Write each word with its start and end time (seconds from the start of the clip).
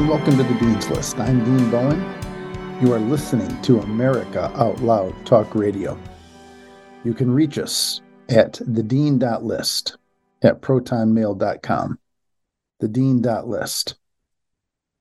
And 0.00 0.08
welcome 0.08 0.38
to 0.38 0.42
the 0.42 0.54
Dean's 0.54 0.88
List. 0.88 1.18
I'm 1.18 1.44
Dean 1.44 1.70
Bowen. 1.70 2.00
You 2.80 2.94
are 2.94 2.98
listening 2.98 3.60
to 3.60 3.80
America 3.80 4.50
Out 4.54 4.80
Loud 4.80 5.14
Talk 5.26 5.54
Radio. 5.54 5.98
You 7.04 7.12
can 7.12 7.30
reach 7.30 7.58
us 7.58 8.00
at 8.30 8.54
thedean.list 8.54 9.98
at 10.40 10.62
protonmail.com. 10.62 11.98
Thedean.list 12.82 13.94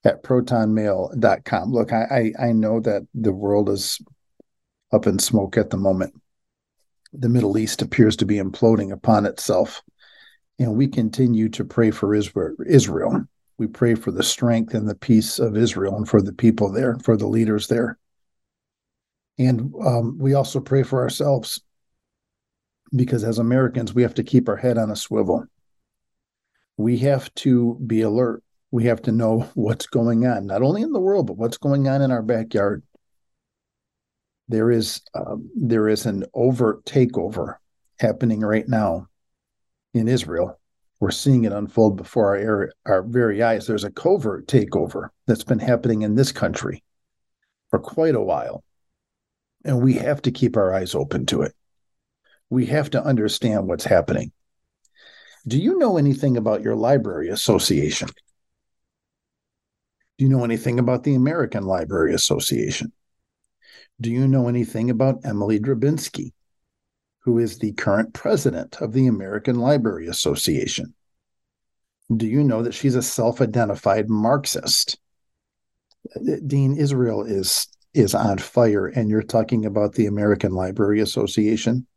at 0.04 0.22
protonmail.com. 0.22 1.72
Look, 1.72 1.94
I, 1.94 2.34
I, 2.38 2.48
I 2.48 2.52
know 2.52 2.82
that 2.82 3.08
the 3.14 3.32
world 3.32 3.70
is 3.70 4.02
up 4.92 5.08
in 5.08 5.18
smoke 5.18 5.56
at 5.56 5.70
the 5.70 5.78
moment. 5.78 6.14
The 7.14 7.30
Middle 7.30 7.58
East 7.58 7.82
appears 7.82 8.18
to 8.18 8.26
be 8.26 8.36
imploding 8.36 8.92
upon 8.92 9.26
itself. 9.26 9.82
And 10.60 10.76
we 10.76 10.90
continue 10.90 11.48
to 11.52 11.64
pray 11.64 11.92
for 11.92 12.14
Israel. 12.14 13.30
We 13.60 13.68
pray 13.68 13.94
for 13.94 14.12
the 14.12 14.24
strength 14.24 14.74
and 14.74 14.88
the 14.88 14.96
peace 14.96 15.38
of 15.38 15.58
Israel 15.58 15.98
and 15.98 16.08
for 16.08 16.22
the 16.22 16.32
people 16.32 16.72
there, 16.72 16.92
and 16.92 17.04
for 17.04 17.18
the 17.18 17.28
leaders 17.28 17.68
there. 17.68 18.00
And 19.38 19.74
um, 19.86 20.18
we 20.18 20.34
also 20.34 20.62
pray 20.62 20.84
for 20.84 21.02
ourselves 21.02 21.62
because 22.96 23.24
as 23.24 23.38
Americans, 23.38 23.94
we 23.94 24.02
have 24.02 24.14
to 24.16 24.24
keep 24.24 24.48
our 24.48 24.56
head 24.56 24.78
on 24.78 24.92
a 24.92 24.96
swivel. 24.96 25.46
We 26.78 26.98
have 27.00 27.34
to 27.36 27.78
be 27.86 28.02
alert. 28.02 28.44
We 28.72 28.86
have 28.86 29.02
to 29.04 29.12
know 29.12 29.42
what's 29.56 29.88
going 29.88 30.26
on, 30.26 30.46
not 30.46 30.62
only 30.62 30.82
in 30.82 30.94
the 30.94 31.00
world, 31.00 31.28
but 31.28 31.38
what's 31.38 31.58
going 31.58 31.88
on 31.88 32.02
in 32.02 32.12
our 32.12 32.24
backyard. 32.24 32.84
There 34.48 34.72
is 34.72 35.02
um, 35.14 35.50
there 35.56 35.88
is 35.88 36.06
an 36.06 36.26
overt 36.34 36.84
takeover 36.86 37.56
happening 38.00 38.40
right 38.40 38.68
now 38.68 39.08
in 39.94 40.08
Israel. 40.08 40.59
We're 41.00 41.12
seeing 41.12 41.46
it 41.46 41.54
unfold 41.54 41.98
before 41.98 42.38
our 42.38 42.72
our 42.86 43.04
very 43.04 43.42
eyes. 43.42 43.68
There's 43.68 43.86
a 43.86 43.92
covert 43.92 44.48
takeover 44.48 45.10
that's 45.28 45.44
been 45.44 45.60
happening 45.60 46.02
in 46.02 46.16
this 46.16 46.32
country 46.32 46.84
for 47.70 47.80
quite 47.80 48.16
a 48.16 48.22
while, 48.22 48.64
and 49.64 49.82
we 49.82 49.94
have 49.94 50.22
to 50.24 50.32
keep 50.32 50.58
our 50.58 50.74
eyes 50.74 50.96
open 50.96 51.26
to 51.28 51.44
it 51.44 51.54
we 52.50 52.66
have 52.68 52.90
to 52.92 53.04
understand 53.04 53.68
what's 53.68 53.86
happening. 53.86 54.32
Do 55.48 55.58
you 55.58 55.78
know 55.78 55.98
anything 55.98 56.38
about 56.38 56.62
your 56.62 56.76
library 56.76 57.30
association? 57.30 58.10
Do 60.18 60.26
you 60.26 60.30
know 60.30 60.44
anything 60.44 60.80
about 60.80 61.04
the 61.04 61.16
American 61.16 61.64
Library 61.64 62.14
Association? 62.14 62.92
Do 64.02 64.12
you 64.12 64.28
know 64.28 64.50
anything 64.50 64.90
about 64.90 65.22
Emily 65.24 65.60
Drabinski, 65.60 66.34
who 67.20 67.38
is 67.38 67.60
the 67.60 67.74
current 67.74 68.14
president 68.14 68.82
of 68.82 68.94
the 68.94 69.08
American 69.08 69.60
Library 69.60 70.08
Association? 70.08 70.94
Do 72.16 72.26
you 72.26 72.44
know 72.44 72.64
that 72.64 72.74
she's 72.74 72.96
a 72.96 73.02
self 73.02 73.42
identified 73.42 74.10
Marxist? 74.10 74.98
Uh, 76.16 76.36
Dean 76.46 76.76
Israel 76.76 77.24
is 77.24 77.68
is 77.94 78.14
on 78.14 78.38
fire 78.38 78.88
and 78.88 79.10
you're 79.10 79.24
talking 79.24 79.66
about 79.66 79.94
the 79.94 80.06
American 80.06 80.54
Library 80.54 81.00
Association 81.00 81.88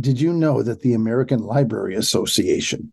did 0.00 0.20
you 0.20 0.32
know 0.32 0.62
that 0.62 0.80
the 0.80 0.94
American 0.94 1.40
Library 1.40 1.94
Association 1.94 2.92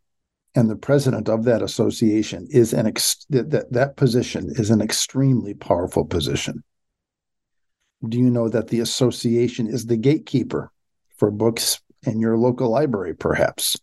and 0.55 0.69
the 0.69 0.75
president 0.75 1.27
of 1.27 1.43
that 1.45 1.63
association 1.63 2.47
is 2.51 2.73
an 2.73 2.85
ex- 2.85 3.25
that 3.29 3.71
that 3.71 3.95
position 3.97 4.51
is 4.51 4.69
an 4.69 4.81
extremely 4.81 5.53
powerful 5.55 6.05
position? 6.05 6.63
Do 8.07 8.17
you 8.17 8.29
know 8.29 8.49
that 8.49 8.67
the 8.67 8.81
association 8.81 9.67
is 9.67 9.85
the 9.85 9.97
gatekeeper 9.97 10.71
for 11.17 11.31
books 11.31 11.81
in 12.03 12.19
your 12.19 12.37
local 12.37 12.69
library, 12.69 13.15
perhaps? 13.15 13.77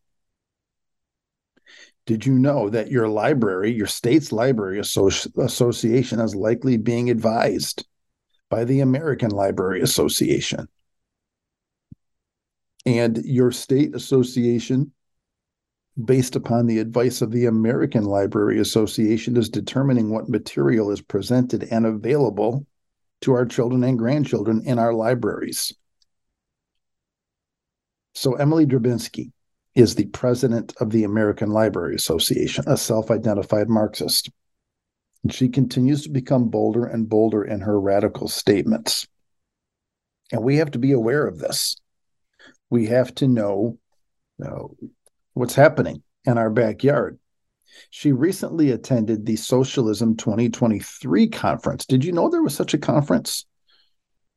Did 2.06 2.26
you 2.26 2.38
know 2.38 2.69
that 2.70 2.91
your 2.91 3.09
library, 3.09 3.72
your 3.72 3.86
state's 3.86 4.32
library 4.32 4.78
association, 4.78 6.20
is 6.20 6.34
likely 6.34 6.76
being 6.76 7.09
advised 7.09 7.86
by 8.48 8.64
the 8.64 8.80
American 8.80 9.30
Library 9.30 9.80
Association? 9.80 10.69
and 12.86 13.19
your 13.25 13.53
state 13.53 13.94
association 13.94 14.92
based 16.04 16.36
upon 16.36 16.66
the 16.66 16.78
advice 16.78 17.20
of 17.20 17.30
the 17.30 17.47
American 17.47 18.04
Library 18.04 18.59
Association 18.59 19.36
is 19.36 19.48
determining 19.48 20.10
what 20.10 20.28
material 20.28 20.91
is 20.91 21.03
presented 21.03 21.64
and 21.70 21.84
available 21.84 22.66
to 23.22 23.32
our 23.32 23.47
children 23.47 23.84
and 23.84 23.98
grandchildren 23.98 24.62
in 24.64 24.78
our 24.78 24.94
libraries. 24.94 25.72
So 28.14 28.34
Emily 28.34 28.66
Drabinski 28.66 29.32
is 29.75 29.94
the 29.94 30.06
president 30.06 30.75
of 30.81 30.91
the 30.91 31.04
American 31.04 31.50
Library 31.50 31.94
Association, 31.94 32.64
a 32.66 32.76
self-identified 32.76 33.69
Marxist. 33.69 34.30
And 35.22 35.32
she 35.32 35.48
continues 35.48 36.03
to 36.03 36.10
become 36.10 36.48
bolder 36.48 36.86
and 36.86 37.09
bolder 37.09 37.44
in 37.44 37.60
her 37.60 37.78
radical 37.78 38.26
statements. 38.26 39.06
And 40.32 40.42
we 40.42 40.56
have 40.56 40.70
to 40.72 40.78
be 40.78 40.92
aware 40.92 41.26
of 41.26 41.38
this 41.38 41.76
we 42.70 42.86
have 42.86 43.14
to 43.16 43.28
know 43.28 43.78
uh, 44.44 44.69
what's 45.34 45.54
happening 45.54 46.03
in 46.25 46.38
our 46.38 46.48
backyard. 46.48 47.19
She 47.88 48.12
recently 48.12 48.70
attended 48.70 49.24
the 49.24 49.36
Socialism 49.36 50.16
2023 50.16 51.28
conference. 51.28 51.86
Did 51.86 52.04
you 52.04 52.12
know 52.12 52.28
there 52.28 52.42
was 52.42 52.54
such 52.54 52.74
a 52.74 52.78
conference? 52.78 53.46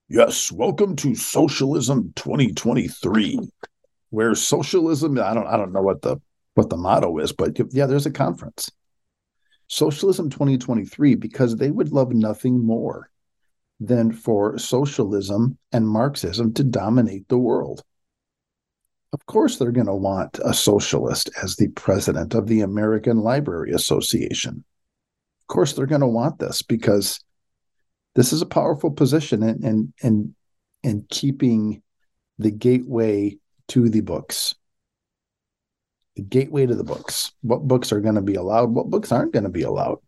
Yes, 0.08 0.52
welcome 0.52 0.96
to 0.98 1.16
Socialism 1.16 2.14
2023. 2.16 3.40
Where 4.12 4.36
socialism, 4.36 5.20
I 5.20 5.34
don't 5.34 5.48
I 5.48 5.58
don't 5.58 5.74
know 5.74 5.82
what 5.82 6.02
the 6.02 6.18
what 6.54 6.70
the 6.70 6.78
motto 6.78 7.18
is, 7.18 7.32
but 7.32 7.58
yeah, 7.74 7.88
there's 7.88 8.06
a 8.06 8.12
conference. 8.12 8.70
Socialism 9.68 10.30
2023 10.30 11.16
because 11.16 11.56
they 11.56 11.72
would 11.72 11.92
love 11.92 12.14
nothing 12.14 12.64
more 12.64 13.10
than 13.80 14.12
for 14.12 14.58
socialism 14.58 15.58
and 15.72 15.88
Marxism 15.88 16.54
to 16.54 16.64
dominate 16.64 17.28
the 17.28 17.38
world. 17.38 17.84
Of 19.14 19.24
course, 19.28 19.58
they're 19.58 19.72
going 19.72 19.86
to 19.86 19.94
want 19.94 20.40
a 20.44 20.56
socialist 20.56 21.30
as 21.42 21.56
the 21.56 21.68
president 21.70 22.34
of 22.34 22.48
the 22.48 22.62
American 22.62 23.20
Library 23.20 23.72
Association. 23.72 24.66
Of 25.42 25.48
course, 25.48 25.74
they're 25.74 25.86
going 25.86 26.02
to 26.02 26.08
want 26.08 26.40
this 26.40 26.64
because 26.64 27.20
this 28.16 28.34
is 28.34 28.42
a 28.42 28.48
powerful 28.48 28.90
position 28.90 29.44
in, 29.44 29.64
in, 29.64 29.94
in, 30.02 30.36
in 30.82 31.06
keeping 31.12 31.84
the 32.40 32.50
gateway 32.50 33.38
to 33.68 33.88
the 33.88 34.02
books. 34.02 34.56
The 36.16 36.24
gateway 36.24 36.66
to 36.66 36.74
the 36.76 36.84
books. 36.84 37.32
What 37.42 37.68
books 37.68 37.92
are 37.92 38.02
going 38.02 38.16
to 38.16 38.22
be 38.22 38.36
allowed? 38.36 38.72
What 38.72 38.90
books 38.90 39.12
aren't 39.12 39.34
going 39.34 39.44
to 39.44 39.50
be 39.50 39.64
allowed? 39.64 40.00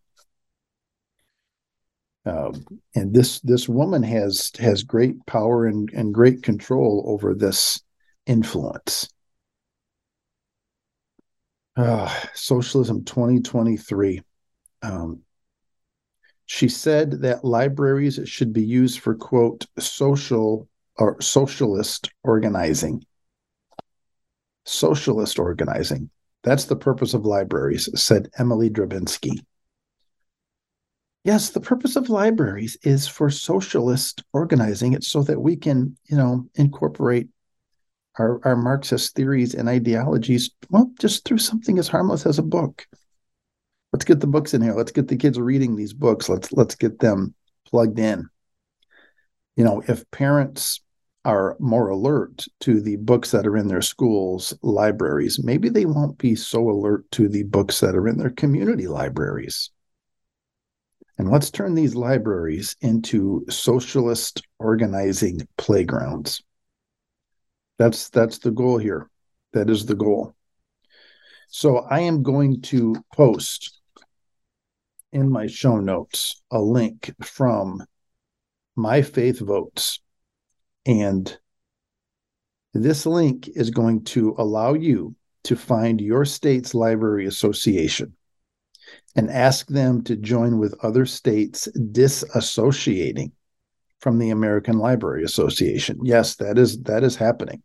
Um, 2.26 2.66
and 2.96 3.14
this 3.14 3.40
this 3.42 3.70
woman 3.70 4.02
has 4.02 4.52
has 4.58 4.82
great 4.82 5.24
power 5.28 5.68
and, 5.68 5.92
and 5.94 6.12
great 6.12 6.42
control 6.42 7.04
over 7.08 7.36
this 7.36 7.80
influence. 8.25 9.09
Uh, 11.75 12.13
Socialism 12.34 13.03
2023. 13.03 14.22
Um, 14.81 15.22
she 16.46 16.69
said 16.69 17.22
that 17.22 17.44
libraries 17.44 18.19
should 18.25 18.53
be 18.53 18.64
used 18.64 19.00
for, 19.00 19.16
quote, 19.16 19.66
social 19.80 20.70
or 20.97 21.20
socialist 21.22 22.11
organizing. 22.23 23.03
Socialist 24.64 25.40
organizing. 25.40 26.09
That's 26.44 26.66
the 26.66 26.76
purpose 26.76 27.14
of 27.14 27.26
libraries, 27.26 27.90
said 28.00 28.29
Emily 28.38 28.70
Drabinski. 28.70 29.44
Yes, 31.23 31.50
the 31.50 31.59
purpose 31.59 31.96
of 31.96 32.09
libraries 32.09 32.78
is 32.84 33.08
for 33.08 33.32
socialist 33.32 34.23
organizing. 34.32 34.94
It's 34.94 35.08
so 35.08 35.23
that 35.23 35.41
we 35.41 35.55
can, 35.55 35.97
you 36.05 36.16
know, 36.16 36.47
incorporate 36.53 37.29
our, 38.17 38.40
our 38.46 38.56
Marxist 38.56 39.16
theories 39.16 39.53
and 39.56 39.70
ideologies, 39.70 40.50
well, 40.70 40.91
just 41.00 41.26
through 41.26 41.38
something 41.40 41.78
as 41.78 41.88
harmless 41.88 42.26
as 42.26 42.40
a 42.40 42.44
book. 42.44 42.88
Let's 43.94 44.06
get 44.06 44.20
the 44.20 44.28
books 44.28 44.53
in 44.53 44.62
here. 44.62 44.73
Let's 44.73 44.91
get 44.91 45.08
the 45.08 45.16
kids 45.16 45.40
reading 45.40 45.76
these 45.76 45.94
books. 45.94 46.28
Let's 46.28 46.52
let's 46.52 46.76
get 46.76 47.00
them 47.00 47.34
plugged 47.66 48.00
in. 48.00 48.28
You 49.56 49.64
know, 49.64 49.82
if 49.88 50.09
parents 50.12 50.82
are 51.23 51.56
more 51.59 51.90
alert 51.90 52.46
to 52.59 52.82
the 52.82 52.97
books 52.97 53.32
that 53.32 53.47
are 53.47 53.58
in 53.58 53.67
their 53.67 53.82
schools 53.82 54.53
libraries, 54.62 55.44
maybe 55.44 55.70
they 55.70 55.85
won't 55.85 56.17
be 56.17 56.35
so 56.35 56.70
alert 56.70 57.09
to 57.12 57.28
the 57.28 57.44
books 57.44 57.79
that 57.79 57.96
are 57.96 58.08
in 58.08 58.17
their 58.17 58.29
community 58.29 58.88
libraries. 58.88 59.72
And 61.17 61.32
let's 61.32 61.50
turn 61.50 61.73
these 61.73 61.96
libraries 61.96 62.76
into 62.82 63.46
socialist 63.50 64.41
organizing 64.59 65.47
playgrounds. 65.58 66.44
That's 67.78 68.10
that's 68.10 68.40
the 68.40 68.52
goal 68.52 68.78
here. 68.78 69.10
That 69.54 69.70
is 69.70 69.86
the 69.86 69.96
goal. 69.96 70.36
So 71.50 71.80
I 71.80 72.02
am 72.02 72.24
going 72.24 72.62
to 72.64 72.96
post 73.14 73.80
in 75.12 75.30
my 75.30 75.48
show 75.48 75.80
notes 75.80 76.42
a 76.52 76.62
link 76.62 77.14
from 77.22 77.86
My 78.76 79.02
Faith 79.02 79.40
Votes. 79.40 80.00
And 80.86 81.38
this 82.74 83.06
link 83.06 83.48
is 83.56 83.70
going 83.70 84.04
to 84.06 84.36
allow 84.38 84.74
you 84.74 85.16
to 85.46 85.56
find 85.56 86.02
your 86.02 86.26
state's 86.26 86.74
library 86.74 87.26
association. 87.28 88.14
and 89.16 89.30
ask 89.30 89.68
them 89.68 90.04
to 90.04 90.16
join 90.16 90.60
with 90.60 90.76
other 90.84 91.06
states 91.06 91.68
disassociating 91.76 93.32
from 94.00 94.20
the 94.20 94.30
American 94.30 94.78
Library 94.78 95.24
Association. 95.24 96.00
Yes, 96.03 96.36
that 96.36 96.58
is 96.58 96.82
that 96.84 97.03
is 97.03 97.16
happening. 97.16 97.64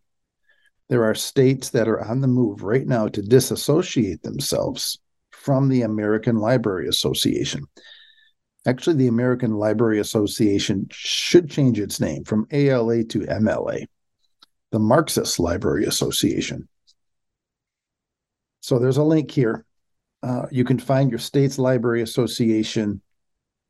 There 0.89 1.05
are 1.05 1.15
states 1.15 1.71
that 1.71 1.89
are 1.89 2.03
on 2.03 2.21
the 2.21 2.27
move 2.27 2.63
right 2.63 2.87
now 2.87 3.09
to 3.09 3.23
disassociate 3.23 4.23
themselves 4.23 4.99
from 5.31 5.69
the 5.69 5.83
American 5.83 6.37
Library 6.37 6.89
Association. 6.89 7.65
Actually, 8.67 8.97
the 8.97 9.07
American 9.07 9.55
Library 9.55 10.01
Association 10.01 10.87
should 10.91 11.49
change 11.49 11.81
its 11.81 12.01
name 12.01 12.25
from 12.25 12.47
ALA 12.51 13.05
to 13.05 13.21
MLA, 13.21 13.87
the 14.71 14.79
Marxist 14.79 15.39
Library 15.39 15.87
Association. 15.87 16.69
So 18.61 18.79
there's 18.79 18.99
a 18.99 19.03
link 19.03 19.31
here. 19.31 19.65
Uh, 20.23 20.47
you 20.51 20.65
can 20.65 20.79
find 20.79 21.11
your 21.11 21.19
state's 21.19 21.59
library 21.59 22.03
association, 22.03 23.01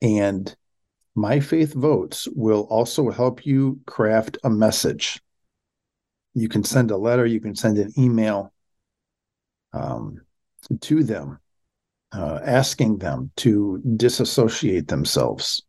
and 0.02 0.54
My 1.20 1.38
Faith 1.38 1.74
Votes 1.74 2.26
will 2.34 2.62
also 2.70 3.10
help 3.10 3.44
you 3.44 3.78
craft 3.84 4.38
a 4.42 4.48
message 4.48 5.20
you 6.32 6.48
can 6.48 6.64
send 6.64 6.90
a 6.90 6.96
letter, 6.96 7.26
you 7.26 7.40
can 7.40 7.54
send 7.54 7.76
an 7.76 7.92
email 7.98 8.54
um, 9.74 10.22
to 10.80 11.04
them, 11.04 11.38
uh, 12.12 12.38
asking 12.42 12.98
them 12.98 13.32
to 13.36 13.82
disassociate 13.96 14.88
themselves. 14.88 15.62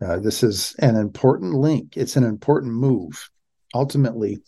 Uh, 0.00 0.20
this 0.20 0.44
is 0.44 0.72
an 0.78 0.94
important 0.94 1.54
link. 1.54 1.96
It's 1.96 2.14
an 2.14 2.22
important 2.22 2.74
move. 2.74 3.28
Ultimately, 3.74 4.38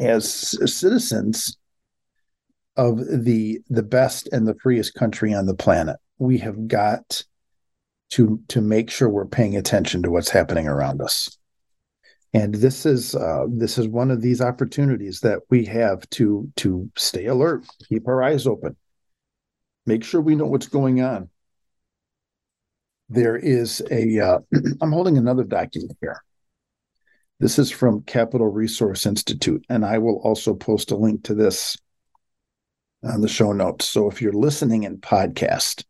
as 0.00 0.26
citizens 0.28 1.56
of 2.76 2.98
the 2.98 3.60
the 3.70 3.84
best 3.84 4.28
and 4.32 4.48
the 4.48 4.56
freest 4.60 4.94
country 4.94 5.32
on 5.32 5.46
the 5.46 5.54
planet, 5.54 5.98
we 6.18 6.38
have 6.38 6.66
got 6.66 7.22
to 8.10 8.40
to 8.48 8.60
make 8.60 8.90
sure 8.90 9.08
we're 9.08 9.26
paying 9.26 9.56
attention 9.56 10.02
to 10.02 10.10
what's 10.10 10.30
happening 10.30 10.68
around 10.68 11.00
us. 11.00 11.36
And 12.32 12.54
this 12.54 12.84
is 12.84 13.14
uh, 13.14 13.46
this 13.48 13.78
is 13.78 13.88
one 13.88 14.10
of 14.10 14.20
these 14.20 14.40
opportunities 14.40 15.20
that 15.20 15.40
we 15.50 15.64
have 15.66 16.08
to 16.10 16.50
to 16.56 16.90
stay 16.96 17.26
alert 17.26 17.64
keep 17.88 18.08
our 18.08 18.22
eyes 18.22 18.46
open 18.46 18.76
make 19.86 20.04
sure 20.04 20.20
we 20.20 20.34
know 20.34 20.46
what's 20.46 20.68
going 20.68 21.02
on. 21.02 21.28
There 23.08 23.36
is 23.36 23.82
a 23.90 24.18
uh, 24.18 24.38
i'm 24.80 24.92
holding 24.92 25.18
another 25.18 25.44
document 25.44 25.96
here. 26.00 26.22
This 27.40 27.58
is 27.58 27.70
from 27.70 28.02
Capitol 28.02 28.48
Resource 28.48 29.06
Institute 29.06 29.64
and 29.68 29.84
i 29.84 29.98
will 29.98 30.20
also 30.24 30.54
post 30.54 30.90
a 30.90 30.96
link 30.96 31.24
to 31.24 31.34
this 31.34 31.76
on 33.02 33.20
the 33.20 33.28
show 33.28 33.52
notes. 33.52 33.86
So 33.86 34.10
if 34.10 34.22
you're 34.22 34.32
listening 34.32 34.84
in 34.84 34.98
podcast 34.98 35.84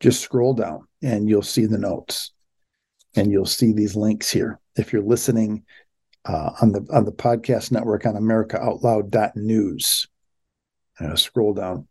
just 0.00 0.20
scroll 0.20 0.54
down 0.54 0.88
and 1.02 1.28
you'll 1.28 1.42
see 1.42 1.66
the 1.66 1.78
notes 1.78 2.32
and 3.16 3.30
you'll 3.30 3.46
see 3.46 3.72
these 3.72 3.96
links 3.96 4.30
here 4.30 4.60
if 4.76 4.92
you're 4.92 5.02
listening 5.02 5.64
uh, 6.24 6.50
on 6.60 6.72
the 6.72 6.86
on 6.92 7.04
the 7.04 7.12
podcast 7.12 7.72
network 7.72 8.06
on 8.06 8.14
AmericaOutloud.news. 8.14 10.06
Uh, 11.00 11.16
scroll 11.16 11.54
down, 11.54 11.88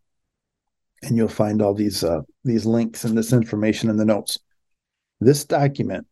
and 1.02 1.16
you'll 1.16 1.28
find 1.28 1.60
all 1.60 1.74
these 1.74 2.02
uh, 2.02 2.20
these 2.44 2.64
links 2.64 3.04
and 3.04 3.16
this 3.16 3.32
information 3.32 3.90
in 3.90 3.96
the 3.96 4.04
notes. 4.04 4.38
This 5.20 5.44
document 5.44 6.06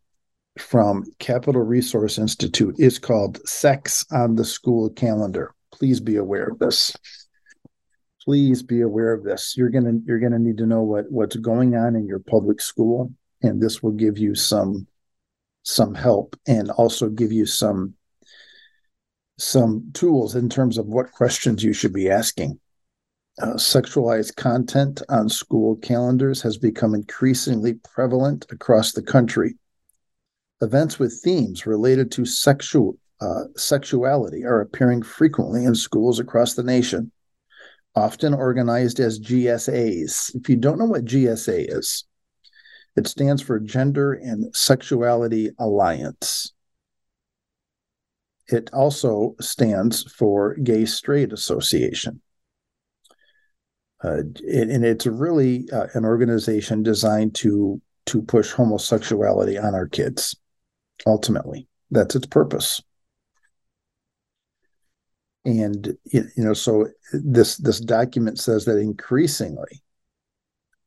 from 0.57 1.05
Capitol 1.19 1.61
Resource 1.61 2.17
Institute 2.17 2.75
is 2.77 2.99
called 2.99 3.39
"Sex 3.47 4.05
on 4.11 4.35
the 4.35 4.45
School 4.45 4.89
Calendar." 4.91 5.55
Please 5.71 5.99
be 5.99 6.17
aware 6.17 6.47
of 6.47 6.59
this. 6.59 6.93
Please 8.23 8.61
be 8.61 8.81
aware 8.81 9.13
of 9.13 9.23
this. 9.23 9.55
You're 9.57 9.69
gonna 9.69 9.93
you're 10.05 10.19
gonna 10.19 10.39
need 10.39 10.57
to 10.57 10.65
know 10.65 10.83
what 10.83 11.11
what's 11.11 11.35
going 11.35 11.75
on 11.75 11.95
in 11.95 12.05
your 12.05 12.19
public 12.19 12.61
school, 12.61 13.11
and 13.41 13.61
this 13.61 13.81
will 13.81 13.91
give 13.91 14.17
you 14.17 14.35
some 14.35 14.87
some 15.63 15.95
help 15.95 16.35
and 16.47 16.69
also 16.71 17.09
give 17.09 17.31
you 17.31 17.45
some 17.45 17.95
some 19.37 19.89
tools 19.93 20.35
in 20.35 20.49
terms 20.49 20.77
of 20.77 20.85
what 20.85 21.11
questions 21.11 21.63
you 21.63 21.73
should 21.73 21.93
be 21.93 22.09
asking. 22.09 22.59
Uh, 23.41 23.53
sexualized 23.53 24.35
content 24.35 25.01
on 25.09 25.27
school 25.27 25.77
calendars 25.77 26.41
has 26.41 26.57
become 26.57 26.93
increasingly 26.93 27.73
prevalent 27.73 28.45
across 28.51 28.91
the 28.91 29.01
country. 29.01 29.55
Events 30.61 30.99
with 30.99 31.19
themes 31.23 31.65
related 31.65 32.11
to 32.11 32.25
sexual 32.25 32.97
uh, 33.19 33.45
sexuality 33.55 34.45
are 34.45 34.61
appearing 34.61 35.01
frequently 35.01 35.65
in 35.65 35.73
schools 35.73 36.19
across 36.19 36.53
the 36.53 36.63
nation, 36.63 37.11
often 37.95 38.33
organized 38.33 38.99
as 38.99 39.19
GSAs. 39.19 40.35
If 40.35 40.49
you 40.49 40.55
don't 40.55 40.79
know 40.79 40.85
what 40.85 41.05
GSA 41.05 41.77
is, 41.77 42.05
it 42.95 43.07
stands 43.07 43.41
for 43.41 43.59
Gender 43.59 44.13
and 44.13 44.55
Sexuality 44.55 45.51
Alliance. 45.59 46.53
It 48.47 48.69
also 48.73 49.35
stands 49.39 50.03
for 50.11 50.55
Gay 50.55 50.85
Straight 50.85 51.31
Association. 51.31 52.21
Uh, 54.03 54.23
and 54.51 54.83
it's 54.83 55.05
really 55.05 55.69
uh, 55.71 55.87
an 55.93 56.05
organization 56.05 56.81
designed 56.81 57.35
to 57.35 57.79
to 58.07 58.21
push 58.23 58.51
homosexuality 58.51 59.59
on 59.59 59.75
our 59.75 59.87
kids. 59.87 60.35
Ultimately, 61.05 61.67
that's 61.91 62.15
its 62.15 62.25
purpose. 62.25 62.81
And 65.43 65.97
you 66.05 66.29
know, 66.37 66.53
so 66.53 66.87
this 67.13 67.57
this 67.57 67.79
document 67.79 68.39
says 68.39 68.65
that 68.65 68.77
increasingly, 68.77 69.81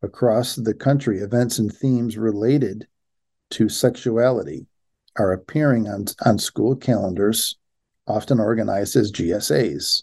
across 0.03 0.55
the 0.55 0.75
country, 0.75 1.19
events 1.19 1.59
and 1.59 1.73
themes 1.73 2.17
related 2.17 2.87
to 3.51 3.69
sexuality 3.69 4.67
are 5.17 5.33
appearing 5.33 5.89
on, 5.89 6.07
on 6.25 6.39
school 6.39 6.77
calendars, 6.77 7.57
often 8.07 8.41
organized 8.41 8.97
as 8.97 9.13
GSAs. 9.13 10.03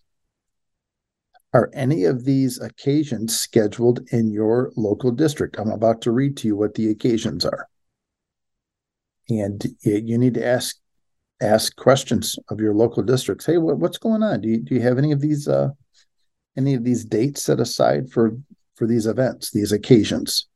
Are 1.53 1.69
any 1.73 2.05
of 2.05 2.23
these 2.23 2.59
occasions 2.61 3.37
scheduled 3.37 4.07
in 4.11 4.31
your 4.31 4.71
local 4.77 5.11
district? 5.11 5.57
I'm 5.59 5.71
about 5.71 6.01
to 6.03 6.11
read 6.11 6.37
to 6.37 6.47
you 6.47 6.55
what 6.55 6.75
the 6.75 6.89
occasions 6.89 7.45
are. 7.45 7.67
And 9.29 9.65
you 9.81 10.17
need 10.17 10.35
to 10.35 10.45
ask 10.45 10.77
ask 11.41 11.75
questions 11.75 12.38
of 12.50 12.60
your 12.60 12.74
local 12.74 13.03
districts. 13.03 13.45
Hey, 13.45 13.57
what, 13.57 13.77
what's 13.77 13.98
going 13.98 14.24
on? 14.24 14.41
Do 14.41 14.50
you, 14.50 14.62
do 14.62 14.75
you 14.75 14.81
have 14.81 14.98
any 14.98 15.12
of 15.12 15.19
these 15.19 15.48
uh, 15.48 15.69
any 16.57 16.74
of 16.74 16.83
these 16.83 17.05
dates 17.05 17.43
set 17.43 17.60
aside 17.60 18.12
for 18.12 18.38
for 18.81 18.88
these 18.88 19.05
events, 19.05 19.51
these 19.51 19.71
occasions. 19.71 20.48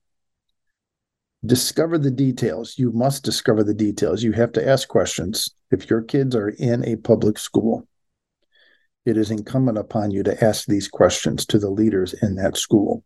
Discover 1.45 1.99
the 1.99 2.09
details. 2.09 2.73
You 2.75 2.91
must 2.91 3.23
discover 3.23 3.63
the 3.63 3.73
details. 3.75 4.23
You 4.23 4.31
have 4.31 4.51
to 4.53 4.67
ask 4.67 4.87
questions. 4.87 5.53
If 5.69 5.91
your 5.91 6.01
kids 6.01 6.35
are 6.35 6.49
in 6.49 6.83
a 6.85 6.95
public 6.95 7.37
school, 7.37 7.87
it 9.05 9.15
is 9.15 9.29
incumbent 9.29 9.77
upon 9.77 10.09
you 10.09 10.23
to 10.23 10.43
ask 10.43 10.65
these 10.65 10.87
questions 10.87 11.45
to 11.45 11.59
the 11.59 11.69
leaders 11.69 12.15
in 12.23 12.33
that 12.37 12.57
school. 12.57 13.03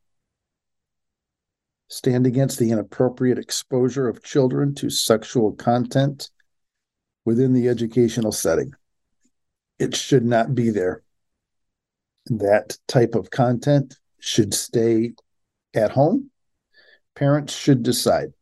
Stand 1.90 2.26
against 2.26 2.58
the 2.58 2.72
inappropriate 2.72 3.38
exposure 3.38 4.08
of 4.08 4.24
children 4.24 4.74
to 4.76 4.90
sexual 4.90 5.52
content 5.52 6.30
within 7.30 7.54
the 7.54 7.68
educational 7.68 8.32
setting. 8.32 8.74
It 9.78 9.96
should 9.96 10.26
not 10.26 10.56
be 10.56 10.72
there. 10.72 11.04
That 12.26 12.76
type 12.88 13.14
of 13.14 13.30
content 13.30 14.00
should 14.20 14.52
stay 14.56 15.14
at 15.76 15.92
home. 15.92 16.32
Parents 17.16 17.56
should 17.56 17.84
decide. 17.84 18.34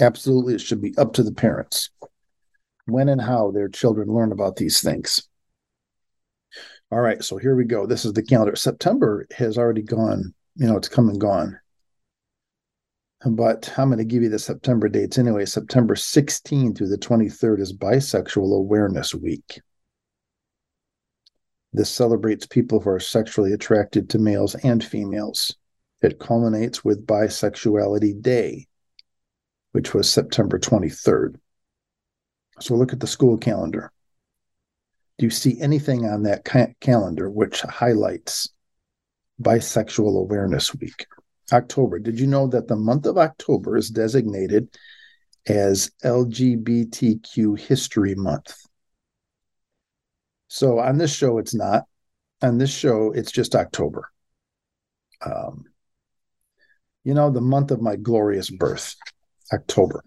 Absolutely, 0.00 0.56
it 0.56 0.60
should 0.60 0.82
be 0.82 0.98
up 0.98 1.12
to 1.12 1.22
the 1.22 1.32
parents 1.32 1.90
when 2.86 3.08
and 3.08 3.20
how 3.20 3.52
their 3.52 3.68
children 3.68 4.08
learn 4.08 4.32
about 4.32 4.56
these 4.56 4.80
things. 4.80 5.28
All 6.90 7.00
right, 7.00 7.22
so 7.22 7.36
here 7.36 7.54
we 7.54 7.66
go. 7.66 7.86
This 7.86 8.04
is 8.04 8.14
the 8.14 8.22
calendar. 8.24 8.56
September 8.56 9.28
has 9.36 9.56
already 9.58 9.82
gone, 9.82 10.34
you 10.56 10.66
know, 10.66 10.76
it's 10.76 10.88
come 10.88 11.08
and 11.08 11.20
gone. 11.20 11.56
But 13.26 13.72
I'm 13.76 13.88
going 13.88 13.98
to 13.98 14.04
give 14.04 14.22
you 14.22 14.28
the 14.28 14.38
September 14.38 14.88
dates 14.88 15.18
anyway. 15.18 15.44
September 15.44 15.96
16 15.96 16.74
through 16.74 16.88
the 16.88 16.98
23rd 16.98 17.60
is 17.60 17.76
Bisexual 17.76 18.56
Awareness 18.56 19.14
Week. 19.14 19.60
This 21.72 21.90
celebrates 21.90 22.46
people 22.46 22.80
who 22.80 22.90
are 22.90 23.00
sexually 23.00 23.52
attracted 23.52 24.08
to 24.10 24.18
males 24.18 24.54
and 24.54 24.82
females. 24.82 25.54
It 26.00 26.20
culminates 26.20 26.84
with 26.84 27.06
Bisexuality 27.06 28.22
Day, 28.22 28.66
which 29.72 29.94
was 29.94 30.10
September 30.10 30.58
23rd. 30.58 31.36
So 32.60 32.74
look 32.74 32.92
at 32.92 33.00
the 33.00 33.06
school 33.06 33.36
calendar. 33.36 33.92
Do 35.18 35.26
you 35.26 35.30
see 35.30 35.60
anything 35.60 36.06
on 36.06 36.22
that 36.22 36.44
ca- 36.44 36.74
calendar 36.80 37.28
which 37.28 37.62
highlights 37.62 38.48
Bisexual 39.42 40.20
Awareness 40.20 40.72
Week? 40.76 41.06
October. 41.52 41.98
Did 41.98 42.18
you 42.20 42.26
know 42.26 42.46
that 42.48 42.68
the 42.68 42.76
month 42.76 43.06
of 43.06 43.18
October 43.18 43.76
is 43.76 43.90
designated 43.90 44.68
as 45.46 45.90
LGBTQ 46.04 47.58
History 47.58 48.14
Month? 48.14 48.54
So 50.48 50.78
on 50.78 50.98
this 50.98 51.14
show, 51.14 51.38
it's 51.38 51.54
not. 51.54 51.84
On 52.42 52.58
this 52.58 52.70
show, 52.70 53.12
it's 53.12 53.32
just 53.32 53.54
October. 53.54 54.10
Um, 55.24 55.64
you 57.04 57.14
know, 57.14 57.30
the 57.30 57.40
month 57.40 57.70
of 57.70 57.80
my 57.80 57.96
glorious 57.96 58.50
birth, 58.50 58.94
October. 59.52 60.04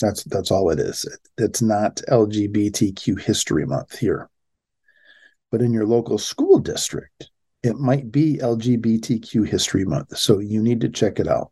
That's 0.00 0.24
that's 0.24 0.50
all 0.50 0.70
it 0.70 0.78
is. 0.78 1.04
It, 1.04 1.44
it's 1.44 1.62
not 1.62 2.00
LGBTQ 2.08 3.20
History 3.20 3.66
Month 3.66 3.98
here. 3.98 4.28
But 5.50 5.62
in 5.62 5.72
your 5.72 5.86
local 5.86 6.18
school 6.18 6.58
district, 6.58 7.30
it 7.64 7.78
might 7.78 8.12
be 8.12 8.36
LGBTQ 8.42 9.48
History 9.48 9.86
Month. 9.86 10.18
So 10.18 10.38
you 10.38 10.62
need 10.62 10.82
to 10.82 10.88
check 10.90 11.18
it 11.18 11.26
out. 11.26 11.50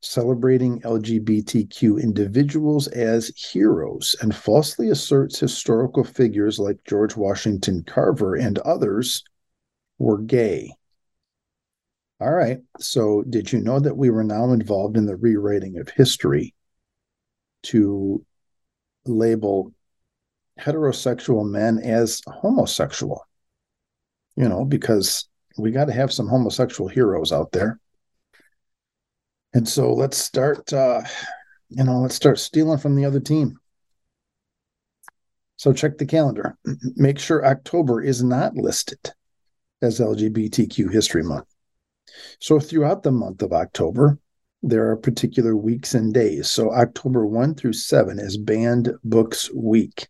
Celebrating 0.00 0.80
LGBTQ 0.80 2.02
individuals 2.02 2.88
as 2.88 3.28
heroes 3.28 4.16
and 4.20 4.34
falsely 4.34 4.90
asserts 4.90 5.38
historical 5.38 6.02
figures 6.02 6.58
like 6.58 6.82
George 6.84 7.16
Washington 7.16 7.84
Carver 7.86 8.34
and 8.34 8.58
others 8.58 9.22
were 9.98 10.18
gay. 10.18 10.72
All 12.20 12.32
right. 12.32 12.58
So, 12.80 13.22
did 13.28 13.52
you 13.52 13.60
know 13.60 13.78
that 13.78 13.96
we 13.96 14.10
were 14.10 14.24
now 14.24 14.52
involved 14.52 14.96
in 14.96 15.06
the 15.06 15.16
rewriting 15.16 15.78
of 15.78 15.88
history 15.90 16.54
to 17.64 18.24
label 19.06 19.72
heterosexual 20.58 21.48
men 21.48 21.78
as 21.78 22.20
homosexual? 22.26 23.24
You 24.36 24.48
know, 24.48 24.64
because 24.64 25.28
we 25.58 25.70
got 25.70 25.86
to 25.86 25.92
have 25.92 26.12
some 26.12 26.28
homosexual 26.28 26.88
heroes 26.88 27.32
out 27.32 27.52
there. 27.52 27.78
And 29.54 29.68
so 29.68 29.92
let's 29.92 30.16
start, 30.16 30.72
uh, 30.72 31.02
you 31.68 31.84
know, 31.84 32.00
let's 32.00 32.14
start 32.14 32.38
stealing 32.38 32.78
from 32.78 32.96
the 32.96 33.04
other 33.04 33.20
team. 33.20 33.58
So 35.56 35.72
check 35.72 35.98
the 35.98 36.06
calendar. 36.06 36.56
Make 36.96 37.18
sure 37.18 37.44
October 37.44 38.02
is 38.02 38.22
not 38.22 38.56
listed 38.56 39.12
as 39.82 40.00
LGBTQ 40.00 40.90
History 40.90 41.22
Month. 41.22 41.46
So 42.40 42.58
throughout 42.58 43.02
the 43.02 43.12
month 43.12 43.42
of 43.42 43.52
October, 43.52 44.18
there 44.62 44.88
are 44.90 44.96
particular 44.96 45.56
weeks 45.56 45.94
and 45.94 46.14
days. 46.14 46.48
So 46.48 46.72
October 46.72 47.26
1 47.26 47.54
through 47.54 47.72
7 47.74 48.18
is 48.18 48.36
Banned 48.36 48.92
Books 49.04 49.52
Week. 49.52 50.08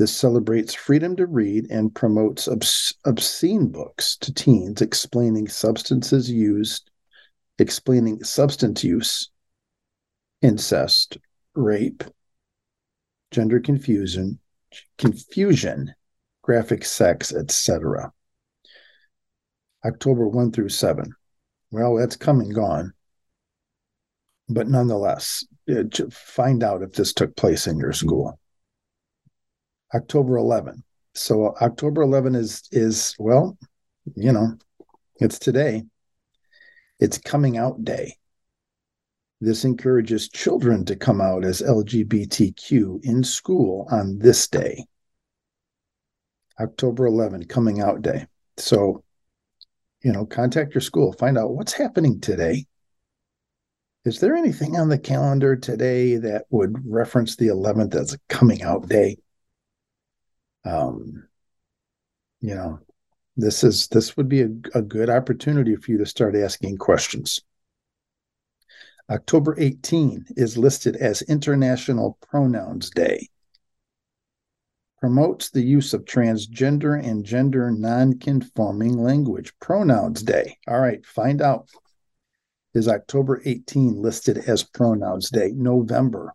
This 0.00 0.16
celebrates 0.16 0.72
freedom 0.72 1.14
to 1.16 1.26
read 1.26 1.70
and 1.70 1.94
promotes 1.94 2.48
obs- 2.48 2.94
obscene 3.04 3.68
books 3.68 4.16
to 4.22 4.32
teens, 4.32 4.80
explaining 4.80 5.46
substances 5.48 6.30
used, 6.30 6.90
explaining 7.58 8.24
substance 8.24 8.82
use, 8.82 9.30
incest, 10.40 11.18
rape, 11.54 12.02
gender 13.30 13.60
confusion, 13.60 14.38
confusion, 14.96 15.94
graphic 16.40 16.86
sex, 16.86 17.34
etc. 17.34 18.10
October 19.84 20.26
1 20.26 20.50
through 20.52 20.70
7. 20.70 21.12
Well, 21.72 21.96
that's 21.96 22.16
come 22.16 22.40
and 22.40 22.54
gone. 22.54 22.94
But 24.48 24.66
nonetheless, 24.66 25.44
uh, 25.70 25.82
find 26.10 26.62
out 26.62 26.80
if 26.80 26.94
this 26.94 27.12
took 27.12 27.36
place 27.36 27.66
in 27.66 27.76
your 27.76 27.92
school. 27.92 28.40
October 29.94 30.36
11. 30.36 30.82
So 31.14 31.54
October 31.60 32.02
11 32.02 32.34
is 32.34 32.62
is 32.72 33.14
well, 33.18 33.58
you 34.16 34.32
know, 34.32 34.56
it's 35.16 35.38
today. 35.38 35.84
It's 36.98 37.18
coming 37.18 37.56
out 37.56 37.84
day. 37.84 38.16
This 39.40 39.64
encourages 39.64 40.28
children 40.28 40.84
to 40.84 40.96
come 40.96 41.20
out 41.20 41.44
as 41.44 41.62
LGBTQ 41.62 43.04
in 43.04 43.24
school 43.24 43.88
on 43.90 44.18
this 44.18 44.46
day. 44.48 44.84
October 46.60 47.06
11, 47.06 47.46
coming 47.46 47.80
out 47.80 48.02
day. 48.02 48.26
So 48.58 49.02
you 50.02 50.12
know, 50.12 50.24
contact 50.24 50.74
your 50.74 50.80
school, 50.80 51.12
find 51.12 51.36
out 51.36 51.50
what's 51.50 51.72
happening 51.72 52.20
today. 52.20 52.66
Is 54.04 54.18
there 54.20 54.34
anything 54.34 54.76
on 54.76 54.88
the 54.88 54.98
calendar 54.98 55.56
today 55.56 56.16
that 56.16 56.46
would 56.50 56.74
reference 56.86 57.36
the 57.36 57.48
11th 57.48 57.94
as 57.94 58.14
a 58.14 58.18
coming 58.28 58.62
out 58.62 58.88
day? 58.88 59.18
Um, 60.64 61.28
you 62.40 62.54
know, 62.54 62.80
this 63.36 63.64
is 63.64 63.88
this 63.88 64.16
would 64.16 64.28
be 64.28 64.42
a, 64.42 64.50
a 64.74 64.82
good 64.82 65.10
opportunity 65.10 65.76
for 65.76 65.90
you 65.90 65.98
to 65.98 66.06
start 66.06 66.36
asking 66.36 66.78
questions. 66.78 67.40
October 69.10 69.56
18 69.58 70.26
is 70.36 70.56
listed 70.56 70.96
as 70.96 71.22
International 71.22 72.16
Pronouns 72.20 72.90
Day 72.90 73.28
promotes 75.00 75.48
the 75.48 75.62
use 75.62 75.94
of 75.94 76.04
transgender 76.04 77.02
and 77.02 77.24
gender 77.24 77.70
nonconforming 77.70 78.98
language. 78.98 79.52
Pronouns 79.58 80.22
Day. 80.22 80.58
All 80.68 80.78
right, 80.78 81.04
find 81.04 81.40
out. 81.40 81.68
Is 82.74 82.86
October 82.86 83.40
18 83.44 84.00
listed 84.00 84.38
as 84.38 84.62
Pronouns 84.62 85.30
Day? 85.30 85.52
November. 85.54 86.34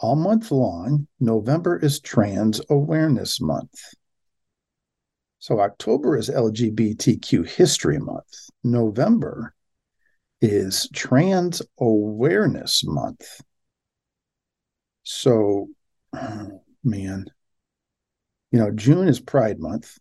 All 0.00 0.14
month 0.14 0.52
long, 0.52 1.08
November 1.18 1.76
is 1.76 2.00
Trans 2.00 2.60
Awareness 2.70 3.40
Month. 3.40 3.74
So 5.40 5.60
October 5.60 6.16
is 6.16 6.28
LGBTQ 6.28 7.48
History 7.48 7.98
Month. 7.98 8.50
November 8.62 9.54
is 10.40 10.88
Trans 10.92 11.62
Awareness 11.80 12.84
Month. 12.84 13.40
So, 15.02 15.68
man, 16.84 17.26
you 18.52 18.58
know, 18.58 18.70
June 18.70 19.08
is 19.08 19.20
Pride 19.20 19.58
Month. 19.58 19.96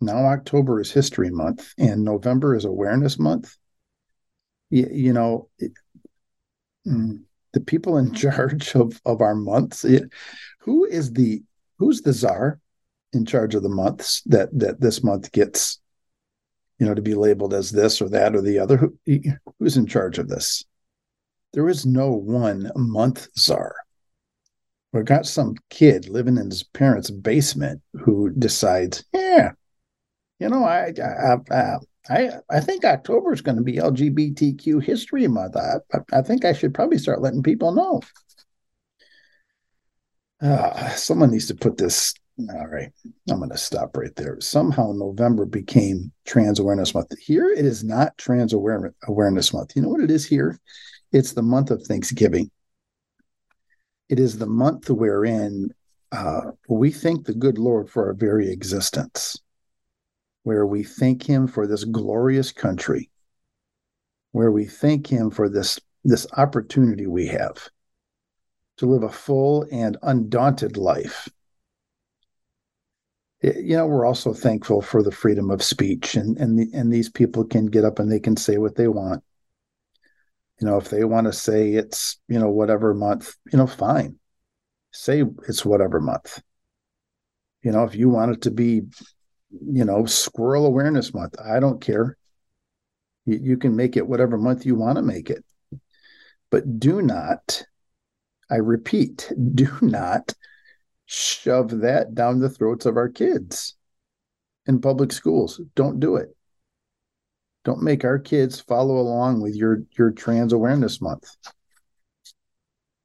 Now 0.00 0.26
October 0.26 0.80
is 0.80 0.90
History 0.90 1.30
Month, 1.30 1.72
and 1.78 2.04
November 2.04 2.54
is 2.54 2.64
Awareness 2.64 3.18
Month. 3.18 3.56
You, 4.68 4.88
you 4.90 5.12
know, 5.12 5.48
it, 5.58 5.72
mm, 6.86 7.22
the 7.52 7.60
people 7.60 7.98
in 7.98 8.12
charge 8.14 8.74
of 8.74 9.00
of 9.04 9.20
our 9.20 9.34
months. 9.34 9.84
Who 10.60 10.84
is 10.84 11.12
the 11.12 11.42
who's 11.78 12.02
the 12.02 12.12
czar 12.12 12.60
in 13.12 13.24
charge 13.26 13.54
of 13.54 13.62
the 13.62 13.68
months 13.68 14.22
that 14.26 14.48
that 14.58 14.80
this 14.80 15.02
month 15.02 15.32
gets? 15.32 15.80
You 16.78 16.86
know, 16.86 16.94
to 16.94 17.02
be 17.02 17.14
labeled 17.14 17.54
as 17.54 17.70
this 17.70 18.00
or 18.02 18.08
that 18.08 18.34
or 18.34 18.40
the 18.40 18.58
other. 18.58 18.76
Who, 18.76 18.98
who's 19.58 19.76
in 19.76 19.86
charge 19.86 20.18
of 20.18 20.28
this? 20.28 20.64
There 21.52 21.68
is 21.68 21.86
no 21.86 22.10
one 22.10 22.72
month 22.74 23.28
czar 23.38 23.76
We've 24.92 25.04
got 25.04 25.26
some 25.26 25.56
kid 25.70 26.08
living 26.08 26.36
in 26.36 26.50
his 26.50 26.62
parents' 26.62 27.10
basement 27.10 27.80
who 27.94 28.30
decides, 28.30 29.04
yeah, 29.12 29.52
you 30.38 30.50
know, 30.50 30.64
I 30.64 30.92
I 31.02 31.36
I, 31.50 31.76
I, 32.10 32.30
I 32.50 32.60
think 32.60 32.84
October 32.84 33.32
is 33.32 33.42
going 33.42 33.56
to 33.56 33.62
be 33.62 33.76
LGBTQ 33.76 34.82
History 34.82 35.26
Month. 35.28 35.56
I, 35.56 35.98
I 36.12 36.22
think 36.22 36.44
I 36.44 36.52
should 36.52 36.74
probably 36.74 36.98
start 36.98 37.22
letting 37.22 37.42
people 37.42 37.72
know. 37.72 38.00
Uh, 40.40 40.88
someone 40.90 41.30
needs 41.30 41.46
to 41.46 41.54
put 41.54 41.76
this. 41.76 42.14
All 42.50 42.66
right, 42.66 42.90
I'm 43.30 43.38
going 43.38 43.50
to 43.50 43.58
stop 43.58 43.96
right 43.96 44.14
there. 44.16 44.40
Somehow 44.40 44.92
November 44.92 45.44
became 45.44 46.10
Trans 46.24 46.58
Awareness 46.58 46.94
Month. 46.94 47.16
Here 47.20 47.50
it 47.50 47.64
is 47.64 47.84
not 47.84 48.16
Trans 48.18 48.52
Awareness 48.52 49.52
Month. 49.52 49.76
You 49.76 49.82
know 49.82 49.88
what 49.88 50.00
it 50.00 50.10
is 50.10 50.26
here? 50.26 50.58
It's 51.12 51.32
the 51.32 51.42
month 51.42 51.70
of 51.70 51.82
Thanksgiving 51.82 52.50
it 54.12 54.20
is 54.20 54.36
the 54.36 54.46
month 54.46 54.90
wherein 54.90 55.70
uh, 56.12 56.50
we 56.68 56.90
thank 56.90 57.24
the 57.24 57.32
good 57.32 57.56
Lord 57.56 57.88
for 57.88 58.08
our 58.08 58.12
very 58.12 58.52
existence, 58.52 59.40
where 60.42 60.66
we 60.66 60.82
thank 60.82 61.22
Him 61.22 61.46
for 61.46 61.66
this 61.66 61.84
glorious 61.84 62.52
country, 62.52 63.10
where 64.32 64.50
we 64.50 64.64
thank 64.64 65.06
Him 65.06 65.30
for 65.30 65.48
this, 65.48 65.78
this 66.04 66.26
opportunity 66.36 67.06
we 67.06 67.26
have 67.26 67.70
to 68.78 68.86
live 68.86 69.02
a 69.02 69.08
full 69.08 69.66
and 69.70 69.96
undaunted 70.02 70.76
life. 70.76 71.28
You 73.42 73.76
know, 73.76 73.86
we're 73.86 74.06
also 74.06 74.32
thankful 74.32 74.82
for 74.82 75.02
the 75.02 75.10
freedom 75.10 75.50
of 75.50 75.62
speech, 75.62 76.14
and 76.14 76.36
and 76.38 76.58
the, 76.58 76.68
and 76.72 76.92
these 76.92 77.08
people 77.08 77.44
can 77.44 77.66
get 77.66 77.84
up 77.84 77.98
and 77.98 78.10
they 78.10 78.20
can 78.20 78.36
say 78.36 78.58
what 78.58 78.76
they 78.76 78.86
want. 78.86 79.22
You 80.60 80.66
know 80.68 80.76
if 80.76 80.90
they 80.90 81.02
want 81.02 81.26
to 81.26 81.32
say 81.32 81.72
it's 81.72 82.20
you 82.28 82.38
know 82.38 82.50
whatever 82.50 82.94
month 82.94 83.34
you 83.50 83.58
know 83.58 83.66
fine. 83.66 84.18
Say 84.92 85.24
it's 85.48 85.64
whatever 85.64 86.00
month. 86.00 86.40
You 87.62 87.72
know 87.72 87.82
if 87.82 87.96
you 87.96 88.08
want 88.08 88.32
it 88.32 88.42
to 88.42 88.52
be 88.52 88.82
you 89.60 89.84
know 89.84 90.06
squirrel 90.06 90.66
awareness 90.66 91.14
month. 91.14 91.34
I 91.42 91.60
don't 91.60 91.80
care. 91.80 92.16
You, 93.26 93.38
you 93.42 93.56
can 93.56 93.76
make 93.76 93.96
it 93.96 94.06
whatever 94.06 94.36
month 94.36 94.66
you 94.66 94.74
want 94.74 94.96
to 94.96 95.02
make 95.02 95.30
it. 95.30 95.44
But 96.50 96.78
do 96.78 97.02
not 97.02 97.64
i 98.50 98.56
repeat 98.56 99.32
do 99.54 99.68
not 99.80 100.34
shove 101.06 101.80
that 101.80 102.14
down 102.14 102.38
the 102.38 102.50
throats 102.50 102.86
of 102.86 102.96
our 102.96 103.08
kids 103.08 103.74
in 104.66 104.80
public 104.80 105.12
schools. 105.12 105.60
Don't 105.74 106.00
do 106.00 106.16
it. 106.16 106.34
Don't 107.64 107.82
make 107.82 108.04
our 108.04 108.18
kids 108.18 108.60
follow 108.60 108.98
along 108.98 109.40
with 109.40 109.54
your 109.54 109.82
your 109.96 110.10
trans 110.10 110.52
awareness 110.52 111.00
month. 111.00 111.28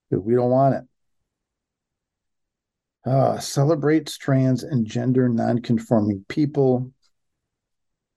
We 0.09 0.35
don't 0.35 0.49
want 0.49 0.75
it. 0.75 0.83
Uh, 3.07 3.39
celebrates 3.39 4.17
trans 4.17 4.63
and 4.63 4.85
gender 4.85 5.29
nonconforming 5.29 6.25
people. 6.27 6.91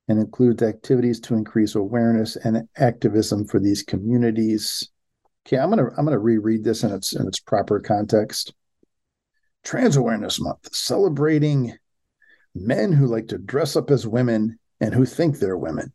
and 0.08 0.18
includes 0.18 0.60
activities 0.60 1.20
to 1.20 1.36
increase 1.36 1.76
awareness 1.76 2.34
and 2.34 2.68
activism 2.76 3.46
for 3.46 3.60
these 3.60 3.84
communities. 3.84 4.90
Okay, 5.46 5.56
I'm 5.56 5.70
gonna 5.70 5.86
I'm 5.96 6.04
gonna 6.04 6.18
reread 6.18 6.64
this 6.64 6.82
in 6.82 6.90
its 6.90 7.14
in 7.14 7.28
its 7.28 7.38
proper 7.38 7.78
context. 7.78 8.52
Trans 9.62 9.94
Awareness 9.94 10.40
Month, 10.40 10.74
celebrating 10.74 11.76
men 12.56 12.92
who 12.92 13.06
like 13.06 13.28
to 13.28 13.38
dress 13.38 13.76
up 13.76 13.92
as 13.92 14.08
women 14.08 14.58
and 14.80 14.92
who 14.92 15.04
think 15.04 15.38
they're 15.38 15.56
women, 15.56 15.92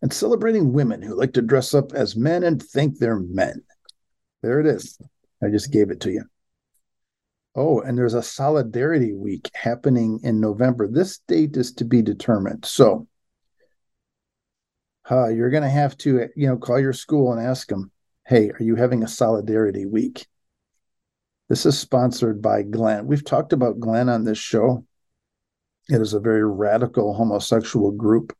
and 0.00 0.12
celebrating 0.12 0.72
women 0.72 1.02
who 1.02 1.16
like 1.16 1.32
to 1.32 1.42
dress 1.42 1.74
up 1.74 1.92
as 1.92 2.14
men 2.14 2.44
and 2.44 2.62
think 2.62 2.98
they're 2.98 3.18
men. 3.18 3.64
There 4.42 4.60
it 4.60 4.66
is. 4.66 4.96
I 5.42 5.48
just 5.48 5.72
gave 5.72 5.90
it 5.90 5.98
to 6.02 6.12
you. 6.12 6.24
Oh, 7.56 7.80
and 7.80 7.96
there's 7.96 8.14
a 8.14 8.22
Solidarity 8.22 9.12
Week 9.12 9.48
happening 9.54 10.20
in 10.24 10.40
November. 10.40 10.88
This 10.88 11.18
date 11.28 11.56
is 11.56 11.72
to 11.74 11.84
be 11.84 12.02
determined. 12.02 12.64
So, 12.64 13.06
uh, 15.08 15.28
you're 15.28 15.50
going 15.50 15.62
to 15.62 15.68
have 15.68 15.96
to, 15.98 16.28
you 16.34 16.48
know, 16.48 16.56
call 16.56 16.80
your 16.80 16.92
school 16.92 17.32
and 17.32 17.40
ask 17.40 17.68
them, 17.68 17.92
hey, 18.26 18.50
are 18.50 18.62
you 18.62 18.74
having 18.74 19.02
a 19.02 19.08
Solidarity 19.08 19.86
Week? 19.86 20.26
This 21.48 21.66
is 21.66 21.78
sponsored 21.78 22.40
by 22.40 22.62
Glenn. 22.62 23.06
We've 23.06 23.24
talked 23.24 23.52
about 23.52 23.78
Glenn 23.78 24.08
on 24.08 24.24
this 24.24 24.38
show. 24.38 24.86
It 25.88 26.00
is 26.00 26.14
a 26.14 26.20
very 26.20 26.44
radical 26.44 27.12
homosexual 27.12 27.92
group. 27.92 28.34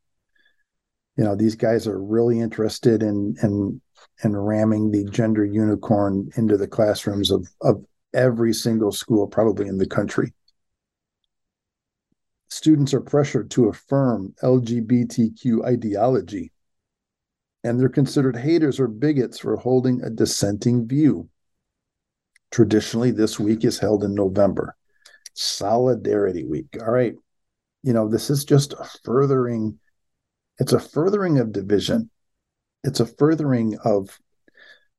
You 1.16 1.24
know, 1.24 1.36
these 1.36 1.54
guys 1.54 1.86
are 1.86 2.02
really 2.02 2.40
interested 2.40 3.02
in 3.02 3.36
in 3.42 3.80
in 4.24 4.36
ramming 4.36 4.90
the 4.90 5.04
gender 5.04 5.44
unicorn 5.44 6.30
into 6.36 6.56
the 6.56 6.66
classrooms 6.66 7.30
of 7.30 7.46
of 7.60 7.84
every 8.14 8.52
single 8.52 8.92
school, 8.92 9.26
probably 9.26 9.66
in 9.66 9.78
the 9.78 9.86
country. 9.86 10.32
Students 12.48 12.94
are 12.94 13.00
pressured 13.00 13.50
to 13.52 13.68
affirm 13.68 14.34
LGBTQ 14.42 15.64
ideology, 15.66 16.52
and 17.64 17.80
they're 17.80 17.88
considered 17.88 18.36
haters 18.36 18.78
or 18.78 18.86
bigots 18.86 19.38
for 19.38 19.56
holding 19.56 20.02
a 20.02 20.10
dissenting 20.10 20.86
view. 20.86 21.28
Traditionally, 22.50 23.10
this 23.10 23.40
week 23.40 23.64
is 23.64 23.78
held 23.80 24.04
in 24.04 24.14
November. 24.14 24.76
Solidarity 25.34 26.44
Week. 26.44 26.68
All 26.80 26.92
right. 26.92 27.14
You 27.82 27.92
know, 27.92 28.08
this 28.08 28.30
is 28.30 28.44
just 28.44 28.72
a 28.74 28.88
furthering, 29.02 29.78
it's 30.58 30.72
a 30.72 30.78
furthering 30.78 31.38
of 31.38 31.52
division. 31.52 32.10
It's 32.84 33.00
a 33.00 33.06
furthering 33.06 33.76
of 33.84 34.18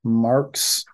Marx 0.04 0.86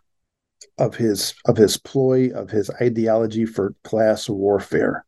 of 0.78 0.96
his 0.96 1.34
of 1.46 1.58
his 1.58 1.78
ploy 1.78 2.32
of 2.34 2.50
his 2.50 2.70
ideology 2.82 3.46
for 3.46 3.76
class 3.84 4.30
warfare. 4.30 5.06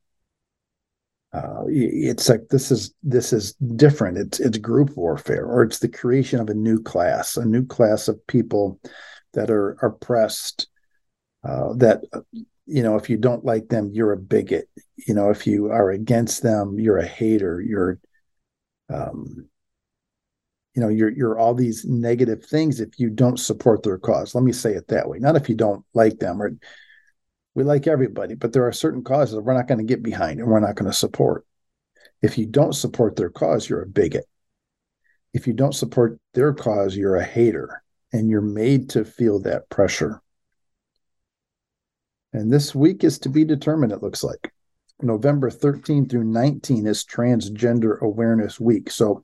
Uh, 1.34 1.64
it's 1.68 2.30
like 2.30 2.48
this 2.50 2.72
is 2.72 2.94
this 3.02 3.34
is 3.34 3.54
different. 3.76 4.18
It's 4.18 4.40
it's 4.40 4.58
group 4.58 4.96
warfare, 4.96 5.46
or 5.46 5.64
it's 5.64 5.80
the 5.80 5.88
creation 5.88 6.40
of 6.40 6.50
a 6.50 6.54
new 6.54 6.82
class, 6.82 7.38
a 7.38 7.46
new 7.46 7.66
class 7.66 8.08
of 8.08 8.26
people 8.28 8.80
that 9.34 9.50
are 9.50 9.72
oppressed, 9.82 10.68
uh, 11.44 11.74
that 11.78 12.04
you 12.66 12.84
know 12.84 12.96
if 12.96 13.10
you 13.10 13.18
don't 13.18 13.46
like 13.46 13.68
them 13.68 13.90
you're 13.92 14.14
a 14.14 14.18
bigot 14.18 14.70
you 14.96 15.14
know 15.14 15.30
if 15.30 15.46
you 15.46 15.68
are 15.68 15.92
against 15.92 16.44
them 16.44 16.80
you're 16.80 16.98
a 16.98 17.06
hater 17.06 17.62
you're 17.62 18.00
um 18.89 19.48
you 20.74 20.82
know 20.82 20.90
you're 20.90 21.12
you're 21.12 21.38
all 21.38 21.54
these 21.54 21.86
negative 21.86 22.44
things 22.46 22.80
if 22.80 23.00
you 23.00 23.10
don't 23.10 23.40
support 23.40 23.84
their 23.84 23.98
cause. 23.98 24.34
Let 24.34 24.44
me 24.44 24.52
say 24.52 24.74
it 24.74 24.88
that 24.88 25.08
way. 25.08 25.20
Not 25.20 25.36
if 25.36 25.50
you 25.50 25.56
don't 25.56 25.86
like 25.94 26.20
them 26.20 26.42
or 26.42 26.52
we 27.56 27.64
like 27.64 27.86
everybody 27.86 28.34
but 28.34 28.52
there 28.52 28.68
are 28.68 28.74
certain 28.74 29.04
causes 29.04 29.40
we're 29.40 29.54
not 29.54 29.68
going 29.68 29.78
to 29.78 29.84
get 29.84 30.02
behind 30.02 30.40
and 30.40 30.50
we're 30.50 30.60
not 30.60 30.76
going 30.76 30.90
to 30.90 30.98
support. 30.98 31.46
If 32.22 32.38
you 32.38 32.46
don't 32.46 32.74
support 32.74 33.16
their 33.16 33.30
cause 33.30 33.70
you're 33.70 33.84
a 33.84 33.88
bigot. 33.88 34.26
If 35.34 35.48
you 35.48 35.54
don't 35.54 35.76
support 35.76 36.20
their 36.34 36.54
cause 36.54 36.96
you're 36.96 37.18
a 37.18 37.24
hater 37.24 37.84
and 38.12 38.30
you're 38.30 38.42
made 38.42 38.90
to 38.92 39.04
feel 39.04 39.40
that 39.42 39.70
pressure. 39.70 40.22
And 42.32 42.52
this 42.52 42.74
week 42.74 43.04
is 43.04 43.20
to 43.20 43.30
be 43.30 43.46
determined, 43.46 43.92
it 43.92 44.02
looks 44.02 44.24
like. 44.24 44.52
November 45.02 45.50
13 45.50 46.08
through 46.08 46.24
19 46.24 46.88
is 46.88 47.04
Transgender 47.04 48.00
Awareness 48.02 48.60
Week. 48.60 48.90
So, 48.90 49.24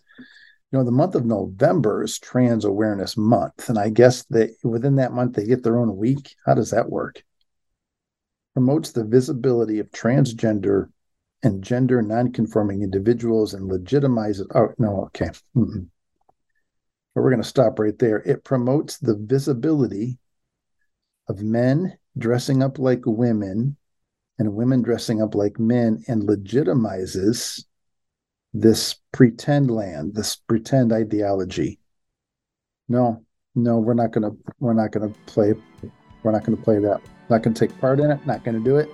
you 0.71 0.77
know, 0.77 0.85
the 0.85 0.91
month 0.91 1.15
of 1.15 1.25
November 1.25 2.03
is 2.03 2.19
Trans 2.19 2.63
Awareness 2.63 3.17
Month. 3.17 3.69
And 3.69 3.79
I 3.79 3.89
guess 3.89 4.23
that 4.25 4.51
within 4.63 4.95
that 4.97 5.13
month, 5.13 5.35
they 5.35 5.45
get 5.45 5.63
their 5.63 5.79
own 5.79 5.97
week. 5.97 6.35
How 6.45 6.53
does 6.53 6.69
that 6.69 6.89
work? 6.89 7.23
Promotes 8.53 8.91
the 8.91 9.03
visibility 9.03 9.79
of 9.79 9.89
transgender 9.89 10.89
and 11.41 11.63
gender 11.63 12.01
nonconforming 12.01 12.83
individuals 12.83 13.53
and 13.53 13.71
legitimizes. 13.71 14.45
Oh, 14.53 14.73
no, 14.77 15.05
okay. 15.05 15.29
Mm-mm. 15.55 15.87
But 17.15 17.21
we're 17.21 17.31
going 17.31 17.41
to 17.41 17.47
stop 17.47 17.79
right 17.79 17.97
there. 17.97 18.17
It 18.17 18.43
promotes 18.43 18.97
the 18.99 19.15
visibility 19.15 20.19
of 21.27 21.41
men 21.41 21.97
dressing 22.17 22.61
up 22.61 22.77
like 22.77 23.01
women 23.05 23.75
and 24.37 24.53
women 24.53 24.83
dressing 24.83 25.21
up 25.21 25.33
like 25.33 25.59
men 25.59 26.03
and 26.07 26.23
legitimizes 26.23 27.63
this 28.53 28.95
pretend 29.11 29.69
land, 29.71 30.15
this 30.15 30.35
pretend 30.35 30.91
ideology. 30.91 31.79
No, 32.87 33.23
no, 33.55 33.77
we're 33.77 33.93
not 33.93 34.11
gonna 34.11 34.31
we're 34.59 34.73
not 34.73 34.91
gonna 34.91 35.13
play 35.25 35.53
we're 36.23 36.31
not 36.31 36.43
gonna 36.43 36.57
play 36.57 36.79
that. 36.79 37.01
Not 37.29 37.43
gonna 37.43 37.55
take 37.55 37.77
part 37.79 37.99
in 37.99 38.11
it, 38.11 38.25
not 38.25 38.43
gonna 38.43 38.59
do 38.59 38.77
it. 38.77 38.89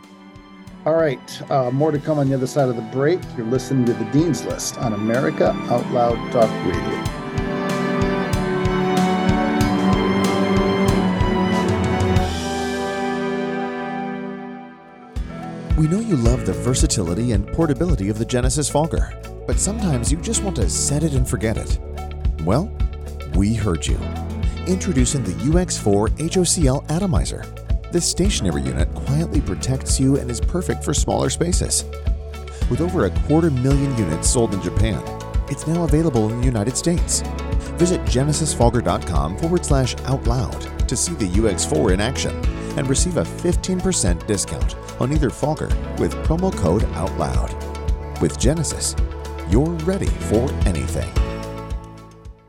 All 0.86 0.96
right, 0.96 1.52
uh, 1.52 1.72
more 1.72 1.92
to 1.92 1.98
come 1.98 2.20
on 2.20 2.30
the 2.30 2.36
other 2.36 2.46
side 2.46 2.70
of 2.70 2.76
the 2.76 2.82
break. 2.84 3.20
You're 3.36 3.48
listening 3.48 3.86
to 3.86 3.94
the 3.94 4.06
Dean's 4.12 4.46
List 4.46 4.78
on 4.78 4.94
America 4.94 5.50
Out 5.70 5.90
Loud 5.92 6.32
Talk 6.32 6.50
Radio. 6.66 7.16
We 15.78 15.88
know 15.88 16.00
you 16.00 16.16
love 16.16 16.46
the 16.46 16.54
versatility 16.54 17.32
and 17.32 17.48
portability 17.48 18.10
of 18.10 18.18
the 18.18 18.26
Genesis 18.26 18.70
Fogger, 18.70 19.12
but 19.48 19.60
sometimes 19.60 20.12
you 20.12 20.18
just 20.20 20.44
want 20.44 20.56
to 20.58 20.70
set 20.70 21.04
it 21.04 21.14
and 21.14 21.28
forget 21.28 21.58
it. 21.58 21.80
Well, 22.44 22.72
we 23.36 23.54
heard 23.54 23.86
you. 23.86 23.98
Introducing 24.68 25.24
the 25.24 25.34
UX4 25.34 26.10
HOCL 26.18 26.90
Atomizer. 26.90 27.46
This 27.92 28.10
stationary 28.10 28.62
unit 28.62 28.94
quietly 28.94 29.42
protects 29.42 30.00
you 30.00 30.18
and 30.18 30.30
is 30.30 30.42
perfect 30.42 30.84
for 30.84 30.94
smaller 30.94 31.30
spaces. 31.30 31.86
With 32.70 32.82
over 32.82 33.06
a 33.06 33.12
quarter 33.22 33.52
million 33.52 33.96
units 33.98 34.30
sold 34.30 34.54
in 34.54 34.62
Japan, 34.62 35.02
it's 35.50 35.68
now 35.68 35.84
available 35.84 36.30
in 36.30 36.40
the 36.40 36.46
United 36.46 36.76
States. 36.76 37.22
Visit 37.78 38.02
genesisfogger.com 38.02 39.38
forward 39.38 39.66
slash 39.66 39.96
out 40.06 40.24
loud 40.26 40.88
to 40.88 40.96
see 40.96 41.14
the 41.14 41.28
UX4 41.28 41.94
in 41.94 42.02
action 42.02 42.36
and 42.78 42.90
receive 42.90 43.18
a 43.18 43.24
15% 43.24 44.26
discount 44.28 44.76
on 45.00 45.14
either 45.14 45.30
Fogger 45.30 45.68
with 45.98 46.14
promo 46.26 46.56
code 46.56 46.84
OUTLOUD. 46.84 48.22
With 48.22 48.40
Genesis, 48.40 48.96
you're 49.50 49.76
ready 49.86 50.06
for 50.06 50.52
anything. 50.66 51.12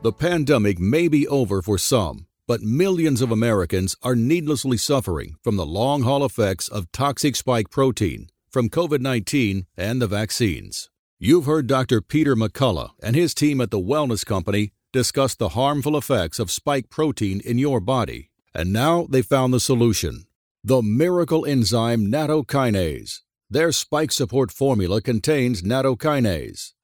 The 0.03 0.13
pandemic 0.13 0.79
may 0.79 1.07
be 1.07 1.27
over 1.27 1.61
for 1.61 1.77
some, 1.77 2.27
but 2.47 2.61
millions 2.61 3.21
of 3.21 3.31
Americans 3.31 3.95
are 4.03 4.15
needlessly 4.15 4.77
suffering 4.77 5.35
from 5.43 5.57
the 5.57 5.65
long 5.65 6.03
haul 6.03 6.23
effects 6.23 6.67
of 6.67 6.91
toxic 6.91 7.35
spike 7.35 7.69
protein 7.69 8.27
from 8.49 8.69
COVID 8.69 9.01
19 9.01 9.65
and 9.75 10.01
the 10.01 10.07
vaccines. 10.07 10.89
You've 11.19 11.45
heard 11.45 11.67
Dr. 11.67 12.01
Peter 12.01 12.35
McCullough 12.35 12.91
and 13.01 13.15
his 13.15 13.33
team 13.33 13.59
at 13.59 13.71
the 13.71 13.79
Wellness 13.79 14.25
Company 14.25 14.71
discuss 14.93 15.35
the 15.35 15.49
harmful 15.49 15.97
effects 15.97 16.39
of 16.39 16.51
spike 16.51 16.89
protein 16.89 17.41
in 17.41 17.57
your 17.57 17.79
body, 17.79 18.29
and 18.53 18.71
now 18.71 19.07
they 19.09 19.21
found 19.21 19.53
the 19.53 19.59
solution 19.59 20.25
the 20.63 20.81
miracle 20.81 21.45
enzyme 21.45 22.07
nattokinase. 22.11 23.21
Their 23.49 23.71
spike 23.71 24.11
support 24.11 24.51
formula 24.51 25.01
contains 25.01 25.61
nattokinase, 25.61 26.73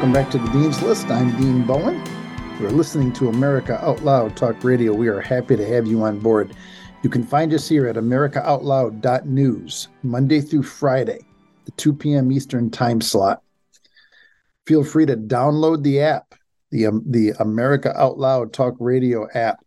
Welcome 0.00 0.14
back 0.14 0.30
to 0.30 0.38
the 0.38 0.48
Dean's 0.48 0.80
List. 0.80 1.10
I'm 1.10 1.36
Dean 1.36 1.62
Bowen. 1.66 2.02
We're 2.58 2.70
listening 2.70 3.12
to 3.12 3.28
America 3.28 3.78
Out 3.84 4.02
Loud 4.02 4.34
Talk 4.34 4.64
Radio. 4.64 4.94
We 4.94 5.08
are 5.08 5.20
happy 5.20 5.56
to 5.56 5.66
have 5.66 5.86
you 5.86 6.02
on 6.04 6.18
board. 6.20 6.56
You 7.02 7.10
can 7.10 7.22
find 7.22 7.52
us 7.52 7.68
here 7.68 7.86
at 7.86 7.96
americaoutloud.news 7.96 9.88
Monday 10.02 10.40
through 10.40 10.62
Friday, 10.62 11.26
the 11.66 11.72
2 11.72 11.92
p.m. 11.92 12.32
Eastern 12.32 12.70
time 12.70 13.02
slot. 13.02 13.42
Feel 14.66 14.84
free 14.84 15.04
to 15.04 15.18
download 15.18 15.82
the 15.82 16.00
app, 16.00 16.34
the 16.70 16.86
um, 16.86 17.02
the 17.06 17.34
America 17.38 17.92
Out 17.94 18.16
Loud 18.18 18.54
Talk 18.54 18.76
Radio 18.80 19.28
app, 19.34 19.62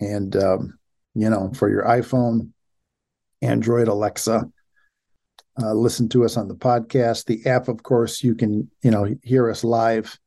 and 0.00 0.34
um, 0.34 0.76
you 1.14 1.30
know 1.30 1.52
for 1.54 1.70
your 1.70 1.84
iPhone, 1.84 2.50
Android, 3.42 3.86
Alexa, 3.86 4.50
uh, 5.60 5.74
listen 5.74 6.08
to 6.10 6.24
us 6.24 6.36
on 6.36 6.48
the 6.48 6.54
podcast. 6.54 7.26
The 7.26 7.44
app, 7.46 7.68
of 7.68 7.82
course, 7.82 8.22
you 8.22 8.34
can 8.34 8.70
you 8.82 8.90
know 8.90 9.14
hear 9.22 9.50
us 9.50 9.64
live, 9.64 10.18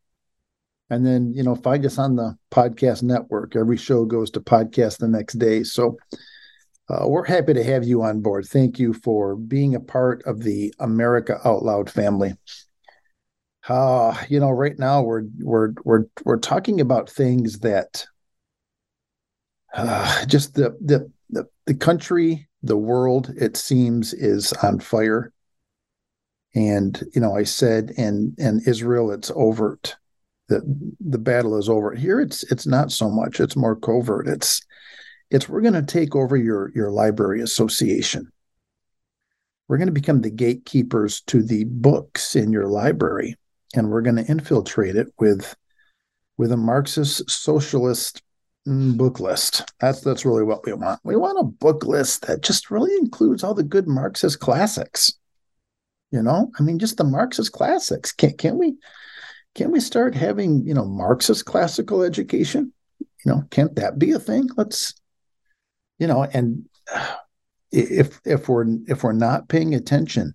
and 0.90 1.06
then 1.06 1.34
you 1.34 1.44
know 1.44 1.56
find 1.56 1.86
us 1.86 1.98
on 1.98 2.16
the 2.16 2.38
podcast 2.52 3.04
network. 3.04 3.56
Every 3.56 3.78
show 3.78 4.06
goes 4.06 4.32
to 4.32 4.40
podcast 4.40 4.98
the 4.98 5.08
next 5.08 5.34
day, 5.34 5.64
so 5.64 5.98
uh, 6.90 7.08
we're 7.08 7.26
happy 7.26 7.54
to 7.54 7.64
have 7.64 7.84
you 7.84 8.04
on 8.04 8.22
board. 8.22 8.46
Thank 8.46 8.78
you 8.78 8.94
for 8.94 9.36
being 9.36 9.74
a 9.74 9.80
part 9.80 10.24
of 10.26 10.44
the 10.44 10.74
America 10.80 11.40
Out 11.44 11.64
Loud 11.64 11.90
family. 11.90 12.36
Uh, 13.68 14.16
you 14.30 14.40
know, 14.40 14.52
right 14.52 14.78
now 14.78 15.02
we're 15.02 15.24
we're 15.40 15.74
we're 15.84 16.06
we're 16.24 16.38
talking 16.38 16.82
about 16.82 17.10
things 17.10 17.60
that 17.60 18.06
uh, 19.74 20.26
just 20.26 20.54
the 20.54 20.78
the 20.82 21.12
the, 21.32 21.48
the 21.66 21.74
country 21.74 22.48
the 22.66 22.78
world 22.78 23.32
it 23.38 23.56
seems 23.58 24.14
is 24.14 24.52
on 24.64 24.80
fire. 24.80 25.32
And 26.54 27.02
you 27.14 27.20
know 27.20 27.36
i 27.36 27.44
said 27.44 27.92
in 27.98 28.34
in 28.38 28.62
israel 28.66 29.12
it's 29.12 29.30
overt 29.36 29.98
the 30.48 30.62
the 31.00 31.18
battle 31.18 31.58
is 31.58 31.70
over. 31.70 31.94
Here 31.94 32.22
it's 32.22 32.44
it's 32.52 32.68
not 32.68 32.92
so 32.92 33.10
much. 33.10 33.40
It's 33.40 33.56
more 33.56 33.76
covert. 33.76 34.28
It's 34.28 34.62
it's 35.32 35.50
we're 35.50 35.62
going 35.62 35.74
to 35.74 35.82
take 35.82 36.16
over 36.16 36.38
your 36.38 36.72
your 36.76 36.92
library 36.92 37.42
association. 37.42 38.32
We're 39.68 39.78
going 39.78 39.88
to 39.88 39.94
become 39.94 40.22
the 40.22 40.30
gatekeepers 40.30 41.22
to 41.22 41.42
the 41.42 41.64
books 41.64 42.36
in 42.36 42.52
your 42.52 42.68
library 42.68 43.36
and 43.76 43.90
we're 43.90 44.02
going 44.02 44.18
to 44.18 44.26
infiltrate 44.26 44.96
it 44.96 45.08
with 45.20 45.56
with 46.38 46.52
a 46.52 46.58
marxist 46.58 47.30
socialist 47.30 48.22
Mm, 48.68 48.98
book 48.98 49.20
list. 49.20 49.64
That's 49.80 50.02
that's 50.02 50.26
really 50.26 50.44
what 50.44 50.66
we 50.66 50.74
want. 50.74 51.00
We 51.04 51.16
want 51.16 51.40
a 51.40 51.44
book 51.44 51.86
list 51.86 52.26
that 52.26 52.42
just 52.42 52.72
really 52.72 52.96
includes 52.98 53.44
all 53.44 53.54
the 53.54 53.64
good 53.64 53.88
Marxist 53.88 54.40
classics. 54.40 55.14
You 56.12 56.24
know, 56.24 56.52
I 56.60 56.64
mean, 56.64 56.80
just 56.80 56.98
the 56.98 57.04
Marxist 57.04 57.52
classics. 57.52 58.12
Can't 58.12 58.38
can't 58.38 58.58
we 58.58 58.76
can't 59.54 59.72
we 59.72 59.80
start 59.80 60.16
having 60.16 60.66
you 60.66 60.74
know 60.74 60.86
Marxist 60.86 61.46
classical 61.46 62.02
education? 62.02 62.74
You 63.00 63.32
know, 63.32 63.44
can't 63.52 63.76
that 63.76 64.00
be 64.00 64.12
a 64.12 64.20
thing? 64.20 64.50
Let's, 64.58 64.96
you 66.00 66.08
know, 66.08 66.24
and 66.24 66.68
if 67.72 68.20
if 68.26 68.50
we're 68.50 68.66
if 68.88 69.04
we're 69.04 69.12
not 69.12 69.48
paying 69.48 69.76
attention, 69.76 70.34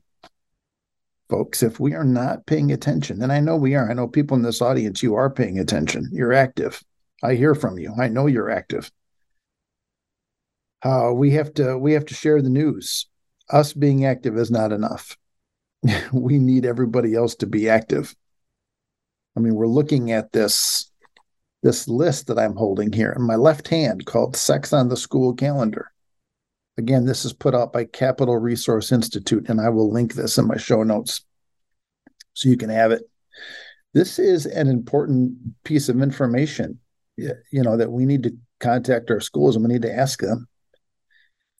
folks, 1.29 1.65
if 1.65 1.81
we 1.81 1.95
are 1.95 2.05
not 2.05 2.47
paying 2.47 2.71
attention, 2.71 3.23
and 3.23 3.33
I 3.33 3.41
know 3.41 3.57
we 3.57 3.75
are, 3.75 3.91
I 3.91 3.95
know 3.95 4.07
people 4.07 4.37
in 4.37 4.45
this 4.45 4.63
audience, 4.63 5.03
you 5.03 5.17
are 5.17 5.31
paying 5.31 5.59
attention. 5.59 6.09
You're 6.13 6.33
active 6.33 6.81
I 7.23 7.35
hear 7.35 7.55
from 7.55 7.79
you. 7.79 7.95
I 7.99 8.09
know 8.09 8.27
you're 8.27 8.51
active. 8.51 8.91
Uh, 10.83 11.11
we 11.15 11.33
have 11.33 11.53
to 11.55 11.77
we 11.77 11.93
have 11.93 12.07
to 12.07 12.15
share 12.15 12.41
the 12.41 12.49
news. 12.49 13.07
Us 13.51 13.73
being 13.73 14.07
active 14.07 14.37
is 14.39 14.51
not 14.51 14.73
enough. 14.73 15.17
we 16.13 16.39
need 16.39 16.65
everybody 16.65 17.15
else 17.15 17.35
to 17.37 17.47
be 17.47 17.69
active. 17.69 18.15
I 19.37 19.41
mean, 19.41 19.55
we're 19.55 19.67
looking 19.67 20.13
at 20.13 20.33
this 20.33 20.91
this 21.63 21.87
list 21.89 22.27
that 22.29 22.39
I'm 22.39 22.57
holding 22.57 22.93
here 22.93 23.13
in 23.15 23.23
my 23.23 23.37
left 23.37 23.69
hand 23.69 24.07
called 24.07 24.37
Sex 24.37 24.73
on 24.73 24.89
the 24.89 24.97
School 24.97 25.35
Calendar. 25.35 25.93
Again, 26.79 27.05
this 27.05 27.27
is 27.27 27.35
put 27.35 27.55
out 27.55 27.73
by 27.73 27.85
Capitol 27.85 28.39
Resource 28.39 28.93
Institute, 28.93 29.51
and 29.51 29.61
I 29.61 29.69
will 29.69 29.93
link 29.93 30.15
this 30.15 30.39
in 30.39 30.47
my 30.47 30.57
show 30.57 30.83
notes 30.83 31.23
so 32.33 32.49
you 32.49 32.57
can 32.57 32.71
have 32.71 32.93
it. 32.93 33.03
This 33.93 34.19
is 34.19 34.47
an 34.47 34.69
important 34.69 35.37
piece 35.65 35.91
of 35.91 36.01
information 36.01 36.79
you 37.51 37.63
know 37.63 37.77
that 37.77 37.91
we 37.91 38.07
need 38.07 38.23
to 38.25 38.37
contact 38.59 39.11
our 39.11 39.21
schools 39.21 39.57
and 39.57 39.65
we 39.65 39.73
need 39.73 39.83
to 39.83 39.95
ask 39.95 40.21
them. 40.21 40.47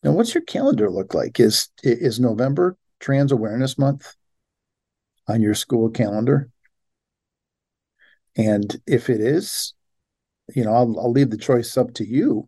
Now 0.03 0.11
what's 0.11 0.33
your 0.33 0.43
calendar 0.43 0.89
look 0.89 1.13
like? 1.13 1.39
Is 1.39 1.69
is 1.83 2.19
november 2.19 2.77
trans 2.99 3.31
awareness 3.31 3.77
month 3.77 4.15
on 5.27 5.41
your 5.41 5.55
school 5.55 5.89
calendar? 5.89 6.49
And 8.37 8.75
if 8.87 9.09
it 9.09 9.21
is 9.21 9.73
you 10.53 10.63
know 10.63 10.73
I'll, 10.73 10.99
I'll 10.99 11.11
leave 11.11 11.29
the 11.29 11.37
choice 11.37 11.77
up 11.77 11.93
to 11.95 12.05
you. 12.05 12.47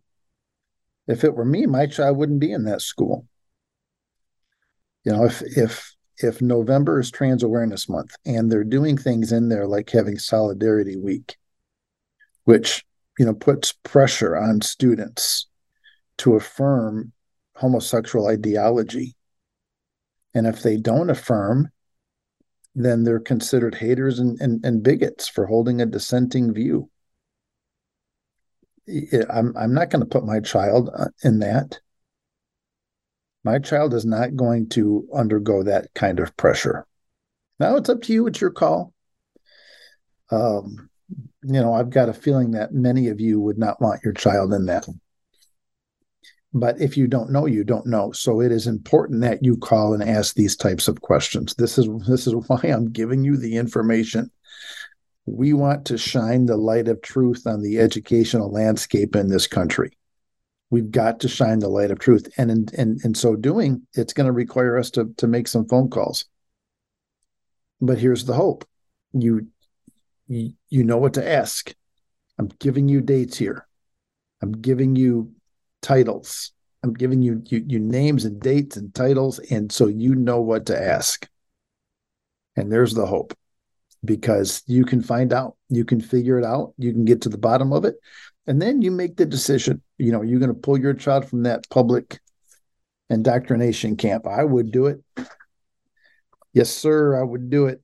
If 1.06 1.24
it 1.24 1.34
were 1.34 1.44
me 1.44 1.66
my 1.66 1.86
child 1.86 2.16
wouldn't 2.16 2.40
be 2.40 2.52
in 2.52 2.64
that 2.64 2.82
school. 2.82 3.26
You 5.04 5.12
know 5.12 5.24
if 5.24 5.42
if 5.42 5.94
if 6.18 6.40
november 6.40 7.00
is 7.00 7.10
trans 7.10 7.42
awareness 7.42 7.88
month 7.88 8.14
and 8.24 8.50
they're 8.50 8.64
doing 8.64 8.96
things 8.96 9.32
in 9.32 9.48
there 9.48 9.66
like 9.66 9.90
having 9.90 10.16
solidarity 10.16 10.96
week 10.96 11.36
which 12.44 12.84
you 13.18 13.24
know 13.24 13.34
puts 13.34 13.72
pressure 13.72 14.36
on 14.36 14.60
students 14.60 15.46
to 16.18 16.34
affirm 16.34 17.12
homosexual 17.56 18.26
ideology. 18.26 19.14
And 20.36 20.46
if 20.46 20.62
they 20.62 20.76
don't 20.76 21.10
affirm 21.10 21.70
then 22.74 23.04
they're 23.04 23.20
considered 23.20 23.74
haters 23.74 24.18
and, 24.18 24.40
and, 24.40 24.64
and 24.64 24.82
bigots 24.82 25.28
for 25.28 25.46
holding 25.46 25.80
a 25.80 25.86
dissenting 25.86 26.52
view. 26.52 26.90
I'm, 29.30 29.56
I'm 29.56 29.72
not 29.72 29.90
going 29.90 30.00
to 30.00 30.06
put 30.06 30.26
my 30.26 30.40
child 30.40 30.90
uh, 30.94 31.06
in 31.22 31.38
that. 31.38 31.78
My 33.44 33.58
child 33.58 33.94
is 33.94 34.04
not 34.04 34.36
going 34.36 34.68
to 34.70 35.06
undergo 35.14 35.62
that 35.62 35.92
kind 35.94 36.18
of 36.18 36.36
pressure. 36.36 36.86
Now 37.60 37.76
it's 37.76 37.88
up 37.88 38.02
to 38.02 38.12
you 38.12 38.26
it's 38.26 38.40
your 38.40 38.50
call. 38.50 38.92
Um, 40.30 40.90
you 41.46 41.60
know, 41.60 41.74
I've 41.74 41.90
got 41.90 42.08
a 42.08 42.14
feeling 42.14 42.52
that 42.52 42.72
many 42.72 43.08
of 43.08 43.20
you 43.20 43.40
would 43.40 43.58
not 43.58 43.80
want 43.80 44.02
your 44.02 44.14
child 44.14 44.52
in 44.52 44.66
that. 44.66 44.86
But 46.52 46.80
if 46.80 46.96
you 46.96 47.08
don't 47.08 47.30
know, 47.30 47.46
you 47.46 47.64
don't 47.64 47.86
know. 47.86 48.12
So 48.12 48.40
it 48.40 48.52
is 48.52 48.66
important 48.66 49.20
that 49.22 49.44
you 49.44 49.56
call 49.56 49.92
and 49.92 50.02
ask 50.02 50.34
these 50.34 50.56
types 50.56 50.88
of 50.88 51.00
questions. 51.00 51.54
This 51.56 51.78
is 51.78 51.88
this 52.06 52.26
is 52.26 52.34
why 52.46 52.60
I'm 52.62 52.90
giving 52.90 53.24
you 53.24 53.36
the 53.36 53.56
information. 53.56 54.30
We 55.26 55.52
want 55.52 55.86
to 55.86 55.98
shine 55.98 56.46
the 56.46 56.56
light 56.56 56.86
of 56.86 57.02
truth 57.02 57.46
on 57.46 57.62
the 57.62 57.78
educational 57.78 58.52
landscape 58.52 59.16
in 59.16 59.28
this 59.28 59.46
country. 59.46 59.96
We've 60.70 60.90
got 60.90 61.20
to 61.20 61.28
shine 61.28 61.60
the 61.60 61.68
light 61.68 61.90
of 61.90 61.98
truth. 61.98 62.28
And 62.36 62.50
in, 62.50 62.66
in, 62.76 62.98
in 63.04 63.14
so 63.14 63.36
doing, 63.36 63.86
it's 63.94 64.12
going 64.12 64.26
to 64.26 64.32
require 64.32 64.76
us 64.76 64.90
to, 64.92 65.14
to 65.16 65.26
make 65.26 65.48
some 65.48 65.66
phone 65.66 65.88
calls. 65.88 66.26
But 67.80 67.98
here's 67.98 68.24
the 68.24 68.34
hope. 68.34 68.66
You 69.12 69.46
you, 70.26 70.52
you 70.74 70.82
know 70.82 70.98
what 70.98 71.14
to 71.14 71.26
ask. 71.26 71.72
I'm 72.36 72.48
giving 72.58 72.88
you 72.88 73.00
dates 73.00 73.38
here. 73.38 73.64
I'm 74.42 74.50
giving 74.50 74.96
you 74.96 75.30
titles. 75.82 76.50
I'm 76.82 76.92
giving 76.92 77.22
you, 77.22 77.42
you 77.46 77.64
you 77.64 77.78
names 77.78 78.24
and 78.24 78.40
dates 78.40 78.76
and 78.76 78.92
titles, 78.92 79.38
and 79.38 79.70
so 79.70 79.86
you 79.86 80.16
know 80.16 80.40
what 80.40 80.66
to 80.66 80.76
ask. 80.76 81.28
And 82.56 82.72
there's 82.72 82.92
the 82.92 83.06
hope, 83.06 83.34
because 84.04 84.64
you 84.66 84.84
can 84.84 85.00
find 85.00 85.32
out, 85.32 85.56
you 85.68 85.84
can 85.84 86.00
figure 86.00 86.40
it 86.40 86.44
out, 86.44 86.74
you 86.76 86.92
can 86.92 87.04
get 87.04 87.22
to 87.22 87.28
the 87.28 87.38
bottom 87.38 87.72
of 87.72 87.84
it, 87.84 87.94
and 88.48 88.60
then 88.60 88.82
you 88.82 88.90
make 88.90 89.16
the 89.16 89.26
decision. 89.26 89.80
You 89.98 90.10
know, 90.10 90.22
you're 90.22 90.40
going 90.40 90.52
to 90.52 90.60
pull 90.66 90.78
your 90.78 90.94
child 90.94 91.28
from 91.28 91.44
that 91.44 91.70
public 91.70 92.18
indoctrination 93.10 93.96
camp. 93.96 94.26
I 94.26 94.42
would 94.42 94.72
do 94.72 94.86
it. 94.86 95.00
Yes, 96.52 96.70
sir, 96.70 97.16
I 97.16 97.22
would 97.22 97.48
do 97.48 97.66
it. 97.66 97.80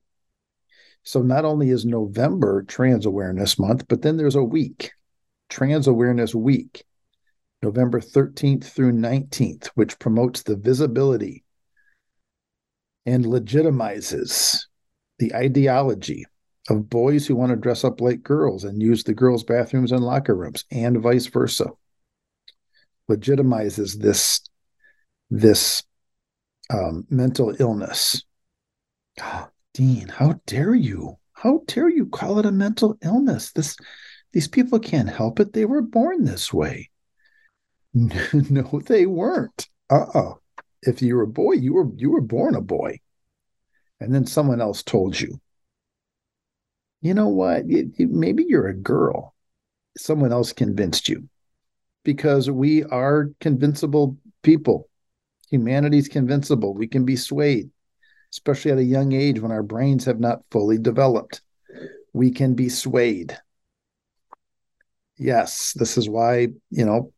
So 1.03 1.21
not 1.21 1.45
only 1.45 1.69
is 1.69 1.85
November 1.85 2.63
Trans 2.63 3.05
Awareness 3.05 3.57
Month, 3.57 3.87
but 3.87 4.01
then 4.01 4.17
there's 4.17 4.35
a 4.35 4.43
week, 4.43 4.91
Trans 5.49 5.87
Awareness 5.87 6.35
Week, 6.35 6.83
November 7.63 7.99
13th 7.99 8.65
through 8.65 8.93
19th, 8.93 9.67
which 9.75 9.99
promotes 9.99 10.43
the 10.43 10.55
visibility 10.55 11.43
and 13.05 13.25
legitimizes 13.25 14.59
the 15.19 15.33
ideology 15.35 16.25
of 16.69 16.89
boys 16.89 17.25
who 17.25 17.35
want 17.35 17.49
to 17.51 17.55
dress 17.55 17.83
up 17.83 18.01
like 18.01 18.21
girls 18.21 18.63
and 18.63 18.81
use 18.81 19.03
the 19.03 19.13
girls' 19.13 19.43
bathrooms 19.43 19.91
and 19.91 20.03
locker 20.03 20.35
rooms, 20.35 20.65
and 20.71 21.01
vice 21.01 21.25
versa. 21.27 21.65
Legitimizes 23.09 23.99
this 23.99 24.41
this 25.29 25.83
um, 26.69 27.05
mental 27.09 27.55
illness. 27.59 28.23
Dean, 29.73 30.07
how 30.07 30.39
dare 30.45 30.75
you? 30.75 31.17
How 31.33 31.61
dare 31.67 31.89
you 31.89 32.05
call 32.05 32.39
it 32.39 32.45
a 32.45 32.51
mental 32.51 32.97
illness? 33.03 33.51
This 33.51 33.77
these 34.33 34.47
people 34.47 34.79
can't 34.79 35.09
help 35.09 35.39
it. 35.39 35.53
They 35.53 35.65
were 35.65 35.81
born 35.81 36.23
this 36.23 36.53
way. 36.53 36.89
no, 37.93 38.81
they 38.85 39.05
weren't. 39.05 39.67
Uh-uh. 39.89 40.35
If 40.83 41.01
you 41.01 41.15
were 41.15 41.23
a 41.23 41.27
boy, 41.27 41.53
you 41.53 41.73
were 41.73 41.89
you 41.95 42.11
were 42.11 42.21
born 42.21 42.55
a 42.55 42.61
boy. 42.61 42.99
And 43.99 44.13
then 44.13 44.25
someone 44.25 44.61
else 44.61 44.83
told 44.83 45.19
you. 45.19 45.39
You 47.01 47.13
know 47.13 47.27
what? 47.27 47.65
It, 47.67 47.87
it, 47.97 48.09
maybe 48.09 48.45
you're 48.47 48.67
a 48.67 48.73
girl. 48.73 49.35
Someone 49.97 50.31
else 50.31 50.53
convinced 50.53 51.09
you. 51.09 51.27
Because 52.03 52.49
we 52.49 52.83
are 52.85 53.29
convincible 53.39 54.17
people. 54.41 54.89
Humanity's 55.51 56.07
convincible. 56.07 56.73
We 56.73 56.87
can 56.87 57.05
be 57.05 57.15
swayed, 57.15 57.69
especially 58.31 58.71
at 58.71 58.77
a 58.77 58.83
young 58.83 59.11
age 59.11 59.39
when 59.39 59.51
our 59.51 59.63
brains 59.63 60.05
have 60.05 60.19
not 60.19 60.43
fully 60.51 60.77
developed. 60.77 61.41
We 62.13 62.31
can 62.31 62.55
be 62.55 62.69
swayed. 62.69 63.37
Yes, 65.17 65.73
this 65.73 65.97
is 65.97 66.09
why, 66.09 66.49
you 66.69 66.85
know, 66.85 67.13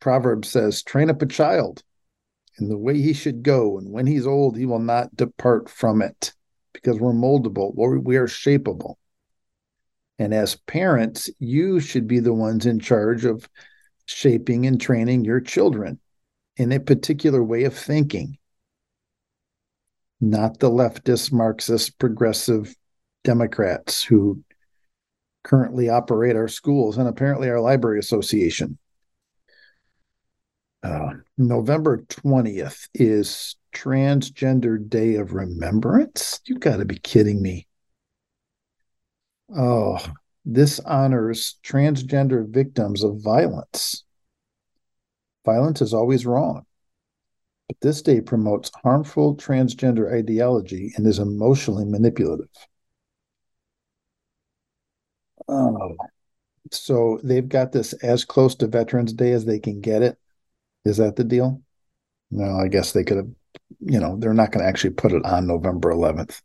Proverbs 0.00 0.48
says, 0.48 0.82
train 0.82 1.10
up 1.10 1.22
a 1.22 1.26
child 1.26 1.82
in 2.58 2.68
the 2.68 2.78
way 2.78 3.00
he 3.00 3.12
should 3.12 3.42
go, 3.42 3.76
and 3.78 3.92
when 3.92 4.06
he's 4.06 4.26
old, 4.26 4.56
he 4.56 4.64
will 4.64 4.78
not 4.78 5.14
depart 5.14 5.68
from 5.68 6.00
it 6.00 6.32
because 6.72 6.98
we're 6.98 7.12
moldable, 7.12 7.74
we 7.74 8.16
are 8.16 8.26
shapeable. 8.26 8.94
And 10.18 10.32
as 10.32 10.56
parents, 10.56 11.28
you 11.38 11.80
should 11.80 12.06
be 12.06 12.20
the 12.20 12.32
ones 12.32 12.64
in 12.64 12.80
charge 12.80 13.24
of 13.26 13.48
shaping 14.06 14.66
and 14.66 14.80
training 14.80 15.24
your 15.24 15.40
children 15.40 15.98
in 16.56 16.72
a 16.72 16.80
particular 16.80 17.42
way 17.42 17.64
of 17.64 17.76
thinking, 17.76 18.38
not 20.20 20.58
the 20.58 20.70
leftist, 20.70 21.32
Marxist, 21.32 21.98
progressive 21.98 22.74
Democrats 23.24 24.02
who 24.02 24.42
currently 25.44 25.88
operate 25.88 26.36
our 26.36 26.48
schools 26.48 26.98
and 26.98 27.08
apparently 27.08 27.48
our 27.48 27.60
library 27.60 27.98
association. 27.98 28.78
Uh, 30.82 31.14
November 31.36 31.98
20th 31.98 32.88
is 32.94 33.56
Transgender 33.74 34.88
Day 34.88 35.16
of 35.16 35.34
Remembrance. 35.34 36.40
You 36.46 36.58
got 36.58 36.78
to 36.78 36.84
be 36.84 36.98
kidding 36.98 37.42
me. 37.42 37.66
Oh, 39.54 40.04
this 40.44 40.80
honors 40.80 41.56
transgender 41.64 42.48
victims 42.48 43.02
of 43.02 43.20
violence. 43.22 44.04
Violence 45.44 45.82
is 45.82 45.94
always 45.94 46.26
wrong, 46.26 46.64
but 47.68 47.80
this 47.80 48.02
day 48.02 48.20
promotes 48.20 48.70
harmful 48.82 49.36
transgender 49.36 50.12
ideology 50.12 50.92
and 50.96 51.06
is 51.06 51.18
emotionally 51.18 51.84
manipulative. 51.84 52.48
Oh, 55.48 55.96
so 56.70 57.20
they've 57.22 57.48
got 57.48 57.72
this 57.72 57.92
as 57.94 58.24
close 58.24 58.54
to 58.56 58.66
Veterans 58.66 59.12
Day 59.12 59.32
as 59.32 59.44
they 59.44 59.58
can 59.58 59.80
get 59.80 60.02
it. 60.02 60.18
Is 60.84 60.96
that 60.98 61.16
the 61.16 61.24
deal? 61.24 61.62
No, 62.30 62.58
I 62.58 62.68
guess 62.68 62.92
they 62.92 63.04
could 63.04 63.18
have, 63.18 63.30
you 63.80 64.00
know, 64.00 64.16
they're 64.18 64.34
not 64.34 64.50
going 64.50 64.62
to 64.62 64.68
actually 64.68 64.94
put 64.94 65.12
it 65.12 65.24
on 65.24 65.46
November 65.46 65.90
11th. 65.90 66.42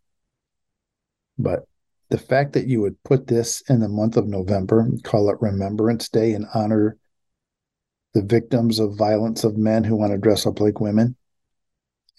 But 1.38 1.66
the 2.10 2.18
fact 2.18 2.54
that 2.54 2.68
you 2.68 2.82
would 2.82 3.02
put 3.04 3.28
this 3.28 3.64
in 3.70 3.80
the 3.80 3.88
month 3.88 4.18
of 4.18 4.28
November, 4.28 4.88
call 5.04 5.30
it 5.30 5.42
Remembrance 5.42 6.10
Day, 6.10 6.34
and 6.34 6.46
honor 6.54 6.98
the 8.14 8.22
victims 8.22 8.80
of 8.80 8.98
violence 8.98 9.44
of 9.44 9.58
men 9.58 9.84
who 9.84 9.96
want 9.96 10.12
to 10.12 10.18
dress 10.18 10.46
up 10.46 10.60
like 10.60 10.80
women 10.80 11.16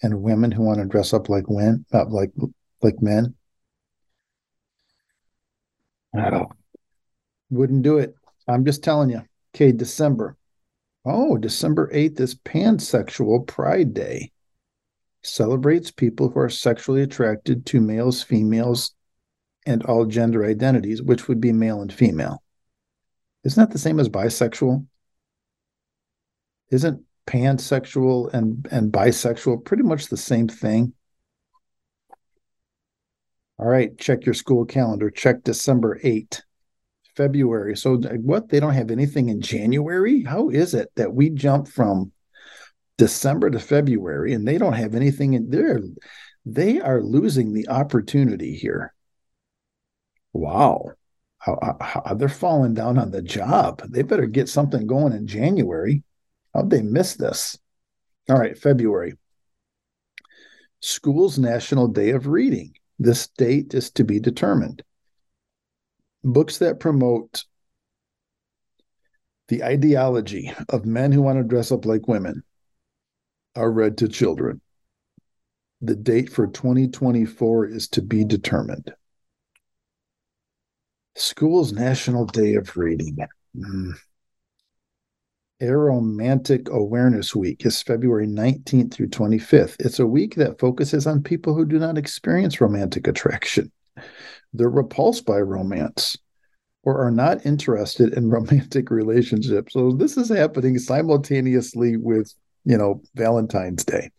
and 0.01 0.21
women 0.21 0.51
who 0.51 0.63
want 0.63 0.79
to 0.79 0.85
dress 0.85 1.13
up 1.13 1.29
like 1.29 1.49
men, 1.49 1.85
not 1.93 2.07
uh, 2.07 2.09
like 2.09 2.31
like 2.81 3.01
men. 3.01 3.35
Oh, 6.15 6.47
wouldn't 7.49 7.83
do 7.83 7.97
it. 7.97 8.15
I'm 8.47 8.65
just 8.65 8.83
telling 8.83 9.09
you. 9.09 9.21
Okay, 9.55 9.71
December. 9.71 10.35
Oh, 11.05 11.37
December 11.37 11.89
8th 11.93 12.19
is 12.19 12.35
Pansexual 12.35 13.47
Pride 13.47 13.93
Day. 13.93 14.31
Celebrates 15.21 15.91
people 15.91 16.29
who 16.29 16.39
are 16.39 16.49
sexually 16.49 17.01
attracted 17.01 17.65
to 17.67 17.81
males, 17.81 18.23
females, 18.23 18.93
and 19.65 19.83
all 19.83 20.05
gender 20.05 20.45
identities, 20.45 21.01
which 21.01 21.27
would 21.27 21.39
be 21.39 21.53
male 21.53 21.81
and 21.81 21.91
female. 21.91 22.43
Isn't 23.43 23.61
that 23.61 23.71
the 23.71 23.79
same 23.79 23.99
as 23.99 24.09
bisexual? 24.09 24.85
Isn't 26.73 27.03
pansexual 27.27 28.33
and, 28.33 28.67
and 28.71 28.91
bisexual 28.91 29.63
pretty 29.63 29.83
much 29.83 30.07
the 30.07 30.17
same 30.17 30.47
thing? 30.47 30.93
All 33.59 33.67
right, 33.67 33.97
check 33.97 34.25
your 34.25 34.33
school 34.33 34.65
calendar. 34.65 35.11
Check 35.11 35.43
December 35.43 35.99
8th. 36.03 36.41
February. 37.15 37.77
So 37.77 37.95
uh, 37.95 38.15
what? 38.15 38.49
They 38.49 38.59
don't 38.59 38.73
have 38.73 38.91
anything 38.91 39.29
in 39.29 39.41
January? 39.41 40.23
How 40.23 40.49
is 40.49 40.73
it 40.73 40.89
that 40.95 41.13
we 41.13 41.29
jump 41.29 41.67
from 41.67 42.11
December 42.97 43.51
to 43.51 43.59
February 43.59 44.33
and 44.33 44.47
they 44.47 44.57
don't 44.57 44.73
have 44.73 44.95
anything 44.95 45.33
in 45.33 45.51
there? 45.51 45.79
They 46.45 46.81
are 46.81 47.01
losing 47.01 47.53
the 47.53 47.69
opportunity 47.69 48.55
here. 48.55 48.93
Wow. 50.33 50.93
How, 51.37 51.77
how, 51.79 52.15
they're 52.15 52.29
falling 52.29 52.73
down 52.73 52.97
on 52.97 53.11
the 53.11 53.21
job. 53.21 53.83
They 53.89 54.01
better 54.01 54.25
get 54.25 54.49
something 54.49 54.87
going 54.87 55.13
in 55.13 55.27
January. 55.27 56.03
How'd 56.53 56.69
they 56.69 56.81
miss 56.81 57.15
this? 57.15 57.57
All 58.29 58.37
right, 58.37 58.57
February. 58.57 59.13
School's 60.79 61.39
National 61.39 61.87
Day 61.87 62.11
of 62.11 62.27
Reading. 62.27 62.73
This 62.99 63.27
date 63.27 63.73
is 63.73 63.89
to 63.91 64.03
be 64.03 64.19
determined 64.19 64.83
books 66.23 66.59
that 66.59 66.79
promote 66.79 67.43
the 69.49 69.63
ideology 69.63 70.51
of 70.69 70.85
men 70.85 71.11
who 71.11 71.21
want 71.21 71.37
to 71.37 71.43
dress 71.43 71.71
up 71.71 71.85
like 71.85 72.07
women 72.07 72.43
are 73.55 73.71
read 73.71 73.97
to 73.97 74.07
children. 74.07 74.61
The 75.81 75.95
date 75.95 76.31
for 76.31 76.47
2024 76.47 77.67
is 77.67 77.89
to 77.89 78.01
be 78.01 78.23
determined. 78.23 78.93
School's 81.15 81.73
National 81.73 82.25
Day 82.25 82.55
of 82.55 82.75
Reading. 82.77 83.17
Mm. 83.55 83.93
Aromantic 85.63 86.69
Awareness 86.69 87.35
Week 87.35 87.65
is 87.65 87.81
February 87.81 88.27
19th 88.27 88.93
through 88.93 89.07
25th. 89.07 89.75
It's 89.79 89.99
a 89.99 90.05
week 90.05 90.35
that 90.35 90.59
focuses 90.59 91.07
on 91.07 91.23
people 91.23 91.55
who 91.55 91.65
do 91.65 91.79
not 91.79 91.97
experience 91.97 92.61
romantic 92.61 93.07
attraction 93.07 93.71
they're 94.53 94.69
repulsed 94.69 95.25
by 95.25 95.39
romance 95.39 96.17
or 96.83 97.05
are 97.05 97.11
not 97.11 97.45
interested 97.45 98.13
in 98.13 98.29
romantic 98.29 98.91
relationships. 98.91 99.73
So 99.73 99.91
this 99.91 100.17
is 100.17 100.29
happening 100.29 100.77
simultaneously 100.77 101.97
with, 101.97 102.33
you 102.65 102.77
know, 102.77 103.01
Valentine's 103.15 103.85
Day. 103.85 104.11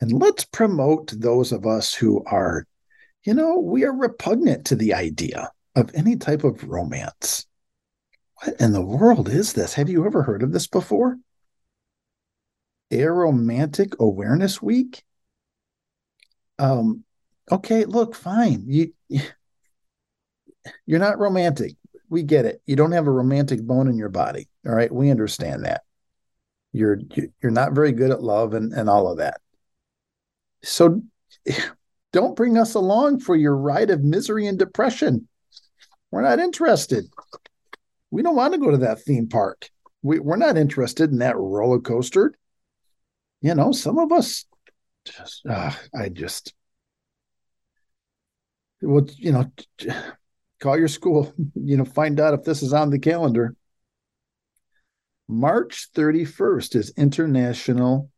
And 0.00 0.12
let's 0.12 0.44
promote 0.44 1.12
those 1.18 1.52
of 1.52 1.66
us 1.66 1.94
who 1.94 2.22
are, 2.26 2.66
you 3.24 3.32
know, 3.32 3.58
we 3.58 3.84
are 3.84 3.96
repugnant 3.96 4.66
to 4.66 4.76
the 4.76 4.92
idea 4.92 5.50
of 5.74 5.90
any 5.94 6.16
type 6.16 6.44
of 6.44 6.62
romance. 6.64 7.45
What 8.42 8.60
in 8.60 8.72
the 8.72 8.84
world 8.84 9.28
is 9.28 9.52
this? 9.52 9.74
Have 9.74 9.88
you 9.88 10.04
ever 10.06 10.22
heard 10.22 10.42
of 10.42 10.52
this 10.52 10.66
before? 10.66 11.18
Aromantic 12.92 13.98
Awareness 13.98 14.62
Week? 14.62 15.02
Um, 16.58 17.04
okay, 17.50 17.84
look, 17.84 18.14
fine. 18.14 18.64
You 18.66 18.92
you're 20.86 21.00
not 21.00 21.18
romantic. 21.18 21.76
We 22.08 22.22
get 22.22 22.44
it. 22.44 22.62
You 22.66 22.76
don't 22.76 22.92
have 22.92 23.06
a 23.06 23.12
romantic 23.12 23.62
bone 23.62 23.88
in 23.88 23.96
your 23.96 24.08
body. 24.08 24.48
All 24.66 24.74
right, 24.74 24.92
we 24.92 25.10
understand 25.10 25.64
that. 25.64 25.82
You're 26.72 27.00
you're 27.42 27.52
not 27.52 27.72
very 27.72 27.92
good 27.92 28.10
at 28.10 28.22
love 28.22 28.54
and 28.54 28.72
and 28.72 28.88
all 28.88 29.10
of 29.10 29.18
that. 29.18 29.40
So 30.62 31.02
don't 32.12 32.36
bring 32.36 32.58
us 32.58 32.74
along 32.74 33.20
for 33.20 33.34
your 33.34 33.56
ride 33.56 33.90
of 33.90 34.04
misery 34.04 34.46
and 34.46 34.58
depression. 34.58 35.28
We're 36.10 36.22
not 36.22 36.38
interested. 36.38 37.06
We 38.10 38.22
don't 38.22 38.36
want 38.36 38.54
to 38.54 38.60
go 38.60 38.70
to 38.70 38.78
that 38.78 39.02
theme 39.02 39.28
park. 39.28 39.68
We, 40.02 40.18
we're 40.18 40.36
not 40.36 40.56
interested 40.56 41.10
in 41.10 41.18
that 41.18 41.36
roller 41.36 41.80
coaster. 41.80 42.34
You 43.40 43.54
know, 43.54 43.72
some 43.72 43.98
of 43.98 44.12
us 44.12 44.44
just, 45.04 45.46
uh, 45.46 45.72
I 45.94 46.08
just, 46.08 46.54
well, 48.80 49.06
you 49.16 49.32
know, 49.32 49.50
call 50.60 50.78
your 50.78 50.88
school, 50.88 51.32
you 51.54 51.76
know, 51.76 51.84
find 51.84 52.18
out 52.20 52.34
if 52.34 52.44
this 52.44 52.62
is 52.62 52.72
on 52.72 52.90
the 52.90 52.98
calendar. 52.98 53.54
March 55.28 55.88
31st 55.94 56.76
is 56.76 56.92
International 56.96 58.10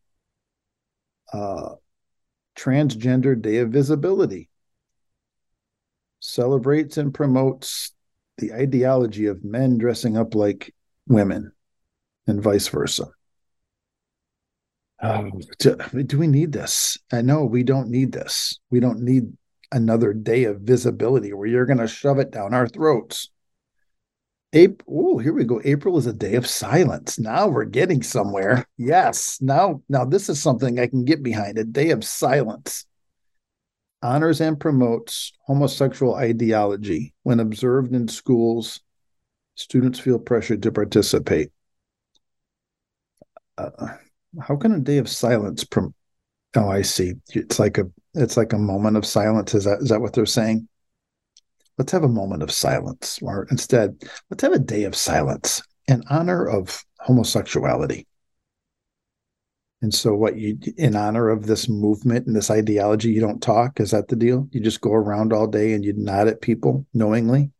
uh, 1.32 1.70
Transgender 2.56 3.40
Day 3.40 3.58
of 3.58 3.70
Visibility. 3.70 4.50
Celebrates 6.20 6.96
and 6.96 7.14
promotes 7.14 7.92
the 8.38 8.52
ideology 8.52 9.26
of 9.26 9.44
men 9.44 9.78
dressing 9.78 10.16
up 10.16 10.34
like 10.34 10.74
women 11.06 11.52
and 12.26 12.42
vice 12.42 12.68
versa. 12.68 13.06
Um, 15.00 15.32
do 15.58 16.18
we 16.18 16.26
need 16.26 16.52
this? 16.52 16.98
I 17.12 17.22
know 17.22 17.44
we 17.44 17.62
don't 17.62 17.88
need 17.88 18.12
this. 18.12 18.58
We 18.70 18.80
don't 18.80 19.00
need 19.00 19.32
another 19.70 20.12
day 20.12 20.44
of 20.44 20.60
visibility 20.60 21.32
where 21.32 21.46
you're 21.46 21.66
going 21.66 21.78
to 21.78 21.86
shove 21.86 22.18
it 22.18 22.32
down 22.32 22.54
our 22.54 22.66
throats. 22.66 23.30
April, 24.54 25.14
oh, 25.14 25.18
here 25.18 25.34
we 25.34 25.44
go. 25.44 25.60
April 25.62 25.98
is 25.98 26.06
a 26.06 26.12
day 26.12 26.34
of 26.34 26.46
silence. 26.46 27.18
Now 27.18 27.48
we're 27.48 27.64
getting 27.64 28.02
somewhere. 28.02 28.66
Yes. 28.78 29.38
Now, 29.42 29.82
now 29.88 30.04
this 30.04 30.28
is 30.28 30.40
something 30.40 30.78
I 30.78 30.86
can 30.86 31.04
get 31.04 31.22
behind. 31.22 31.58
A 31.58 31.64
day 31.64 31.90
of 31.90 32.02
silence 32.02 32.86
honors 34.02 34.40
and 34.40 34.58
promotes 34.58 35.32
homosexual 35.46 36.14
ideology. 36.14 37.14
When 37.22 37.40
observed 37.40 37.94
in 37.94 38.08
schools, 38.08 38.80
students 39.54 39.98
feel 39.98 40.18
pressured 40.18 40.62
to 40.62 40.72
participate. 40.72 41.50
Uh, 43.56 43.96
how 44.40 44.56
can 44.56 44.72
a 44.72 44.80
day 44.80 44.98
of 44.98 45.08
silence 45.08 45.64
prom- 45.64 45.94
oh 46.56 46.68
i 46.68 46.82
see 46.82 47.14
it's 47.30 47.58
like 47.58 47.78
a 47.78 47.84
it's 48.14 48.36
like 48.36 48.52
a 48.52 48.58
moment 48.58 48.96
of 48.96 49.06
silence 49.06 49.54
is 49.54 49.64
that 49.64 49.78
is 49.80 49.88
that 49.88 50.00
what 50.00 50.12
they're 50.12 50.26
saying 50.26 50.68
let's 51.76 51.92
have 51.92 52.04
a 52.04 52.08
moment 52.08 52.42
of 52.42 52.50
silence 52.50 53.18
or 53.22 53.46
instead 53.50 53.96
let's 54.30 54.42
have 54.42 54.52
a 54.52 54.58
day 54.58 54.84
of 54.84 54.94
silence 54.94 55.62
in 55.86 56.02
honor 56.10 56.46
of 56.46 56.84
homosexuality 57.00 58.06
and 59.80 59.94
so 59.94 60.14
what 60.14 60.36
you 60.36 60.58
in 60.76 60.96
honor 60.96 61.28
of 61.28 61.46
this 61.46 61.68
movement 61.68 62.26
and 62.26 62.34
this 62.34 62.50
ideology 62.50 63.10
you 63.10 63.20
don't 63.20 63.42
talk 63.42 63.80
is 63.80 63.90
that 63.92 64.08
the 64.08 64.16
deal 64.16 64.48
you 64.50 64.60
just 64.60 64.80
go 64.80 64.92
around 64.92 65.32
all 65.32 65.46
day 65.46 65.72
and 65.72 65.84
you 65.84 65.92
nod 65.96 66.28
at 66.28 66.40
people 66.40 66.86
knowingly 66.94 67.50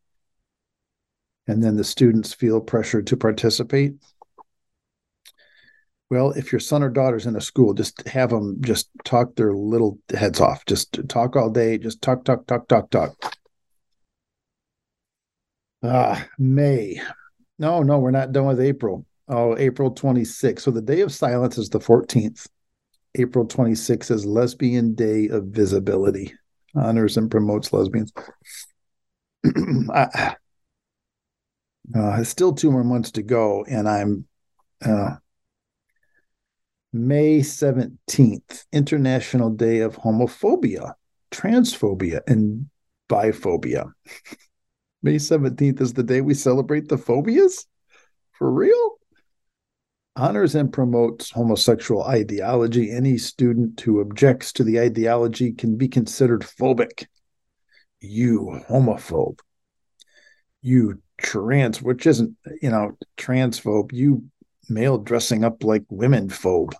and 1.47 1.63
then 1.63 1.77
the 1.77 1.83
students 1.83 2.33
feel 2.33 2.61
pressured 2.61 3.07
to 3.07 3.17
participate 3.17 3.93
well, 6.09 6.31
if 6.31 6.51
your 6.51 6.59
son 6.59 6.81
or 6.81 6.89
daughter's 6.89 7.27
in 7.27 7.35
a 7.35 7.41
school, 7.41 7.73
just 7.73 8.07
have 8.07 8.31
them 8.31 8.57
just 8.61 8.89
talk 9.03 9.35
their 9.35 9.53
little 9.53 9.99
heads 10.15 10.41
off. 10.41 10.65
Just 10.65 11.07
talk 11.07 11.35
all 11.35 11.51
day. 11.51 11.77
Just 11.77 12.01
talk, 12.01 12.25
talk, 12.25 12.47
talk, 12.47 12.67
talk, 12.67 12.89
talk. 12.89 13.35
Ah, 15.83 16.27
May. 16.37 16.99
No, 17.59 17.83
no, 17.83 17.99
we're 17.99 18.11
not 18.11 18.31
done 18.31 18.45
with 18.45 18.59
April. 18.59 19.05
Oh, 19.29 19.55
April 19.57 19.91
26th. 19.91 20.63
So 20.63 20.71
the 20.71 20.81
day 20.81 21.01
of 21.01 21.13
silence 21.13 21.57
is 21.57 21.69
the 21.69 21.79
14th. 21.79 22.47
April 23.15 23.45
26th 23.45 24.11
is 24.11 24.25
Lesbian 24.25 24.95
Day 24.95 25.27
of 25.29 25.45
Visibility. 25.45 26.33
Honors 26.75 27.15
and 27.17 27.29
promotes 27.29 27.71
lesbians. 27.71 28.11
I, 29.93 30.35
uh, 31.95 32.23
still 32.23 32.53
two 32.53 32.71
more 32.71 32.83
months 32.83 33.11
to 33.11 33.23
go, 33.23 33.65
and 33.69 33.87
I'm 33.87 34.25
uh, 34.83 35.15
May 36.91 37.41
17th, 37.41 38.65
International 38.71 39.49
Day 39.51 39.79
of 39.79 39.97
Homophobia, 39.97 40.93
Transphobia, 41.31 42.21
and 42.27 42.69
Biphobia. 43.09 43.91
May 45.03 45.17
17th 45.19 45.81
is 45.81 45.93
the 45.93 46.03
day 46.03 46.21
we 46.21 46.33
celebrate 46.33 46.89
the 46.89 46.97
phobias? 46.97 47.65
For 48.33 48.51
real? 48.51 48.98
Honors 50.19 50.53
and 50.53 50.71
promotes 50.73 51.31
homosexual 51.31 52.03
ideology. 52.03 52.91
Any 52.91 53.17
student 53.17 53.79
who 53.79 54.01
objects 54.01 54.51
to 54.53 54.65
the 54.65 54.79
ideology 54.79 55.53
can 55.53 55.77
be 55.77 55.87
considered 55.87 56.41
phobic. 56.41 57.05
You 58.01 58.61
homophobe. 58.67 59.39
You 60.61 61.01
trans, 61.17 61.81
which 61.81 62.05
isn't, 62.05 62.35
you 62.61 62.69
know, 62.69 62.97
transphobe. 63.17 63.93
You 63.93 64.25
male 64.69 64.97
dressing 64.97 65.45
up 65.45 65.63
like 65.63 65.85
women 65.89 66.27
phobe. 66.27 66.73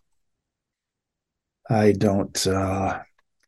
I 1.70 1.94
don't. 1.94 2.46
Uh, 2.46 3.00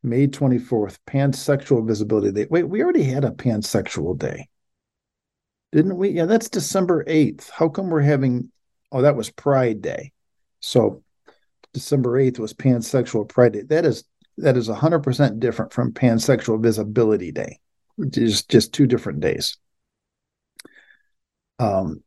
May 0.02 0.26
24th, 0.26 0.98
pansexual 1.06 1.86
visibility 1.86 2.32
day. 2.32 2.46
Wait, 2.48 2.64
we 2.64 2.82
already 2.82 3.04
had 3.04 3.24
a 3.24 3.30
pansexual 3.30 4.18
day. 4.18 4.48
Didn't 5.70 5.96
we? 5.96 6.10
Yeah, 6.10 6.24
that's 6.24 6.48
December 6.48 7.04
8th. 7.04 7.50
How 7.50 7.68
come 7.68 7.90
we're 7.90 8.00
having, 8.00 8.50
oh, 8.92 9.02
that 9.02 9.16
was 9.16 9.30
Pride 9.30 9.82
Day. 9.82 10.12
So 10.60 11.02
December 11.72 12.20
8th 12.20 12.38
was 12.38 12.52
pansexual 12.52 13.28
Pride 13.28 13.54
Day. 13.54 13.62
That 13.62 13.84
is 13.84 14.04
that 14.38 14.56
is 14.56 14.68
100% 14.68 15.40
different 15.40 15.72
from 15.72 15.92
pansexual 15.92 16.62
visibility 16.62 17.32
day. 17.32 17.58
Just 18.08 18.48
just 18.48 18.72
two 18.72 18.86
different 18.86 19.20
days. 19.20 19.58
Um, 21.58 22.02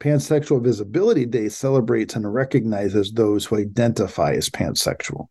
Pansexual 0.00 0.62
Visibility 0.62 1.26
Day 1.26 1.48
celebrates 1.48 2.14
and 2.14 2.32
recognizes 2.32 3.12
those 3.12 3.44
who 3.44 3.56
identify 3.56 4.32
as 4.32 4.50
pansexual. 4.50 5.28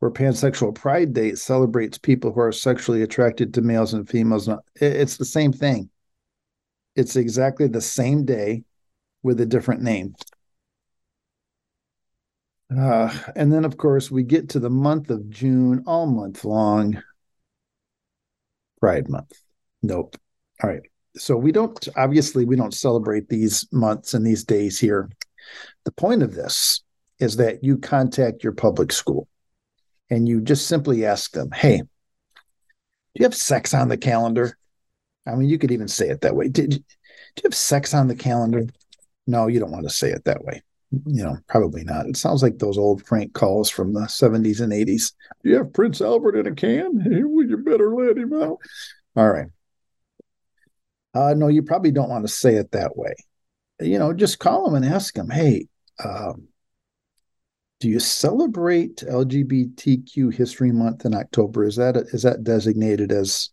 Where 0.00 0.10
Pansexual 0.10 0.74
Pride 0.74 1.12
Day 1.12 1.34
celebrates 1.34 1.96
people 1.96 2.32
who 2.32 2.40
are 2.40 2.52
sexually 2.52 3.02
attracted 3.02 3.54
to 3.54 3.62
males 3.62 3.94
and 3.94 4.08
females. 4.08 4.48
It's 4.74 5.16
the 5.16 5.24
same 5.24 5.52
thing. 5.52 5.90
It's 6.96 7.16
exactly 7.16 7.68
the 7.68 7.80
same 7.80 8.24
day 8.24 8.64
with 9.22 9.40
a 9.40 9.46
different 9.46 9.82
name. 9.82 10.14
Uh, 12.76 13.16
and 13.36 13.52
then, 13.52 13.64
of 13.64 13.76
course, 13.76 14.10
we 14.10 14.22
get 14.22 14.50
to 14.50 14.58
the 14.58 14.70
month 14.70 15.10
of 15.10 15.28
June, 15.28 15.84
all 15.86 16.06
month 16.06 16.44
long. 16.44 17.02
Pride 18.80 19.08
Month. 19.08 19.32
Nope. 19.82 20.16
All 20.62 20.70
right 20.70 20.82
so 21.16 21.36
we 21.36 21.52
don't 21.52 21.88
obviously 21.96 22.44
we 22.44 22.56
don't 22.56 22.74
celebrate 22.74 23.28
these 23.28 23.66
months 23.72 24.14
and 24.14 24.26
these 24.26 24.44
days 24.44 24.78
here 24.78 25.10
the 25.84 25.92
point 25.92 26.22
of 26.22 26.34
this 26.34 26.82
is 27.18 27.36
that 27.36 27.62
you 27.62 27.78
contact 27.78 28.42
your 28.42 28.52
public 28.52 28.92
school 28.92 29.28
and 30.10 30.28
you 30.28 30.40
just 30.40 30.66
simply 30.66 31.04
ask 31.04 31.32
them 31.32 31.50
hey 31.50 31.78
do 31.78 31.86
you 33.14 33.24
have 33.24 33.34
sex 33.34 33.74
on 33.74 33.88
the 33.88 33.96
calendar 33.96 34.56
i 35.26 35.34
mean 35.34 35.48
you 35.48 35.58
could 35.58 35.72
even 35.72 35.88
say 35.88 36.08
it 36.08 36.20
that 36.22 36.34
way 36.34 36.48
did, 36.48 36.70
do 36.70 36.76
you 36.76 37.42
have 37.44 37.54
sex 37.54 37.92
on 37.92 38.08
the 38.08 38.16
calendar 38.16 38.64
no 39.26 39.46
you 39.46 39.60
don't 39.60 39.72
want 39.72 39.84
to 39.84 39.94
say 39.94 40.10
it 40.10 40.24
that 40.24 40.44
way 40.44 40.62
you 41.06 41.22
know 41.22 41.36
probably 41.48 41.84
not 41.84 42.06
it 42.06 42.16
sounds 42.16 42.42
like 42.42 42.58
those 42.58 42.76
old 42.76 43.04
prank 43.04 43.32
calls 43.32 43.70
from 43.70 43.92
the 43.92 44.00
70s 44.00 44.60
and 44.60 44.72
80s 44.72 45.12
do 45.42 45.50
you 45.50 45.56
have 45.56 45.72
prince 45.72 46.00
albert 46.00 46.36
in 46.36 46.46
a 46.46 46.54
can 46.54 46.96
well, 46.96 47.46
you 47.46 47.56
better 47.58 47.94
let 47.94 48.18
him 48.18 48.34
out 48.34 48.58
all 49.16 49.30
right 49.30 49.48
uh, 51.14 51.34
no, 51.34 51.48
you 51.48 51.62
probably 51.62 51.90
don't 51.90 52.08
want 52.08 52.24
to 52.24 52.32
say 52.32 52.54
it 52.54 52.72
that 52.72 52.96
way. 52.96 53.14
You 53.80 53.98
know, 53.98 54.12
just 54.12 54.38
call 54.38 54.66
him 54.66 54.74
and 54.74 54.84
ask 54.84 55.16
him, 55.16 55.28
hey, 55.28 55.66
um, 56.02 56.48
do 57.80 57.88
you 57.88 58.00
celebrate 58.00 58.98
LGBTQ 58.98 60.32
History 60.32 60.72
Month 60.72 61.04
in 61.04 61.14
October? 61.14 61.64
Is 61.64 61.76
that 61.76 61.96
is 61.96 62.22
that 62.22 62.44
designated 62.44 63.12
as? 63.12 63.50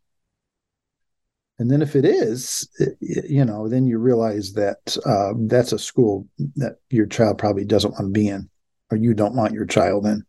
And 1.59 1.69
then 1.69 1.81
if 1.81 1.95
it 1.95 2.05
is, 2.05 2.67
you 3.01 3.45
know, 3.45 3.67
then 3.67 3.85
you 3.85 3.99
realize 3.99 4.53
that 4.53 4.97
uh, 5.05 5.33
that's 5.47 5.73
a 5.73 5.79
school 5.79 6.27
that 6.55 6.77
your 6.89 7.05
child 7.05 7.37
probably 7.37 7.65
doesn't 7.65 7.91
want 7.91 8.05
to 8.05 8.11
be 8.11 8.29
in, 8.29 8.49
or 8.91 8.97
you 8.97 9.13
don't 9.13 9.35
want 9.35 9.53
your 9.53 9.65
child 9.65 10.05
in. 10.05 10.25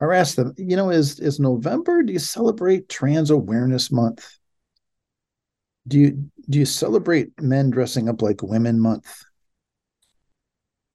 Or 0.00 0.12
ask 0.12 0.34
them, 0.34 0.52
you 0.58 0.76
know, 0.76 0.90
is 0.90 1.20
is 1.20 1.38
November? 1.38 2.02
Do 2.02 2.12
you 2.12 2.18
celebrate 2.18 2.88
Trans 2.88 3.30
Awareness 3.30 3.92
Month? 3.92 4.26
do 5.86 5.98
you 5.98 6.30
do 6.48 6.58
you 6.58 6.64
celebrate 6.64 7.30
men 7.40 7.70
dressing 7.70 8.08
up 8.08 8.22
like 8.22 8.42
women 8.42 8.80
month 8.80 9.24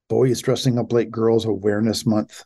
boys 0.08 0.42
dressing 0.42 0.80
up 0.80 0.92
like 0.92 1.12
girls 1.12 1.46
awareness 1.46 2.06
month 2.06 2.44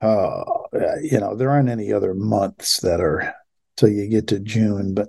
uh 0.00 0.44
you 1.02 1.18
know 1.18 1.34
there 1.34 1.50
aren't 1.50 1.68
any 1.68 1.92
other 1.92 2.14
months 2.14 2.80
that 2.80 3.00
are 3.00 3.34
till 3.76 3.88
you 3.88 4.08
get 4.08 4.28
to 4.28 4.38
june 4.40 4.94
but 4.94 5.08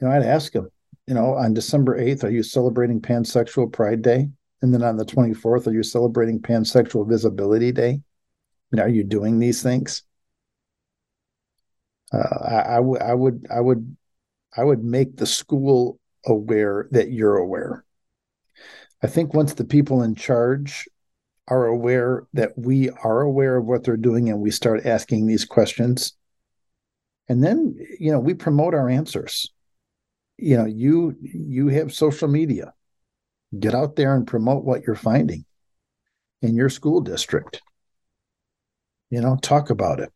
you 0.00 0.06
know 0.06 0.14
i'd 0.14 0.22
ask 0.22 0.52
them 0.52 0.68
you 1.06 1.14
know 1.14 1.34
on 1.34 1.54
december 1.54 1.98
8th 1.98 2.24
are 2.24 2.30
you 2.30 2.42
celebrating 2.42 3.00
pansexual 3.00 3.72
pride 3.72 4.02
day? 4.02 4.28
And 4.60 4.74
then 4.74 4.82
on 4.82 4.96
the 4.96 5.04
24th 5.04 5.68
are 5.68 5.72
you 5.72 5.84
celebrating 5.84 6.40
pansexual 6.40 7.08
visibility 7.08 7.70
day? 7.70 8.00
You 8.72 8.76
know 8.76 8.82
are 8.82 8.88
you 8.88 9.04
doing 9.04 9.38
these 9.38 9.62
things? 9.62 10.02
Uh, 12.12 12.18
I, 12.18 12.80
would 12.80 13.02
I 13.02 13.60
would 13.60 13.96
I 14.56 14.64
would 14.64 14.82
make 14.82 15.16
the 15.16 15.26
school 15.26 16.00
aware 16.26 16.88
that 16.90 17.10
you're 17.10 17.36
aware. 17.36 17.84
I 19.02 19.06
think 19.06 19.34
once 19.34 19.54
the 19.54 19.64
people 19.64 20.02
in 20.02 20.14
charge 20.14 20.88
are 21.46 21.66
aware 21.66 22.26
that 22.32 22.58
we 22.58 22.90
are 22.90 23.20
aware 23.20 23.56
of 23.56 23.66
what 23.66 23.84
they're 23.84 23.96
doing 23.96 24.28
and 24.28 24.40
we 24.40 24.50
start 24.50 24.86
asking 24.86 25.26
these 25.26 25.44
questions, 25.44 26.14
and 27.28 27.42
then 27.42 27.76
you 27.98 28.12
know 28.12 28.18
we 28.18 28.34
promote 28.34 28.74
our 28.74 28.88
answers. 28.88 29.50
You 30.36 30.56
know, 30.56 30.66
you 30.66 31.16
you 31.20 31.68
have 31.68 31.92
social 31.92 32.28
media. 32.28 32.72
Get 33.58 33.74
out 33.74 33.96
there 33.96 34.14
and 34.14 34.26
promote 34.26 34.64
what 34.64 34.82
you're 34.86 34.94
finding 34.94 35.44
in 36.42 36.54
your 36.54 36.68
school 36.68 37.00
district. 37.00 37.62
You 39.10 39.20
know, 39.20 39.36
talk 39.40 39.70
about 39.70 40.00
it 40.00 40.12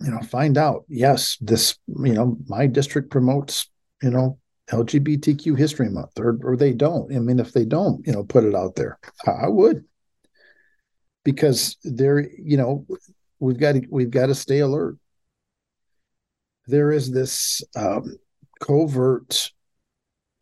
you 0.00 0.10
know 0.10 0.20
find 0.20 0.58
out 0.58 0.84
yes 0.88 1.38
this 1.40 1.78
you 2.04 2.12
know 2.12 2.36
my 2.48 2.66
district 2.66 3.10
promotes 3.10 3.70
you 4.02 4.10
know 4.10 4.38
lgbtq 4.70 5.56
history 5.56 5.88
month 5.88 6.10
or 6.18 6.38
or 6.44 6.54
they 6.54 6.74
don't 6.74 7.16
i 7.16 7.18
mean 7.18 7.38
if 7.38 7.52
they 7.54 7.64
don't 7.64 8.06
you 8.06 8.12
know 8.12 8.22
put 8.22 8.44
it 8.44 8.54
out 8.54 8.74
there 8.74 8.98
i 9.26 9.48
would 9.48 9.86
because 11.26 11.76
there 11.82 12.28
you 12.38 12.56
know 12.56 12.86
we've 13.40 13.58
got 13.58 13.72
to 13.72 13.82
we've 13.90 14.10
got 14.10 14.26
to 14.26 14.34
stay 14.34 14.60
alert. 14.60 14.96
There 16.66 16.92
is 16.92 17.10
this 17.10 17.62
um, 17.74 18.16
covert 18.60 19.52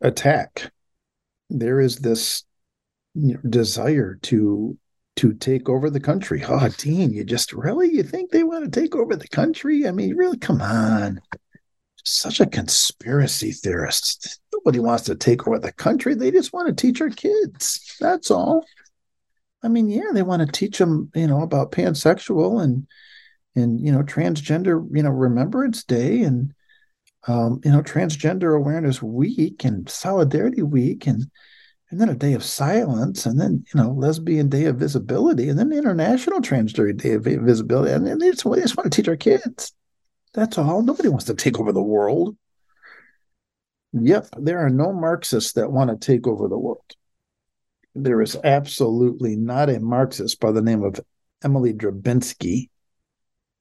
attack. 0.01 0.71
There 1.49 1.79
is 1.79 1.97
this 1.97 2.43
you 3.13 3.35
know, 3.35 3.39
desire 3.49 4.15
to 4.23 4.77
to 5.17 5.33
take 5.33 5.69
over 5.69 5.89
the 5.89 5.99
country. 5.99 6.43
Oh, 6.45 6.67
Dean, 6.77 7.13
you 7.13 7.23
just 7.23 7.53
really 7.53 7.89
you 7.89 8.03
think 8.03 8.31
they 8.31 8.43
want 8.43 8.65
to 8.65 8.79
take 8.81 8.95
over 8.95 9.15
the 9.15 9.27
country? 9.27 9.87
I 9.87 9.91
mean, 9.91 10.15
really, 10.15 10.37
come 10.37 10.61
on. 10.61 11.21
Such 12.03 12.39
a 12.39 12.45
conspiracy 12.45 13.51
theorist. 13.51 14.39
Nobody 14.53 14.79
wants 14.79 15.03
to 15.05 15.15
take 15.15 15.47
over 15.47 15.57
the 15.57 15.71
country. 15.71 16.13
They 16.15 16.31
just 16.31 16.53
want 16.53 16.67
to 16.67 16.73
teach 16.73 17.01
our 17.01 17.09
kids. 17.09 17.95
That's 17.99 18.29
all. 18.29 18.65
I 19.63 19.69
mean, 19.69 19.89
yeah, 19.89 20.11
they 20.13 20.21
want 20.21 20.45
to 20.45 20.51
teach 20.51 20.77
them, 20.77 21.09
you 21.15 21.25
know, 21.25 21.41
about 21.41 21.71
pansexual 21.71 22.61
and 22.61 22.85
and 23.55 23.79
you 23.79 23.91
know 23.91 24.03
transgender, 24.03 24.85
you 24.91 25.03
know, 25.03 25.11
Remembrance 25.11 25.83
Day 25.83 26.21
and 26.21 26.53
um, 27.27 27.61
you 27.63 27.71
know 27.71 27.81
Transgender 27.81 28.55
Awareness 28.55 29.01
Week 29.01 29.63
and 29.63 29.89
Solidarity 29.89 30.61
Week 30.61 31.07
and 31.07 31.29
and 31.91 32.01
then 32.01 32.09
a 32.09 32.15
day 32.15 32.33
of 32.33 32.43
silence, 32.43 33.25
and 33.25 33.39
then 33.39 33.63
you 33.73 33.81
know 33.81 33.91
Lesbian 33.91 34.49
Day 34.49 34.65
of 34.65 34.77
Visibility, 34.77 35.49
and 35.49 35.57
then 35.57 35.71
International 35.71 36.41
Transgender 36.41 36.97
Day 36.97 37.13
of 37.13 37.23
Visibility, 37.23 37.91
and, 37.91 38.21
they, 38.21 38.31
just, 38.31 38.43
they 38.43 38.61
just 38.61 38.75
want 38.75 38.91
to 38.91 38.95
teach 38.95 39.07
our 39.07 39.15
kids. 39.15 39.73
That's 40.33 40.57
all. 40.57 40.81
Nobody 40.81 41.09
wants 41.09 41.25
to 41.25 41.35
take 41.35 41.59
over 41.59 41.71
the 41.71 41.81
world. 41.81 42.35
Yep, 43.93 44.27
there 44.39 44.59
are 44.59 44.69
no 44.69 44.91
Marxists 44.91 45.53
that 45.53 45.71
want 45.71 45.89
to 45.89 45.95
take 46.05 46.27
over 46.27 46.49
the 46.49 46.57
world. 46.57 46.81
There 47.93 48.21
is 48.21 48.35
absolutely 48.43 49.37
not 49.37 49.69
a 49.69 49.79
Marxist 49.79 50.41
by 50.41 50.51
the 50.51 50.61
name 50.61 50.83
of 50.83 50.99
Emily 51.43 51.73
Drabinski, 51.73 52.69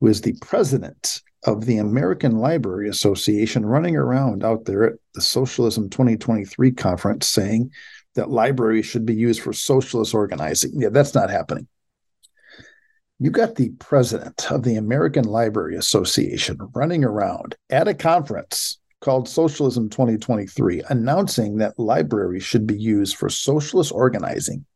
who 0.05 0.11
is 0.11 0.21
the 0.21 0.37
president 0.43 1.23
of 1.45 1.65
the 1.65 1.79
American 1.79 2.37
Library 2.37 2.91
Association, 2.91 3.65
running 3.65 3.97
around 3.97 4.45
out 4.45 4.67
there 4.67 4.85
at 4.85 4.93
the 5.15 5.23
Socialism 5.23 5.89
2023 5.89 6.73
conference 6.73 7.27
saying 7.27 7.71
that 8.15 8.29
libraries 8.29 8.85
should 8.85 9.07
be 9.07 9.15
used 9.15 9.41
for 9.41 9.55
socialist 9.55 10.13
organizing. 10.13 10.73
Yeah, 10.75 10.91
that's 10.91 11.15
not 11.15 11.31
happening. 11.31 11.69
You 13.19 13.31
got 13.31 13.55
the 13.55 13.71
president 13.79 14.53
of 14.53 14.63
the 14.63 14.77
American 14.77 15.25
Library 15.25 15.77
Association 15.77 16.59
running 16.75 17.03
around 17.03 17.55
at 17.71 17.89
a 17.89 17.95
conference 17.95 18.79
called 19.01 19.27
Socialism 19.27 19.89
2023, 19.89 20.83
announcing 20.91 21.57
that 21.57 21.79
libraries 21.79 22.45
should 22.45 22.67
be 22.67 22.79
used 22.79 23.17
for 23.17 23.31
socialist 23.31 23.91
organizing. 23.91 24.67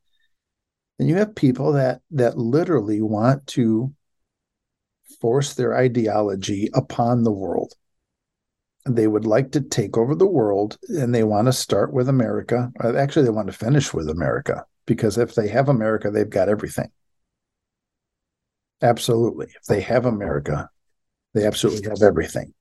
And 0.99 1.07
you 1.07 1.17
have 1.17 1.35
people 1.35 1.73
that 1.73 2.01
that 2.13 2.39
literally 2.39 3.03
want 3.03 3.47
to 3.49 3.93
force 5.21 5.55
their 5.55 5.77
ideology 5.77 6.71
upon 6.75 7.23
the 7.25 7.33
world. 7.33 7.75
They 8.89 9.07
would 9.07 9.25
like 9.27 9.53
to 9.53 9.61
take 9.61 9.97
over 9.97 10.17
the 10.17 10.27
world 10.27 10.79
and 10.89 11.15
they 11.15 11.23
want 11.23 11.47
to 11.47 11.53
start 11.53 11.93
with 11.93 12.09
America. 12.09 12.73
Uh, 12.83 12.97
actually, 12.97 13.23
they 13.25 13.31
want 13.31 13.47
to 13.49 13.53
finish 13.53 13.95
with 13.95 14.09
America 14.09 14.67
because 14.87 15.17
if 15.19 15.35
they 15.35 15.47
have 15.49 15.69
America, 15.69 16.11
they've 16.11 16.29
got 16.29 16.49
everything. 16.49 16.91
Absolutely. 18.83 19.47
If 19.57 19.65
they 19.67 19.81
have 19.83 20.05
America, 20.07 20.71
they 21.35 21.47
absolutely 21.47 21.89
have 21.91 22.03
everything. 22.03 22.55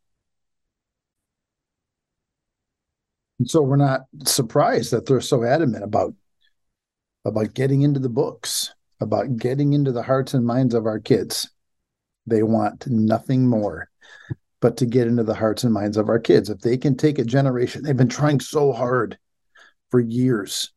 And 3.39 3.49
so 3.49 3.62
we're 3.62 3.76
not 3.76 4.01
surprised 4.26 4.91
that 4.91 5.05
they're 5.05 5.22
so 5.22 5.43
adamant 5.43 5.84
about 5.84 6.14
about 7.26 7.53
getting 7.53 7.82
into 7.82 7.99
the 7.99 8.10
books, 8.10 8.74
about 8.99 9.38
getting 9.38 9.74
into 9.74 9.91
the 9.91 10.03
hearts 10.03 10.34
and 10.34 10.45
minds 10.45 10.74
of 10.74 10.86
our 10.86 10.99
kids. 10.99 11.49
They 12.28 12.44
want 12.44 12.88
nothing 12.88 13.48
more 13.48 13.90
but 14.60 14.78
to 14.78 14.86
get 14.86 15.08
into 15.08 15.24
the 15.24 15.36
hearts 15.36 15.64
and 15.64 15.74
minds 15.74 15.98
of 15.98 16.10
our 16.10 16.20
kids. 16.20 16.50
If 16.50 16.60
they 16.60 16.78
can 16.78 16.96
take 16.96 17.20
a 17.20 17.24
generation, 17.24 17.84
they've 17.84 17.96
been 17.96 18.10
trying 18.10 18.40
so 18.40 18.74
hard 18.74 19.18
for 19.92 20.00
years 20.00 20.72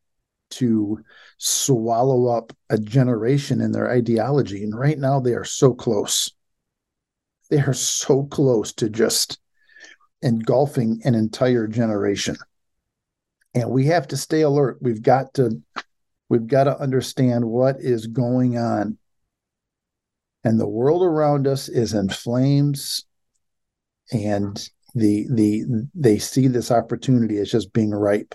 to 0.51 1.01
swallow 1.39 2.27
up 2.27 2.53
a 2.69 2.79
generation 2.79 3.61
in 3.61 3.73
their 3.73 3.91
ideology. 3.91 4.63
And 4.63 4.79
right 4.79 4.99
now 4.99 5.21
they 5.21 5.35
are 5.35 5.45
so 5.45 5.75
close. 5.75 6.33
They 7.51 7.61
are 7.61 7.75
so 7.75 8.25
close 8.25 8.73
to 8.75 8.89
just 8.91 9.39
engulfing 10.23 11.01
an 11.05 11.15
entire 11.15 11.67
generation 11.67 12.37
and 13.55 13.71
we 13.71 13.87
have 13.87 14.07
to 14.09 14.17
stay 14.17 14.43
alert 14.43 14.79
we've 14.81 15.03
got 15.03 15.33
to 15.35 15.61
we've 16.29 16.47
got 16.47 16.65
to 16.65 16.79
understand 16.79 17.45
what 17.45 17.77
is 17.81 18.07
going 18.07 18.59
on 18.59 18.97
and 20.45 20.59
the 20.59 20.68
world 20.68 21.03
around 21.03 21.47
us 21.47 21.68
is 21.68 21.93
in 21.95 22.09
flames. 22.09 23.05
And 24.12 24.57
the 24.95 25.26
the 25.30 25.88
they 25.95 26.18
see 26.18 26.49
this 26.49 26.70
opportunity 26.70 27.38
as 27.38 27.51
just 27.51 27.72
being 27.72 27.93
ripe. 27.93 28.34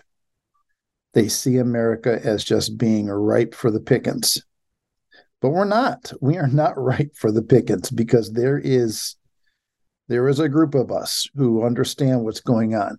They 1.14 1.28
see 1.28 1.58
america 1.58 2.20
as 2.24 2.44
just 2.44 2.78
being 2.78 3.08
ripe 3.08 3.54
for 3.54 3.72
the 3.72 3.80
pickings. 3.80 4.42
But 5.42 5.50
we're 5.50 5.66
not. 5.66 6.12
We 6.22 6.38
are 6.38 6.48
not 6.48 6.78
ripe 6.78 7.16
for 7.16 7.32
the 7.32 7.44
pickings 7.44 7.92
because 7.92 8.32
there 8.32 8.58
is 8.58 9.16
there 10.08 10.28
is 10.28 10.40
a 10.40 10.50
group 10.50 10.76
of 10.76 10.92
us 10.92 11.28
who 11.36 11.66
understand 11.66 12.24
what's 12.24 12.42
going 12.42 12.76
on. 12.76 12.98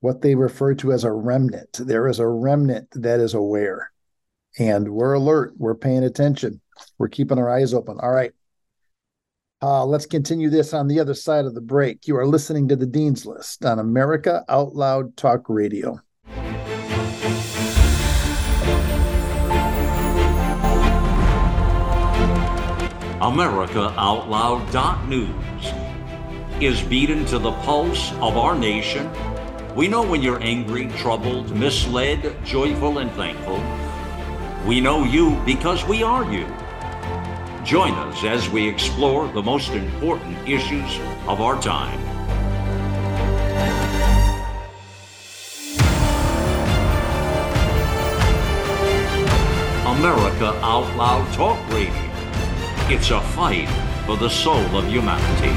What 0.00 0.22
they 0.22 0.34
refer 0.34 0.74
to 0.76 0.92
as 0.92 1.04
a 1.04 1.12
remnant. 1.12 1.78
There 1.78 2.08
is 2.08 2.18
a 2.18 2.26
remnant 2.26 2.88
that 2.92 3.20
is 3.20 3.34
aware, 3.34 3.92
and 4.58 4.88
we're 4.88 5.12
alert. 5.12 5.54
We're 5.58 5.74
paying 5.74 6.04
attention. 6.04 6.60
We're 6.98 7.08
keeping 7.08 7.38
our 7.38 7.50
eyes 7.50 7.74
open. 7.74 7.98
All 8.00 8.10
right. 8.10 8.32
Uh, 9.62 9.84
let's 9.84 10.06
continue 10.06 10.48
this 10.48 10.72
on 10.72 10.88
the 10.88 11.00
other 11.00 11.14
side 11.14 11.44
of 11.44 11.54
the 11.54 11.60
break. 11.60 12.08
You 12.08 12.16
are 12.16 12.26
listening 12.26 12.68
to 12.68 12.76
the 12.76 12.86
Dean's 12.86 13.26
List 13.26 13.64
on 13.64 13.78
America 13.78 14.44
Out 14.48 14.74
Loud 14.74 15.16
Talk 15.16 15.48
Radio. 15.48 16.00
America 23.20 23.94
Out 23.98 24.30
Loud 24.30 25.08
News 25.08 25.28
is 26.60 26.80
beaten 26.82 27.26
to 27.26 27.38
the 27.38 27.52
pulse 27.52 28.12
of 28.14 28.38
our 28.38 28.58
nation 28.58 29.10
we 29.76 29.86
know 29.86 30.02
when 30.02 30.20
you're 30.20 30.42
angry, 30.42 30.88
troubled, 30.96 31.54
misled, 31.56 32.36
joyful, 32.44 32.98
and 32.98 33.10
thankful. 33.12 33.62
We 34.66 34.80
know 34.80 35.04
you 35.04 35.40
because 35.46 35.86
we 35.86 36.02
are 36.02 36.30
you. 36.30 36.44
Join 37.64 37.92
us 37.92 38.24
as 38.24 38.48
we 38.48 38.66
explore 38.66 39.28
the 39.28 39.42
most 39.42 39.70
important 39.72 40.36
issues 40.48 40.98
of 41.28 41.42
our 41.42 41.60
time. 41.60 42.00
America 49.98 50.58
Out 50.62 50.96
Loud 50.96 51.32
Talk 51.34 51.58
Radio. 51.68 51.92
It's 52.88 53.10
a 53.10 53.20
fight 53.20 53.68
for 54.06 54.16
the 54.16 54.30
soul 54.30 54.64
of 54.74 54.86
humanity. 54.86 55.50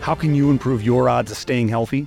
How 0.00 0.14
can 0.14 0.36
you 0.36 0.50
improve 0.50 0.84
your 0.84 1.08
odds 1.08 1.32
of 1.32 1.36
staying 1.36 1.68
healthy? 1.68 2.06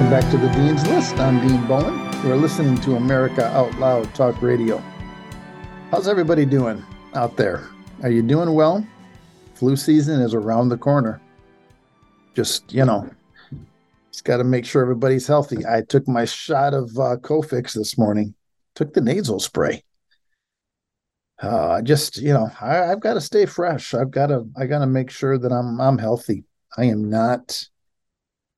Welcome 0.00 0.18
back 0.18 0.30
to 0.30 0.38
the 0.38 0.48
Dean's 0.54 0.88
List. 0.88 1.18
I'm 1.18 1.46
Dean 1.46 1.66
Bowen. 1.66 1.94
We're 2.24 2.34
listening 2.34 2.80
to 2.80 2.96
America 2.96 3.44
Out 3.48 3.78
Loud 3.78 4.14
Talk 4.14 4.40
Radio. 4.40 4.78
How's 5.90 6.08
everybody 6.08 6.46
doing 6.46 6.82
out 7.12 7.36
there? 7.36 7.68
Are 8.02 8.08
you 8.08 8.22
doing 8.22 8.54
well? 8.54 8.82
Flu 9.52 9.76
season 9.76 10.22
is 10.22 10.32
around 10.32 10.70
the 10.70 10.78
corner. 10.78 11.20
Just, 12.34 12.72
you 12.72 12.82
know, 12.86 13.10
just 14.10 14.24
got 14.24 14.38
to 14.38 14.44
make 14.44 14.64
sure 14.64 14.80
everybody's 14.80 15.26
healthy. 15.26 15.66
I 15.66 15.82
took 15.82 16.08
my 16.08 16.24
shot 16.24 16.72
of 16.72 16.88
uh, 16.98 17.16
Cofix 17.18 17.74
this 17.74 17.98
morning, 17.98 18.34
took 18.74 18.94
the 18.94 19.02
nasal 19.02 19.38
spray. 19.38 19.84
Uh, 21.42 21.82
just, 21.82 22.16
you 22.16 22.32
know, 22.32 22.50
I, 22.58 22.84
I've 22.84 23.00
got 23.00 23.14
to 23.14 23.20
stay 23.20 23.44
fresh. 23.44 23.92
I've 23.92 24.10
got 24.10 24.28
to, 24.28 24.48
I 24.56 24.64
got 24.64 24.78
to 24.78 24.86
make 24.86 25.10
sure 25.10 25.36
that 25.36 25.52
I'm, 25.52 25.78
I'm 25.78 25.98
healthy. 25.98 26.44
I 26.78 26.86
am 26.86 27.10
not 27.10 27.68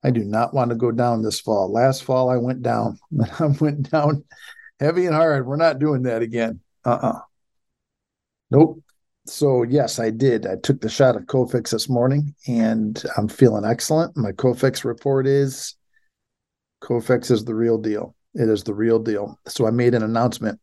I 0.05 0.11
do 0.11 0.25
not 0.25 0.53
want 0.53 0.71
to 0.71 0.77
go 0.77 0.91
down 0.91 1.23
this 1.23 1.41
fall. 1.41 1.73
Last 1.73 2.03
fall 2.03 2.29
I 2.29 2.37
went 2.37 2.63
down. 2.63 2.99
I 3.39 3.47
went 3.61 3.91
down 3.91 4.25
heavy 4.81 5.07
and 5.07 5.15
hard. 5.15 5.47
We're 5.47 5.57
not 5.57 5.79
doing 5.79 6.03
that 6.03 6.23
again. 6.23 6.61
Uh-uh. 6.85 7.21
Nope. 8.51 8.83
So 9.27 9.63
yes, 9.63 10.01
I 10.01 10.11
did. 10.11 10.47
I 10.47 10.57
took 10.57 10.81
the 10.81 10.89
shot 10.89 11.15
of 11.15 11.27
Cofix 11.27 11.71
this 11.71 11.89
morning 11.89 12.35
and 12.49 13.01
I'm 13.17 13.29
feeling 13.29 13.65
excellent. 13.65 14.17
My 14.17 14.33
Cofix 14.33 14.85
report 14.85 15.29
is 15.29 15.77
Cofix 16.83 17.31
is 17.31 17.45
the 17.45 17.55
real 17.55 17.79
deal. 17.79 18.17
It 18.35 18.49
is 18.49 18.65
the 18.65 18.75
real 18.75 18.99
deal. 18.99 19.39
So 19.47 19.67
I 19.67 19.71
made 19.71 19.95
an 19.95 20.03
announcement 20.03 20.59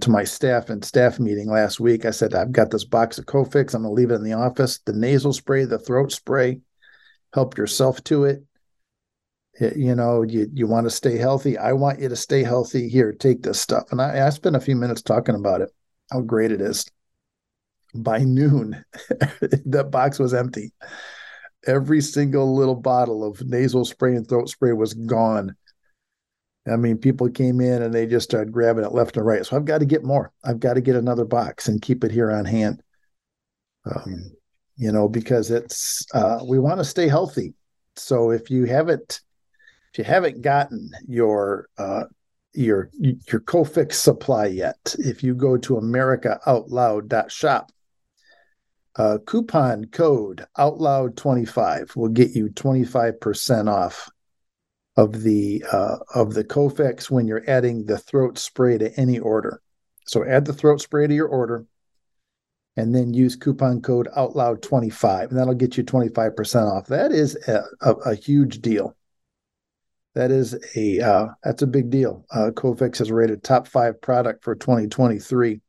to 0.00 0.10
my 0.10 0.24
staff 0.24 0.68
and 0.68 0.84
staff 0.84 1.18
meeting 1.18 1.48
last 1.48 1.80
week. 1.80 2.04
I 2.04 2.10
said, 2.10 2.34
I've 2.34 2.52
got 2.52 2.70
this 2.70 2.84
box 2.84 3.18
of 3.18 3.24
Cofix. 3.24 3.74
I'm 3.74 3.82
going 3.82 3.94
to 3.94 4.00
leave 4.00 4.10
it 4.10 4.16
in 4.16 4.24
the 4.24 4.32
office. 4.34 4.80
The 4.84 4.92
nasal 4.92 5.32
spray, 5.32 5.64
the 5.64 5.78
throat 5.78 6.12
spray, 6.12 6.60
help 7.32 7.56
yourself 7.56 8.04
to 8.04 8.24
it 8.24 8.44
you 9.60 9.94
know 9.94 10.22
you, 10.22 10.48
you 10.52 10.66
want 10.66 10.84
to 10.84 10.90
stay 10.90 11.16
healthy 11.16 11.56
i 11.58 11.72
want 11.72 12.00
you 12.00 12.08
to 12.08 12.16
stay 12.16 12.42
healthy 12.42 12.88
here 12.88 13.12
take 13.12 13.42
this 13.42 13.60
stuff. 13.60 13.84
And 13.90 14.00
I, 14.00 14.26
I 14.26 14.30
spent 14.30 14.56
a 14.56 14.60
few 14.60 14.76
minutes 14.76 15.02
talking 15.02 15.34
about 15.34 15.60
it 15.60 15.70
how 16.10 16.20
great 16.20 16.52
it 16.52 16.60
is. 16.60 16.84
By 17.96 18.18
noon 18.18 18.84
that 19.66 19.88
box 19.90 20.18
was 20.18 20.34
empty. 20.34 20.72
Every 21.66 22.00
single 22.00 22.54
little 22.54 22.74
bottle 22.74 23.24
of 23.24 23.40
nasal 23.42 23.84
spray 23.84 24.16
and 24.16 24.28
throat 24.28 24.48
spray 24.48 24.72
was 24.72 24.94
gone. 24.94 25.54
I 26.66 26.76
mean 26.76 26.98
people 26.98 27.28
came 27.30 27.60
in 27.60 27.82
and 27.82 27.94
they 27.94 28.06
just 28.06 28.28
started 28.28 28.52
grabbing 28.52 28.84
it 28.84 28.92
left 28.92 29.16
and 29.16 29.24
right. 29.24 29.46
So 29.46 29.56
i've 29.56 29.64
got 29.64 29.78
to 29.78 29.86
get 29.86 30.02
more. 30.02 30.32
I've 30.42 30.60
got 30.60 30.74
to 30.74 30.80
get 30.80 30.96
another 30.96 31.24
box 31.24 31.68
and 31.68 31.80
keep 31.80 32.02
it 32.04 32.10
here 32.10 32.30
on 32.30 32.44
hand. 32.44 32.82
Um, 33.86 34.32
you 34.76 34.90
know 34.90 35.08
because 35.08 35.50
it's 35.52 36.04
uh, 36.12 36.40
we 36.44 36.58
want 36.58 36.78
to 36.78 36.84
stay 36.84 37.06
healthy. 37.06 37.54
So 37.96 38.32
if 38.32 38.50
you 38.50 38.64
haven't 38.64 39.20
if 39.94 39.98
you 39.98 40.04
haven't 40.04 40.42
gotten 40.42 40.90
your 41.06 41.68
uh, 41.78 42.04
your 42.52 42.90
your 42.98 43.40
Cofix 43.40 43.92
supply 43.92 44.46
yet, 44.46 44.96
if 44.98 45.22
you 45.22 45.36
go 45.36 45.56
to 45.56 45.74
AmericaOutloud.shop, 45.74 47.72
uh, 48.96 49.18
coupon 49.24 49.84
code 49.84 50.46
OutLoud25 50.58 51.94
will 51.94 52.08
get 52.08 52.32
you 52.32 52.48
25% 52.48 53.72
off 53.72 54.10
of 54.96 55.22
the 55.22 55.64
uh, 55.70 55.98
of 56.12 56.34
the 56.34 56.42
Cofix 56.42 57.08
when 57.08 57.28
you're 57.28 57.48
adding 57.48 57.84
the 57.84 57.98
throat 57.98 58.36
spray 58.36 58.76
to 58.76 58.92
any 58.98 59.20
order. 59.20 59.60
So 60.06 60.24
add 60.24 60.44
the 60.44 60.52
throat 60.52 60.80
spray 60.80 61.06
to 61.06 61.14
your 61.14 61.28
order, 61.28 61.66
and 62.76 62.92
then 62.92 63.14
use 63.14 63.36
coupon 63.36 63.80
code 63.80 64.08
OutLoud25, 64.16 65.28
and 65.28 65.38
that'll 65.38 65.54
get 65.54 65.76
you 65.76 65.84
25% 65.84 66.72
off. 66.72 66.88
That 66.88 67.12
is 67.12 67.36
a, 67.46 67.62
a, 67.80 67.92
a 67.92 68.14
huge 68.16 68.60
deal 68.60 68.96
that 70.14 70.30
is 70.30 70.56
a 70.76 71.00
uh, 71.00 71.26
that's 71.42 71.62
a 71.62 71.66
big 71.66 71.90
deal. 71.90 72.24
Uh, 72.30 72.50
Cofix 72.52 73.00
is 73.00 73.10
rated 73.10 73.42
top 73.42 73.66
five 73.66 74.00
product 74.00 74.44
for 74.44 74.54
2023. 74.54 75.60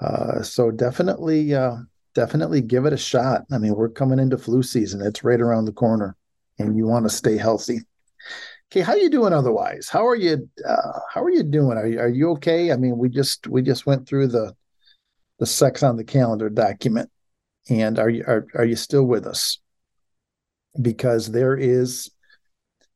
Uh, 0.00 0.42
so 0.42 0.70
definitely, 0.70 1.54
uh, 1.54 1.76
definitely 2.14 2.60
give 2.60 2.86
it 2.86 2.92
a 2.92 2.98
shot. 2.98 3.42
I 3.52 3.58
mean, 3.58 3.74
we're 3.74 3.88
coming 3.88 4.18
into 4.18 4.36
flu 4.36 4.62
season; 4.62 5.00
it's 5.00 5.22
right 5.22 5.40
around 5.40 5.66
the 5.66 5.72
corner, 5.72 6.16
and 6.58 6.76
you 6.76 6.86
want 6.86 7.04
to 7.04 7.10
stay 7.10 7.36
healthy. 7.36 7.80
Okay, 8.72 8.80
how 8.80 8.94
you 8.94 9.10
doing 9.10 9.32
otherwise? 9.32 9.88
How 9.88 10.06
are 10.06 10.16
you? 10.16 10.48
Uh, 10.66 11.00
how 11.12 11.22
are 11.22 11.30
you 11.30 11.44
doing? 11.44 11.78
Are 11.78 11.86
you, 11.86 12.00
are 12.00 12.08
you 12.08 12.30
okay? 12.32 12.72
I 12.72 12.76
mean, 12.76 12.98
we 12.98 13.08
just 13.08 13.46
we 13.46 13.62
just 13.62 13.86
went 13.86 14.08
through 14.08 14.28
the 14.28 14.54
the 15.38 15.46
sex 15.46 15.84
on 15.84 15.96
the 15.96 16.04
calendar 16.04 16.50
document, 16.50 17.10
and 17.68 17.98
are 17.98 18.10
you 18.10 18.24
are 18.26 18.46
are 18.56 18.64
you 18.64 18.76
still 18.76 19.04
with 19.04 19.26
us? 19.26 19.58
Because 20.80 21.30
there 21.30 21.56
is 21.56 22.10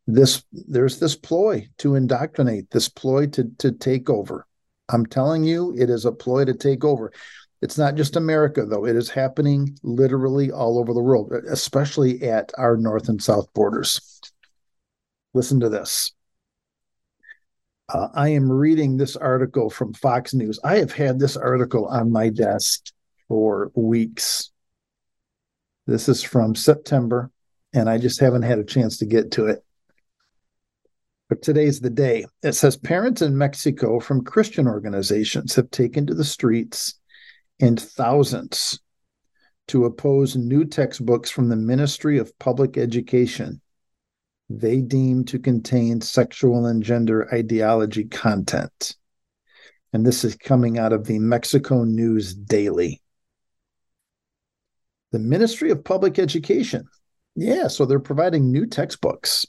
this 0.07 0.45
there's 0.53 0.99
this 0.99 1.17
ploy 1.17 1.69
to 1.79 1.95
indoctrinate 1.95 2.71
this 2.71 2.89
ploy 2.89 3.27
to 3.29 3.51
to 3.59 3.73
take 3.73 4.11
over. 4.11 4.47
I'm 4.91 5.07
telling 5.07 5.45
you 5.45 5.75
it 5.79 5.89
is 5.89 6.05
a 6.05 6.13
ploy 6.13 6.45
to 6.45 6.55
take 6.55 6.85
over. 6.85 7.13
It's 7.63 7.79
not 7.79 7.95
just 7.95 8.17
america 8.17 8.67
though. 8.67 8.85
It 8.85 8.97
is 8.97 9.09
happening 9.09 9.79
literally 9.83 10.51
all 10.51 10.79
over 10.79 10.93
the 10.93 11.03
world 11.03 11.33
especially 11.49 12.23
at 12.23 12.53
our 12.59 12.77
north 12.77 13.09
and 13.09 13.23
south 13.23 13.53
borders. 13.55 14.21
Listen 15.33 15.61
to 15.61 15.69
this. 15.69 16.13
Uh, 17.89 18.09
i 18.15 18.29
am 18.31 18.51
reading 18.51 18.97
this 18.97 19.17
article 19.17 19.71
from 19.71 19.93
fox 19.95 20.35
news. 20.35 20.59
I 20.65 20.77
have 20.77 20.93
had 20.93 21.19
this 21.19 21.37
article 21.37 21.87
on 21.87 22.13
my 22.13 22.29
desk 22.29 22.87
for 23.29 23.71
weeks. 23.75 24.51
This 25.87 26.09
is 26.09 26.23
from 26.23 26.55
september 26.55 27.31
and 27.75 27.91
i 27.91 27.99
just 27.99 28.21
haven't 28.21 28.43
had 28.43 28.59
a 28.59 28.65
chance 28.65 28.99
to 28.99 29.07
get 29.07 29.33
to 29.33 29.47
it 29.49 29.65
but 31.29 31.43
today's 31.43 31.81
the 31.81 31.91
day. 31.91 32.27
It 32.43 32.53
says 32.53 32.77
parents 32.77 33.23
in 33.23 33.37
Mexico 33.37 34.01
from 34.01 34.25
Christian 34.25 34.67
organizations 34.67 35.55
have 35.55 35.71
taken 35.71 36.07
to 36.07 36.15
the 36.15 36.25
streets 36.25 36.99
in 37.59 37.77
thousands 37.77 38.81
to 39.69 39.87
oppose 39.87 40.37
new 40.37 40.65
textbooks 40.65 41.31
from 41.31 41.49
the 41.49 41.57
Ministry 41.57 42.19
of 42.19 42.39
Public 42.39 42.77
Education 42.77 43.61
they 44.51 44.81
deem 44.81 45.25
to 45.25 45.39
contain 45.39 46.01
sexual 46.01 46.67
and 46.67 46.83
gender 46.83 47.33
ideology 47.33 48.05
content. 48.05 48.95
And 49.93 50.05
this 50.05 50.25
is 50.25 50.37
coming 50.37 50.79
out 50.79 50.93
of 50.93 51.07
the 51.07 51.19
Mexico 51.19 51.85
News 51.85 52.35
Daily. 52.35 53.01
The 55.13 55.19
Ministry 55.19 55.71
of 55.71 55.85
Public 55.85 56.19
Education. 56.19 56.87
Yeah, 57.37 57.69
so 57.69 57.87
they're 57.87 58.01
providing 58.01 58.51
new 58.51 58.67
textbooks 58.67 59.47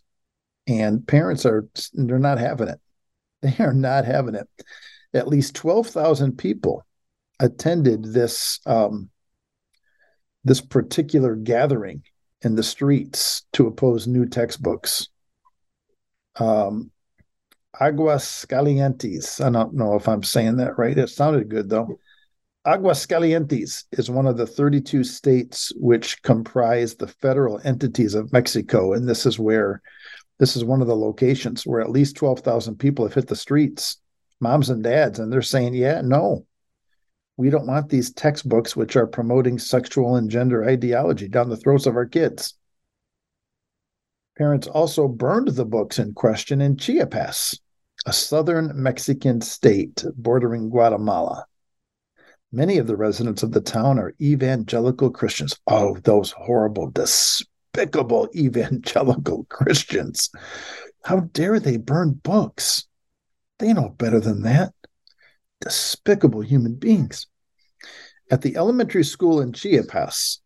and 0.67 1.07
parents 1.07 1.45
are 1.45 1.67
they're 1.93 2.19
not 2.19 2.37
having 2.37 2.67
it 2.67 2.79
they 3.41 3.55
are 3.63 3.73
not 3.73 4.05
having 4.05 4.35
it 4.35 4.47
at 5.13 5.27
least 5.27 5.55
12,000 5.55 6.37
people 6.37 6.85
attended 7.39 8.03
this 8.03 8.59
um, 8.65 9.09
this 10.43 10.61
particular 10.61 11.35
gathering 11.35 12.03
in 12.41 12.55
the 12.55 12.63
streets 12.63 13.45
to 13.53 13.67
oppose 13.67 14.07
new 14.07 14.25
textbooks 14.25 15.09
um, 16.37 16.91
Aguascalientes. 17.79 19.43
I 19.43 19.49
don't 19.49 19.73
know 19.73 19.95
if 19.95 20.07
I'm 20.07 20.23
saying 20.23 20.57
that 20.57 20.77
right. 20.77 20.97
It 20.97 21.09
sounded 21.09 21.49
good 21.49 21.69
though. 21.69 21.99
Aguascalientes 22.65 23.83
is 23.91 24.09
one 24.09 24.25
of 24.25 24.37
the 24.37 24.47
32 24.47 25.03
states 25.03 25.71
which 25.75 26.21
comprise 26.23 26.95
the 26.95 27.07
federal 27.07 27.61
entities 27.63 28.15
of 28.15 28.33
Mexico, 28.33 28.93
and 28.93 29.07
this 29.07 29.25
is 29.25 29.37
where 29.37 29.81
this 30.39 30.55
is 30.55 30.65
one 30.65 30.81
of 30.81 30.87
the 30.87 30.95
locations 30.95 31.65
where 31.65 31.81
at 31.81 31.89
least 31.89 32.15
12,000 32.17 32.75
people 32.77 33.05
have 33.05 33.13
hit 33.13 33.27
the 33.27 33.35
streets, 33.35 33.97
moms 34.39 34.69
and 34.69 34.83
dads, 34.83 35.19
and 35.19 35.31
they're 35.31 35.41
saying, 35.41 35.73
yeah, 35.73 36.01
no, 36.01 36.45
we 37.37 37.49
don't 37.49 37.67
want 37.67 37.89
these 37.89 38.13
textbooks 38.13 38.75
which 38.75 38.95
are 38.95 39.07
promoting 39.07 39.59
sexual 39.59 40.15
and 40.15 40.29
gender 40.29 40.63
ideology 40.65 41.27
down 41.27 41.49
the 41.49 41.57
throats 41.57 41.85
of 41.85 41.95
our 41.95 42.05
kids. 42.05 42.53
Parents 44.37 44.67
also 44.67 45.07
burned 45.07 45.49
the 45.49 45.65
books 45.65 45.99
in 45.99 46.13
question 46.13 46.61
in 46.61 46.77
Chiapas, 46.77 47.59
a 48.05 48.11
southern 48.13 48.71
Mexican 48.75 49.39
state 49.39 50.03
bordering 50.17 50.69
Guatemala. 50.69 51.45
Many 52.51 52.77
of 52.77 52.87
the 52.87 52.97
residents 52.97 53.43
of 53.43 53.51
the 53.51 53.61
town 53.61 53.99
are 53.99 54.13
evangelical 54.21 55.09
Christians. 55.09 55.57
Oh, 55.67 55.97
those 56.03 56.31
horrible, 56.31 56.89
despicable 56.91 57.54
despicable 57.75 58.29
evangelical 58.35 59.43
Christians. 59.49 60.29
How 61.03 61.19
dare 61.19 61.59
they 61.59 61.77
burn 61.77 62.13
books? 62.13 62.87
They 63.59 63.73
know 63.73 63.89
better 63.89 64.19
than 64.19 64.43
that. 64.43 64.73
Despicable 65.61 66.41
human 66.41 66.75
beings. 66.75 67.27
At 68.31 68.41
the 68.41 68.55
elementary 68.57 69.03
school 69.03 69.41
in 69.41 69.53
Chiapas, 69.53 70.41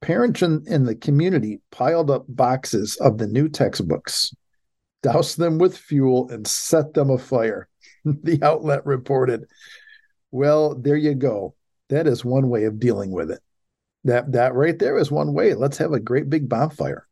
parents 0.00 0.42
in, 0.42 0.64
in 0.66 0.84
the 0.84 0.94
community 0.94 1.60
piled 1.70 2.10
up 2.10 2.24
boxes 2.28 2.96
of 2.96 3.18
the 3.18 3.26
new 3.26 3.48
textbooks, 3.48 4.32
doused 5.02 5.38
them 5.38 5.58
with 5.58 5.76
fuel, 5.76 6.28
and 6.30 6.46
set 6.46 6.94
them 6.94 7.10
afire. 7.10 7.68
the 8.04 8.38
outlet 8.42 8.86
reported. 8.86 9.44
Well, 10.30 10.74
there 10.74 10.96
you 10.96 11.14
go. 11.14 11.54
That 11.88 12.06
is 12.06 12.24
one 12.24 12.48
way 12.48 12.64
of 12.64 12.78
dealing 12.78 13.10
with 13.10 13.30
it. 13.30 13.40
That 14.08 14.32
that 14.32 14.54
right 14.54 14.78
there 14.78 14.96
is 14.96 15.10
one 15.10 15.34
way. 15.34 15.52
Let's 15.52 15.76
have 15.76 15.92
a 15.92 16.00
great 16.00 16.30
big 16.30 16.48
bonfire. 16.48 17.06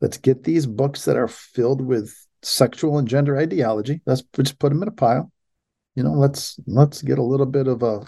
Let's 0.00 0.18
get 0.18 0.44
these 0.44 0.66
books 0.66 1.04
that 1.06 1.16
are 1.16 1.26
filled 1.26 1.80
with 1.80 2.14
sexual 2.42 2.98
and 2.98 3.08
gender 3.08 3.36
ideology. 3.36 4.00
Let's 4.06 4.22
just 4.36 4.60
put 4.60 4.68
them 4.68 4.82
in 4.82 4.88
a 4.88 4.92
pile. 4.92 5.32
You 5.96 6.04
know, 6.04 6.12
let's 6.12 6.60
let's 6.68 7.02
get 7.02 7.18
a 7.18 7.24
little 7.24 7.46
bit 7.46 7.66
of 7.66 7.82
a 7.82 8.06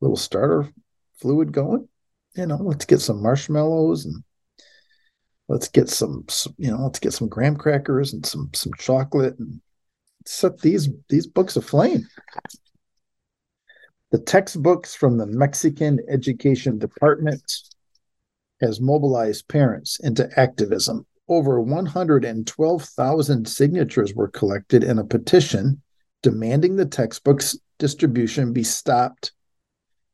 little 0.00 0.16
starter 0.16 0.68
fluid 1.20 1.50
going. 1.50 1.88
You 2.36 2.46
know, 2.46 2.58
let's 2.58 2.84
get 2.84 3.00
some 3.00 3.20
marshmallows 3.20 4.04
and 4.04 4.22
let's 5.48 5.66
get 5.66 5.88
some, 5.88 6.24
some 6.28 6.54
you 6.56 6.70
know, 6.70 6.84
let's 6.84 7.00
get 7.00 7.14
some 7.14 7.28
graham 7.28 7.56
crackers 7.56 8.12
and 8.12 8.24
some 8.24 8.50
some 8.54 8.74
chocolate 8.78 9.36
and 9.40 9.60
set 10.24 10.60
these 10.60 10.88
these 11.08 11.26
books 11.26 11.56
aflame. 11.56 12.06
The 14.10 14.18
textbooks 14.18 14.94
from 14.94 15.18
the 15.18 15.26
Mexican 15.26 16.00
Education 16.08 16.78
Department 16.78 17.42
has 18.60 18.80
mobilized 18.80 19.48
parents 19.48 20.00
into 20.00 20.30
activism. 20.40 21.06
Over 21.28 21.60
112,000 21.60 23.46
signatures 23.46 24.14
were 24.14 24.28
collected 24.28 24.82
in 24.82 24.98
a 24.98 25.04
petition 25.04 25.82
demanding 26.22 26.76
the 26.76 26.86
textbooks 26.86 27.58
distribution 27.78 28.54
be 28.54 28.64
stopped 28.64 29.32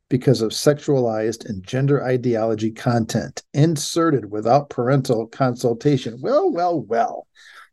because 0.08 0.42
of 0.42 0.50
sexualized 0.50 1.48
and 1.48 1.64
gender 1.64 2.04
ideology 2.04 2.72
content 2.72 3.42
inserted 3.54 4.30
without 4.30 4.70
parental 4.70 5.26
consultation. 5.28 6.18
Well, 6.20 6.50
well, 6.52 6.80
well. 6.80 7.26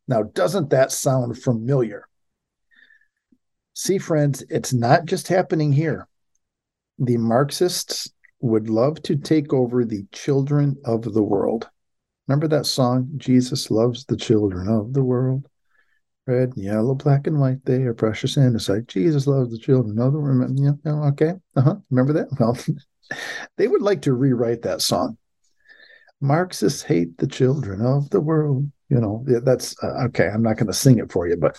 Now, 0.07 0.24
doesn't 0.24 0.69
that 0.69 0.91
sound 0.91 1.41
familiar? 1.41 2.07
See, 3.74 3.97
friends, 3.97 4.43
it's 4.49 4.72
not 4.72 5.05
just 5.05 5.28
happening 5.28 5.72
here. 5.72 6.07
The 6.99 7.17
Marxists 7.17 8.09
would 8.41 8.69
love 8.69 9.01
to 9.03 9.15
take 9.15 9.53
over 9.53 9.85
the 9.85 10.05
children 10.11 10.77
of 10.85 11.13
the 11.13 11.23
world. 11.23 11.69
Remember 12.27 12.47
that 12.47 12.65
song, 12.65 13.09
Jesus 13.17 13.71
Loves 13.71 14.05
the 14.05 14.17
Children 14.17 14.67
of 14.67 14.93
the 14.93 15.03
World? 15.03 15.47
Red, 16.27 16.53
and 16.55 16.63
yellow, 16.63 16.95
black, 16.95 17.27
and 17.27 17.39
white, 17.39 17.65
they 17.65 17.81
are 17.83 17.93
precious 17.93 18.37
in 18.37 18.53
His 18.53 18.65
sight. 18.65 18.87
Jesus 18.87 19.25
loves 19.27 19.51
the 19.51 19.57
children 19.57 19.99
of 19.99 20.13
the 20.13 20.19
world. 20.19 20.59
Yeah, 20.59 20.91
okay. 21.09 21.33
Uh-huh. 21.55 21.75
Remember 21.89 22.13
that? 22.13 22.27
Well, 22.39 22.57
they 23.57 23.67
would 23.67 23.81
like 23.81 24.03
to 24.03 24.13
rewrite 24.13 24.61
that 24.61 24.81
song. 24.81 25.17
Marxists 26.21 26.83
hate 26.83 27.17
the 27.17 27.27
children 27.27 27.81
of 27.81 28.09
the 28.11 28.21
world. 28.21 28.71
You 28.89 29.01
know, 29.01 29.25
that's 29.43 29.75
uh, 29.83 30.05
okay. 30.05 30.27
I'm 30.27 30.43
not 30.43 30.57
going 30.57 30.67
to 30.67 30.73
sing 30.73 30.99
it 30.99 31.11
for 31.11 31.27
you, 31.27 31.37
but 31.37 31.57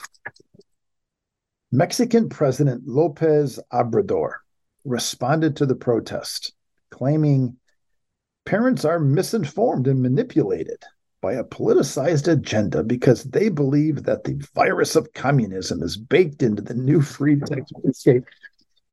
Mexican 1.73 2.29
President 2.29 2.87
Lopez 2.87 3.59
Obrador 3.73 4.35
responded 4.85 5.57
to 5.57 5.67
the 5.67 5.77
protest 5.77 6.53
claiming 6.91 7.57
parents 8.45 8.85
are 8.85 8.99
misinformed 8.99 9.87
and 9.89 10.03
manipulated 10.03 10.83
by 11.21 11.35
a 11.35 11.45
politicized 11.45 12.27
agenda 12.27 12.83
because 12.83 13.25
they 13.25 13.49
believe 13.49 14.03
that 14.03 14.25
the 14.25 14.45
virus 14.55 14.97
of 14.97 15.13
communism 15.13 15.83
is 15.83 15.97
baked 15.97 16.43
into 16.43 16.61
the 16.61 16.75
new 16.75 17.01
free 17.01 17.37
textbook. 17.37 18.25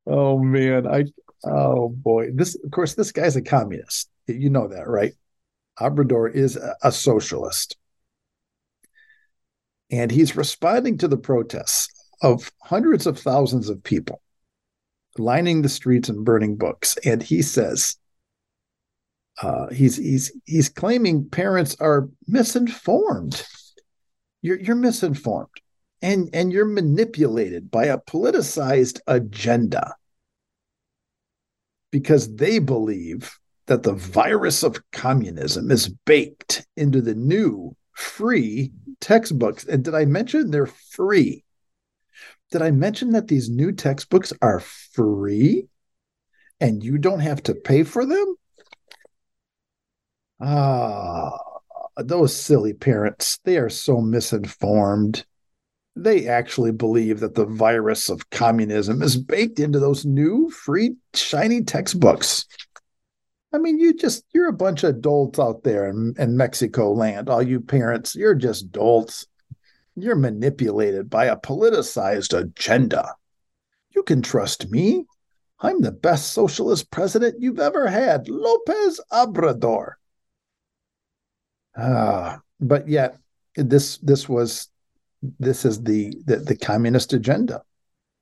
Oh 0.05 0.37
man, 0.37 0.87
I 0.87 1.05
oh 1.43 1.89
boy. 1.89 2.29
This 2.33 2.55
of 2.63 2.71
course 2.71 2.93
this 2.93 3.11
guy's 3.11 3.35
a 3.35 3.41
communist. 3.41 4.09
You 4.27 4.49
know 4.49 4.67
that, 4.67 4.87
right? 4.87 5.13
Obrador 5.79 6.33
is 6.33 6.55
a, 6.55 6.75
a 6.83 6.91
socialist. 6.91 7.77
And 9.91 10.11
he's 10.11 10.35
responding 10.35 10.99
to 10.99 11.07
the 11.07 11.17
protests 11.17 11.89
of 12.21 12.51
hundreds 12.61 13.07
of 13.07 13.17
thousands 13.17 13.69
of 13.69 13.83
people 13.83 14.21
lining 15.18 15.62
the 15.62 15.70
streets 15.70 16.10
and 16.10 16.24
burning 16.24 16.55
books. 16.55 16.97
And 17.05 17.22
he 17.22 17.41
says, 17.41 17.97
uh, 19.41 19.70
he's 19.70 19.95
he's 19.95 20.32
he's 20.45 20.70
claiming 20.70 21.30
parents 21.30 21.76
are 21.80 22.10
misinformed. 22.28 23.45
You're 24.41 24.60
you're 24.60 24.76
misinformed, 24.76 25.49
and 26.01 26.30
and 26.34 26.51
you're 26.51 26.66
manipulated 26.66 27.72
by 27.72 27.86
a 27.86 27.99
politicized 27.99 28.99
agenda 29.07 29.95
because 31.91 32.36
they 32.36 32.60
believe 32.60 33.32
that 33.68 33.84
the 33.84 33.93
virus 33.93 34.64
of 34.64 34.82
communism 34.91 35.72
is 35.72 35.89
baked 36.05 36.68
into 36.76 37.01
the 37.01 37.16
new 37.16 37.76
free 37.93 38.72
textbooks. 38.99 39.64
And 39.66 39.84
did 39.84 39.95
I 39.95 40.05
mention 40.05 40.51
they're 40.51 40.66
free? 40.66 41.43
Did 42.51 42.61
I 42.61 42.71
mention 42.71 43.11
that 43.11 43.27
these 43.27 43.49
new 43.49 43.71
textbooks 43.71 44.33
are 44.41 44.59
free 44.59 45.67
and 46.59 46.83
you 46.83 46.97
don't 46.97 47.19
have 47.19 47.43
to 47.43 47.53
pay 47.53 47.83
for 47.83 48.05
them? 48.05 48.35
Ah, 50.41 51.37
those 51.97 52.35
silly 52.35 52.73
parents, 52.73 53.39
they 53.43 53.57
are 53.57 53.69
so 53.69 54.01
misinformed. 54.01 55.25
They 55.95 56.27
actually 56.27 56.71
believe 56.71 57.19
that 57.19 57.35
the 57.35 57.45
virus 57.45 58.09
of 58.09 58.29
communism 58.29 59.01
is 59.01 59.17
baked 59.17 59.59
into 59.59 59.79
those 59.79 60.05
new, 60.05 60.49
free, 60.49 60.95
shiny 61.13 61.63
textbooks. 61.63 62.45
I 63.51 63.57
mean, 63.57 63.79
you 63.79 63.93
just, 63.93 64.23
you're 64.33 64.47
a 64.47 64.53
bunch 64.53 64.83
of 64.83 65.01
dolts 65.01 65.39
out 65.39 65.63
there 65.63 65.89
in, 65.89 66.13
in 66.17 66.37
Mexico 66.37 66.93
land. 66.93 67.29
All 67.29 67.41
you 67.41 67.59
parents, 67.59 68.15
you're 68.15 68.35
just 68.35 68.71
dolts. 68.71 69.27
You're 70.01 70.15
manipulated 70.15 71.09
by 71.09 71.25
a 71.25 71.37
politicized 71.37 72.37
agenda. 72.37 73.15
You 73.95 74.03
can 74.03 74.21
trust 74.21 74.69
me. 74.69 75.05
I'm 75.59 75.81
the 75.81 75.91
best 75.91 76.31
socialist 76.31 76.89
president 76.89 77.41
you've 77.41 77.59
ever 77.59 77.87
had, 77.87 78.29
Lopez 78.29 79.01
Obrador. 79.11 79.93
Ah, 81.75 82.39
but 82.59 82.87
yet 82.87 83.17
this 83.55 83.97
this 83.97 84.27
was 84.29 84.69
this 85.39 85.65
is 85.65 85.83
the, 85.83 86.13
the 86.25 86.37
the 86.37 86.55
communist 86.55 87.13
agenda 87.13 87.61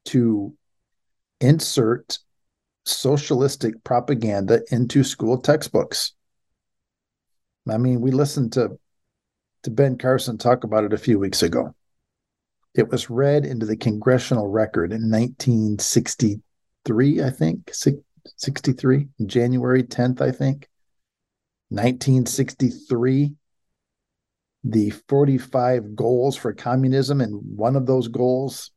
to 0.06 0.54
insert 1.40 2.18
socialistic 2.86 3.84
propaganda 3.84 4.62
into 4.72 5.04
school 5.04 5.38
textbooks. 5.38 6.14
I 7.70 7.78
mean, 7.78 8.02
we 8.02 8.12
listened 8.12 8.54
to 8.54 8.80
to 9.68 9.72
Ben 9.72 9.98
Carson 9.98 10.38
talk 10.38 10.64
about 10.64 10.86
it 10.86 10.94
a 10.94 10.98
few 10.98 11.20
weeks 11.20 11.44
ago. 11.44 11.76
It 12.74 12.88
was 12.88 13.10
read 13.10 13.44
into 13.44 13.66
the 13.66 13.76
congressional 13.76 14.48
record 14.48 14.94
in 14.94 15.12
1963, 15.12 17.22
I 17.22 17.30
think, 17.30 17.70
63, 17.74 19.08
January 19.26 19.84
10th, 19.84 20.22
I 20.22 20.32
think. 20.32 20.70
1963, 21.68 23.34
the 24.64 24.90
45 25.10 25.98
goals 25.98 26.38
for 26.38 26.54
communism, 26.54 27.20
and 27.20 27.58
one 27.58 27.76
of 27.76 27.86
those 27.86 28.08
goals, 28.08 28.72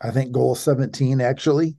I 0.00 0.12
think 0.12 0.30
goal 0.30 0.54
17 0.54 1.20
actually, 1.20 1.74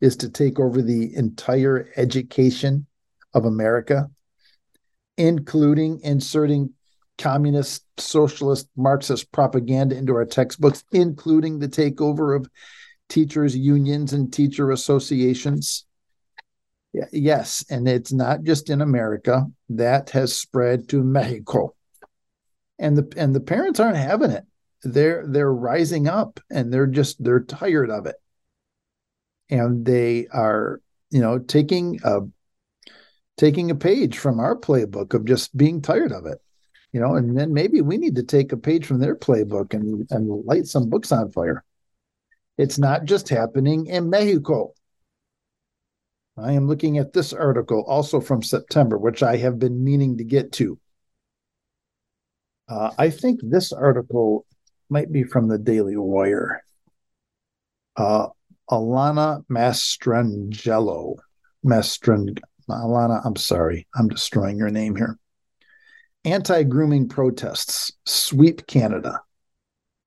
is 0.00 0.16
to 0.16 0.30
take 0.30 0.58
over 0.58 0.80
the 0.80 1.14
entire 1.14 1.90
education 1.98 2.86
of 3.34 3.44
America, 3.44 4.10
including 5.18 6.00
inserting 6.02 6.72
communist, 7.20 7.84
socialist, 7.98 8.68
Marxist 8.76 9.30
propaganda 9.30 9.96
into 9.96 10.14
our 10.14 10.24
textbooks, 10.24 10.82
including 10.92 11.58
the 11.58 11.68
takeover 11.68 12.34
of 12.34 12.48
teachers' 13.08 13.56
unions 13.56 14.12
and 14.12 14.32
teacher 14.32 14.70
associations. 14.70 15.84
Yes, 17.12 17.64
and 17.70 17.86
it's 17.88 18.12
not 18.12 18.42
just 18.42 18.70
in 18.70 18.80
America. 18.80 19.46
That 19.68 20.10
has 20.10 20.34
spread 20.34 20.88
to 20.88 21.04
Mexico. 21.04 21.74
And 22.78 22.96
the 22.96 23.12
and 23.16 23.34
the 23.34 23.40
parents 23.40 23.78
aren't 23.78 23.96
having 23.96 24.30
it. 24.30 24.44
They're 24.82 25.24
they're 25.26 25.52
rising 25.52 26.08
up 26.08 26.40
and 26.50 26.72
they're 26.72 26.86
just 26.86 27.22
they're 27.22 27.44
tired 27.44 27.90
of 27.90 28.06
it. 28.06 28.16
And 29.50 29.84
they 29.84 30.26
are, 30.32 30.80
you 31.10 31.20
know, 31.20 31.38
taking 31.38 32.00
a 32.02 32.22
taking 33.36 33.70
a 33.70 33.74
page 33.74 34.18
from 34.18 34.40
our 34.40 34.56
playbook 34.56 35.14
of 35.14 35.24
just 35.26 35.56
being 35.56 35.82
tired 35.82 36.12
of 36.12 36.26
it. 36.26 36.38
You 36.92 37.00
know, 37.00 37.14
and 37.14 37.38
then 37.38 37.54
maybe 37.54 37.82
we 37.82 37.98
need 37.98 38.16
to 38.16 38.22
take 38.22 38.52
a 38.52 38.56
page 38.56 38.84
from 38.86 38.98
their 38.98 39.14
playbook 39.14 39.74
and, 39.74 40.06
and 40.10 40.44
light 40.44 40.66
some 40.66 40.88
books 40.88 41.12
on 41.12 41.30
fire. 41.30 41.64
It's 42.58 42.78
not 42.78 43.04
just 43.04 43.28
happening 43.28 43.86
in 43.86 44.10
Mexico. 44.10 44.74
I 46.36 46.52
am 46.52 46.66
looking 46.66 46.98
at 46.98 47.12
this 47.12 47.32
article 47.32 47.84
also 47.86 48.20
from 48.20 48.42
September, 48.42 48.98
which 48.98 49.22
I 49.22 49.36
have 49.36 49.58
been 49.58 49.84
meaning 49.84 50.18
to 50.18 50.24
get 50.24 50.52
to. 50.52 50.78
Uh, 52.68 52.90
I 52.98 53.10
think 53.10 53.40
this 53.42 53.72
article 53.72 54.46
might 54.88 55.12
be 55.12 55.22
from 55.22 55.48
the 55.48 55.58
Daily 55.58 55.96
Wire. 55.96 56.62
Uh, 57.96 58.28
Alana 58.70 59.44
Mastrangelo. 59.46 61.16
Mastrang 61.64 62.38
Alana, 62.68 63.20
I'm 63.24 63.36
sorry. 63.36 63.86
I'm 63.94 64.08
destroying 64.08 64.56
your 64.56 64.70
name 64.70 64.96
here. 64.96 65.19
Anti 66.24 66.64
grooming 66.64 67.08
protests 67.08 67.92
sweep 68.04 68.66
Canada. 68.66 69.20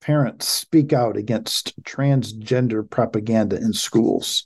Parents 0.01 0.47
speak 0.47 0.93
out 0.93 1.18
against 1.18 1.82
transgender 1.84 2.88
propaganda 2.88 3.55
in 3.55 3.74
schools 3.74 4.45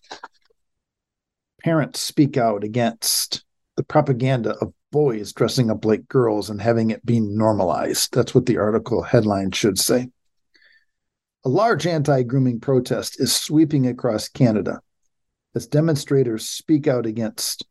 parents 1.67 1.99
speak 1.99 2.37
out 2.37 2.63
against 2.63 3.43
the 3.75 3.83
propaganda 3.83 4.51
of 4.61 4.73
boys 4.91 5.33
dressing 5.33 5.69
up 5.69 5.83
like 5.83 6.07
girls 6.07 6.49
and 6.49 6.61
having 6.61 6.91
it 6.91 7.05
be 7.05 7.19
normalized. 7.19 8.13
That's 8.13 8.33
what 8.33 8.45
the 8.45 8.57
article 8.57 9.03
headline 9.03 9.51
should 9.51 9.77
say. 9.77 10.07
A 11.43 11.49
large 11.49 11.85
anti 11.85 12.23
grooming 12.23 12.61
protest 12.61 13.19
is 13.19 13.35
sweeping 13.35 13.87
across 13.87 14.29
Canada 14.29 14.79
as 15.55 15.67
demonstrators 15.67 16.47
speak 16.47 16.87
out 16.87 17.05
against 17.05 17.65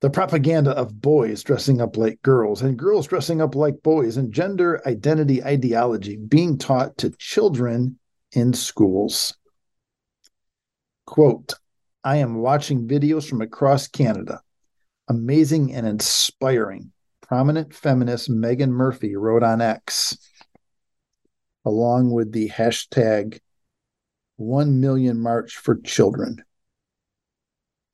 the 0.00 0.10
propaganda 0.10 0.72
of 0.72 1.00
boys 1.00 1.42
dressing 1.42 1.80
up 1.80 1.96
like 1.96 2.20
girls 2.22 2.62
and 2.62 2.78
girls 2.78 3.06
dressing 3.06 3.40
up 3.40 3.54
like 3.54 3.82
boys 3.82 4.16
and 4.16 4.32
gender 4.32 4.82
identity 4.86 5.42
ideology 5.42 6.16
being 6.16 6.58
taught 6.58 6.96
to 6.98 7.10
children 7.18 7.98
in 8.32 8.52
schools. 8.52 9.36
Quote, 11.06 11.54
I 12.04 12.16
am 12.16 12.36
watching 12.36 12.86
videos 12.86 13.28
from 13.28 13.40
across 13.40 13.88
Canada. 13.88 14.40
Amazing 15.08 15.74
and 15.74 15.86
inspiring. 15.86 16.92
Prominent 17.22 17.74
feminist 17.74 18.30
Meghan 18.30 18.70
Murphy 18.70 19.16
wrote 19.16 19.42
on 19.42 19.60
X, 19.60 20.16
along 21.64 22.12
with 22.12 22.30
the 22.30 22.48
hashtag 22.48 23.40
1 24.36 24.80
million 24.80 25.20
March 25.20 25.56
for 25.56 25.76
Children. 25.76 26.44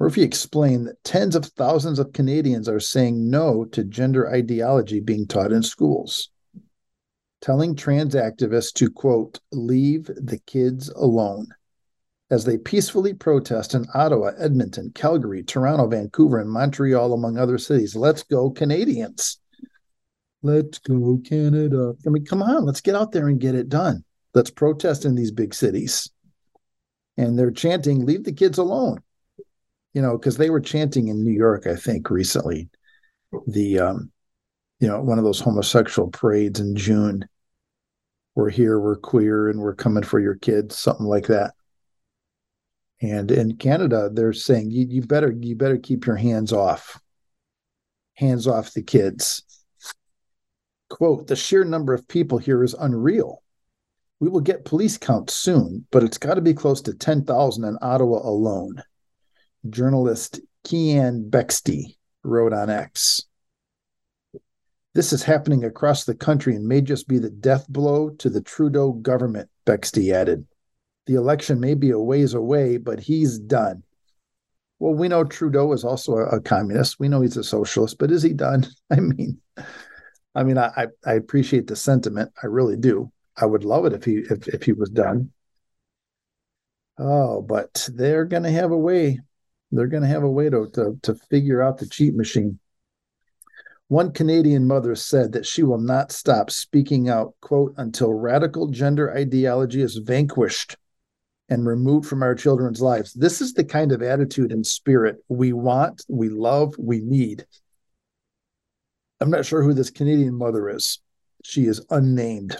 Murphy 0.03 0.23
explained 0.23 0.89
that 0.89 1.05
tens 1.05 1.37
of 1.37 1.45
thousands 1.45 2.01
of 2.01 2.13
Canadians 2.13 2.69
are 2.69 2.81
saying 2.81 3.31
no 3.31 3.65
to 3.67 3.85
gender 3.85 4.29
ideology 4.29 4.99
being 4.99 5.29
taught 5.29 5.53
in 5.53 5.63
schools, 5.63 6.29
telling 7.41 7.77
trans 7.77 8.17
activists 8.17 8.73
to, 8.73 8.91
quote, 8.91 9.39
leave 9.53 10.07
the 10.07 10.41
kids 10.45 10.89
alone 10.89 11.47
as 12.33 12.45
they 12.45 12.59
peacefully 12.59 13.15
protest 13.15 13.75
in 13.75 13.87
Ottawa, 13.95 14.33
Edmonton, 14.41 14.91
Calgary, 14.93 15.45
Toronto, 15.45 15.87
Vancouver, 15.87 16.41
and 16.41 16.51
Montreal, 16.51 17.13
among 17.13 17.39
other 17.39 17.57
cities. 17.57 17.95
Let's 17.95 18.25
go, 18.25 18.51
Canadians. 18.51 19.39
Let's 20.43 20.81
go, 20.81 21.21
Canada. 21.25 21.95
I 22.05 22.11
mean, 22.11 22.27
come 22.27 22.43
on, 22.43 22.67
let's 22.67 22.81
get 22.81 22.97
out 22.97 23.13
there 23.13 23.29
and 23.29 23.39
get 23.39 23.55
it 23.55 23.69
done. 23.69 24.03
Let's 24.35 24.51
protest 24.51 25.05
in 25.05 25.15
these 25.15 25.31
big 25.31 25.55
cities. 25.55 26.11
And 27.17 27.39
they're 27.39 27.53
chanting, 27.53 28.05
leave 28.05 28.25
the 28.25 28.33
kids 28.33 28.59
alone 28.59 29.01
you 29.93 30.01
know, 30.01 30.17
because 30.17 30.37
they 30.37 30.51
were 30.51 30.61
chanting 30.61 31.09
in 31.09 31.23
New 31.23 31.33
York, 31.33 31.67
I 31.67 31.77
think, 31.77 32.11
recently, 32.11 32.69
the, 33.47 33.79
um, 33.79 34.13
you 34.81 34.89
know, 34.89 35.01
one 35.03 35.19
of 35.19 35.25
those 35.25 35.41
homosexual 35.41 36.11
parades 36.11 36.61
in 36.61 36.77
June. 36.77 37.29
We're 38.35 38.51
here, 38.51 38.81
we're 38.81 38.97
queer, 38.97 39.51
and 39.51 39.61
we're 39.61 39.75
coming 39.75 40.03
for 40.03 40.19
your 40.19 40.37
kids, 40.37 40.79
something 40.79 41.05
like 41.05 41.27
that. 41.27 41.53
And 43.03 43.31
in 43.31 43.57
Canada, 43.57 44.09
they're 44.11 44.33
saying 44.33 44.71
you, 44.71 44.87
you 44.89 45.03
better 45.03 45.33
you 45.33 45.57
better 45.57 45.77
keep 45.77 46.07
your 46.07 46.17
hands 46.17 46.53
off, 46.53 46.99
hands 48.15 48.47
off 48.47 48.73
the 48.73 48.83
kids. 48.83 49.43
Quote: 50.89 51.27
The 51.27 51.37
sheer 51.37 51.65
number 51.65 51.93
of 51.93 52.09
people 52.09 52.39
here 52.39 52.63
is 52.63 52.75
unreal. 52.75 53.43
We 54.21 54.29
will 54.29 54.41
get 54.41 54.65
police 54.65 54.97
counts 54.97 55.35
soon, 55.35 55.85
but 55.91 56.05
it's 56.05 56.17
got 56.17 56.35
to 56.35 56.41
be 56.41 56.55
close 56.55 56.81
to 56.83 56.95
ten 56.95 57.25
thousand 57.25 57.65
in 57.65 57.77
Ottawa 57.83 58.21
alone 58.27 58.83
journalist 59.69 60.41
Keean 60.65 61.29
Bexte 61.31 61.97
wrote 62.23 62.53
on 62.53 62.71
X. 62.71 63.23
This 64.95 65.13
is 65.13 65.23
happening 65.23 65.65
across 65.65 66.05
the 66.05 66.15
country 66.15 66.55
and 66.55 66.67
may 66.67 66.81
just 66.81 67.09
be 67.09 67.19
the 67.19 67.31
death 67.31 67.67
blow 67.69 68.11
to 68.11 68.29
the 68.29 68.43
Trudeau 68.43 68.93
government, 68.93 69.49
Bexte 69.65 70.13
added. 70.13 70.47
The 71.07 71.15
election 71.15 71.59
may 71.61 71.75
be 71.75 71.91
a 71.91 71.99
ways 71.99 72.35
away, 72.35 72.77
but 72.77 73.01
he's 73.01 73.39
done. 73.39 73.83
Well, 74.79 74.95
we 74.95 75.09
know 75.09 75.25
Trudeau 75.25 75.73
is 75.73 75.85
also 75.85 76.17
a, 76.17 76.25
a 76.37 76.41
communist. 76.41 77.01
We 77.01 77.09
know 77.09 77.23
he's 77.23 77.37
a 77.37 77.45
socialist, 77.45 77.99
but 77.99 78.11
is 78.11 78.23
he 78.23 78.33
done? 78.33 78.67
I 78.91 79.01
mean, 79.01 79.41
I 80.35 80.43
mean, 80.43 80.59
I, 80.59 80.89
I 81.05 81.15
appreciate 81.15 81.67
the 81.67 81.77
sentiment. 81.77 82.33
I 82.43 82.47
really 82.47 82.77
do. 82.77 83.11
I 83.37 83.47
would 83.47 83.65
love 83.65 83.87
it 83.87 83.93
if 83.93 84.05
he 84.05 84.17
if, 84.29 84.47
if 84.49 84.63
he 84.63 84.73
was 84.73 84.91
done. 84.91 85.31
Oh, 86.99 87.41
but 87.41 87.89
they're 87.93 88.27
to 88.27 88.51
have 88.51 88.71
a 88.71 88.77
way 88.77 89.21
they're 89.73 89.87
going 89.87 90.03
to 90.03 90.09
have 90.09 90.23
a 90.23 90.31
way 90.31 90.51
to, 90.51 90.69
to, 90.75 90.99
to 91.03 91.15
figure 91.15 91.63
out 91.63 91.79
the 91.79 91.87
cheat 91.87 92.15
machine. 92.15 92.59
One 93.89 94.13
Canadian 94.13 94.67
mother 94.67 94.95
said 94.95 95.33
that 95.33 95.47
she 95.47 95.63
will 95.63 95.81
not 95.81 96.13
stop 96.13 96.51
speaking 96.51 97.09
out, 97.09 97.35
quote, 97.41 97.75
until 97.77 98.13
radical 98.13 98.69
gender 98.69 99.13
ideology 99.15 99.83
is 99.83 99.97
vanquished 99.97 100.77
and 101.49 101.67
removed 101.67 102.07
from 102.07 102.23
our 102.23 102.35
children's 102.35 102.81
lives. 102.81 103.13
This 103.13 103.41
is 103.41 103.53
the 103.53 103.65
kind 103.65 103.93
of 103.93 104.03
attitude 104.03 104.53
and 104.53 104.67
spirit 104.67 105.23
we 105.29 105.53
want, 105.53 106.05
we 106.09 106.31
love, 106.31 106.75
we 106.79 107.01
need. 107.01 107.45
I'm 109.21 109.31
not 109.31 109.45
sure 109.45 109.63
who 109.63 109.75
this 109.75 109.91
Canadian 109.91 110.35
mother 110.35 110.71
is. 110.71 111.01
She 111.45 111.67
is 111.67 111.85
unnamed. 111.91 112.57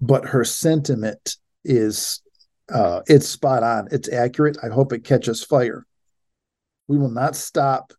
But 0.00 0.26
her 0.26 0.44
sentiment 0.44 1.36
is 1.64 2.22
uh, 2.72 3.02
it's 3.06 3.28
spot 3.28 3.62
on. 3.62 3.88
It's 3.90 4.10
accurate. 4.10 4.56
I 4.62 4.68
hope 4.68 4.92
it 4.92 5.04
catches 5.04 5.44
fire. 5.44 5.86
We 6.88 6.98
will 6.98 7.10
not 7.10 7.36
stop 7.36 7.92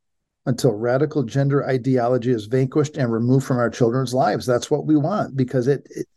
until 0.45 0.74
radical 0.74 1.24
gender 1.24 1.65
ideology 1.65 2.32
is 2.32 2.47
vanquished 2.47 2.97
and 2.97 3.11
removed 3.11 3.45
from 3.45 3.57
our 3.57 3.69
children's 3.69 4.13
lives. 4.13 4.45
That's 4.45 4.69
what 4.69 4.86
we 4.86 4.95
want 4.95 5.38
because 5.38 5.67
it, 5.67 5.88
it 5.89 6.07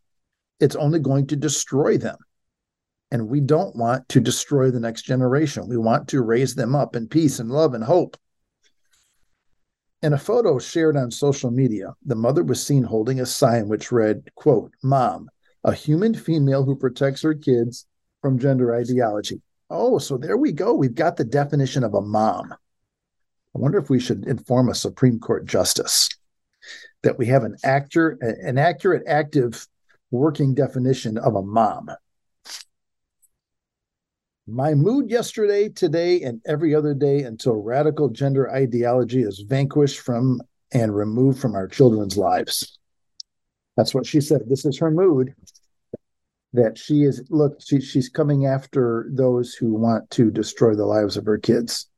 it's 0.59 0.77
only 0.77 0.99
going 0.99 1.27
to 1.29 1.37
destroy 1.37 1.99
them. 1.99 2.17
And 3.11 3.29
we 3.29 3.41
don't 3.41 3.77
want 3.77 4.09
to 4.09 4.21
destroy 4.21 4.71
the 4.71 4.81
next 4.81 5.03
generation. 5.03 5.69
We 5.69 5.77
want 5.77 6.09
to 6.09 6.23
raise 6.23 6.55
them 6.55 6.75
up 6.75 6.97
in 6.97 7.09
peace 7.09 7.39
and 7.39 7.51
love 7.51 7.75
and 7.75 7.85
hope. 7.85 8.17
In 10.03 10.13
a 10.13 10.19
photo 10.19 10.59
shared 10.59 10.97
on 10.97 11.11
social 11.11 11.51
media, 11.51 11.95
the 12.05 12.15
mother 12.15 12.43
was 12.43 12.65
seen 12.65 12.83
holding 12.83 13.21
a 13.21 13.27
sign 13.27 13.69
which 13.69 13.93
read, 13.93 14.29
quote, 14.35 14.73
Mom, 14.83 15.29
a 15.63 15.73
human 15.73 16.15
female 16.15 16.65
who 16.65 16.75
protects 16.75 17.23
her 17.23 17.35
kids 17.35 17.87
from 18.23 18.39
gender 18.39 18.75
ideology. 18.75 19.41
Oh, 19.71 19.99
so 19.99 20.17
there 20.17 20.37
we 20.37 20.53
go. 20.53 20.75
We've 20.75 20.95
got 20.95 21.17
the 21.17 21.25
definition 21.25 21.85
of 21.85 21.95
a 21.95 22.01
mom. 22.01 22.53
I 22.53 23.59
wonder 23.59 23.79
if 23.79 23.91
we 23.91 24.01
should 24.01 24.27
inform 24.27 24.69
a 24.69 24.75
Supreme 24.75 25.19
Court 25.19 25.47
justice 25.47 26.09
that 27.03 27.19
we 27.19 27.27
have 27.27 27.45
an 27.45 27.57
actor, 27.65 28.19
an 28.21 28.59
accurate, 28.59 29.03
active 29.07 29.67
working 30.11 30.55
definition 30.55 31.19
of 31.19 31.35
a 31.35 31.43
mom. 31.43 31.91
My 34.47 34.75
mood 34.75 35.11
yesterday, 35.11 35.69
today, 35.69 36.23
and 36.23 36.41
every 36.47 36.75
other 36.75 36.95
day 36.95 37.23
until 37.23 37.63
radical 37.63 38.09
gender 38.09 38.51
ideology 38.51 39.23
is 39.23 39.41
vanquished 39.41 40.01
from 40.01 40.41
and 40.73 40.95
removed 40.95 41.41
from 41.41 41.55
our 41.55 41.67
children's 41.67 42.17
lives. 42.17 42.79
That's 43.77 43.95
what 43.95 44.07
she 44.07 44.21
said. 44.21 44.43
This 44.49 44.65
is 44.65 44.79
her 44.79 44.91
mood 44.91 45.35
that 46.57 46.77
she 46.79 47.03
is 47.03 47.23
look 47.31 47.61
she, 47.65 47.81
she's 47.81 48.09
coming 48.09 48.47
after 48.47 49.09
those 49.11 49.55
who 49.55 49.75
want 49.75 50.11
to 50.11 50.31
destroy 50.31 50.75
the 50.75 50.87
lives 50.87 51.17
of 51.17 51.27
her 51.27 51.39
kids. 51.39 51.89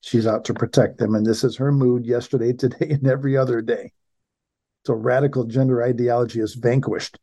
She's 0.00 0.26
out 0.26 0.44
to 0.46 0.54
protect 0.54 0.98
them 0.98 1.14
and 1.14 1.24
this 1.24 1.44
is 1.44 1.56
her 1.56 1.72
mood 1.72 2.06
yesterday 2.06 2.52
today 2.64 2.90
and 2.90 3.06
every 3.06 3.36
other 3.36 3.60
day. 3.60 3.92
So 4.86 4.94
radical 4.94 5.44
gender 5.44 5.82
ideology 5.82 6.40
is 6.40 6.54
vanquished. 6.54 7.18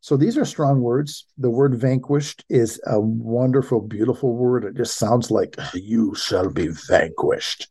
So 0.00 0.16
these 0.16 0.36
are 0.36 0.44
strong 0.44 0.80
words. 0.80 1.26
The 1.38 1.50
word 1.50 1.74
vanquished 1.80 2.44
is 2.48 2.80
a 2.86 3.00
wonderful 3.00 3.80
beautiful 3.80 4.34
word. 4.34 4.64
It 4.64 4.76
just 4.76 4.98
sounds 4.98 5.30
like 5.30 5.56
you 5.74 6.14
shall 6.14 6.50
be 6.50 6.68
vanquished. 6.68 7.68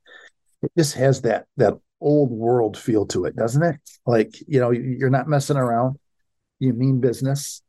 It 0.64 0.72
just 0.78 0.96
has 0.96 1.22
that 1.22 1.46
that 1.58 1.74
old 2.00 2.32
world 2.32 2.78
feel 2.78 3.06
to 3.08 3.26
it 3.26 3.36
doesn't 3.36 3.64
it? 3.64 3.76
Like 4.06 4.36
you 4.48 4.60
know 4.60 4.72
you're 4.72 5.10
not 5.10 5.28
messing 5.28 5.58
around. 5.58 6.00
You 6.60 6.74
mean 6.74 7.02
business 7.02 7.62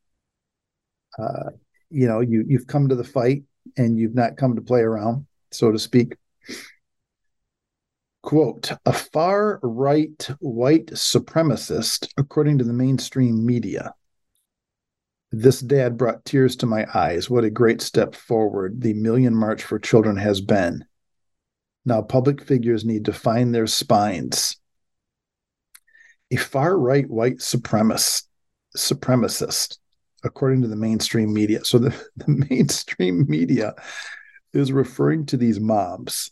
uh, 1.19 1.51
you 1.91 2.07
know, 2.07 2.21
you 2.21 2.45
you've 2.47 2.67
come 2.67 2.89
to 2.89 2.95
the 2.95 3.05
fight 3.05 3.43
and 3.77 3.99
you've 3.99 4.15
not 4.15 4.37
come 4.37 4.55
to 4.57 4.63
play 4.63 4.81
around, 4.81 5.27
so 5.51 5.73
to 5.73 5.79
speak. 5.79 6.15
Quote, 8.23 8.73
a 8.85 8.93
far 8.93 9.59
right 9.63 10.31
white 10.41 10.87
supremacist, 10.87 12.09
according 12.17 12.59
to 12.59 12.65
the 12.65 12.73
mainstream 12.73 13.45
media. 13.45 13.95
This 15.31 15.61
dad 15.61 15.97
brought 15.97 16.25
tears 16.25 16.57
to 16.57 16.67
my 16.67 16.87
eyes. 16.95 17.29
What 17.29 17.45
a 17.45 17.51
great 17.51 17.81
step 17.81 18.15
forward 18.15 18.81
the 18.81 18.95
Million 18.95 19.35
March 19.35 19.63
for 19.63 19.79
Children 19.79 20.17
has 20.17 20.41
been. 20.41 20.85
Now, 21.85 22.03
public 22.03 22.45
figures 22.45 22.85
need 22.85 23.07
to 23.07 23.13
find 23.13 23.55
their 23.55 23.67
spines. 23.67 24.57
A 26.31 26.37
far 26.37 26.79
right 26.79 27.09
white 27.09 27.39
supremacist, 27.39 28.25
supremacist 28.77 29.79
according 30.25 30.63
to 30.63 30.69
the 30.69 30.77
mainstream 30.77 31.33
media. 31.33 31.65
So 31.65 31.79
the, 31.79 31.91
the 32.17 32.47
mainstream 32.51 33.27
media 33.29 33.75
is 34.53 34.73
referring 34.73 35.27
to 35.27 35.37
these 35.37 35.61
mobs 35.61 36.31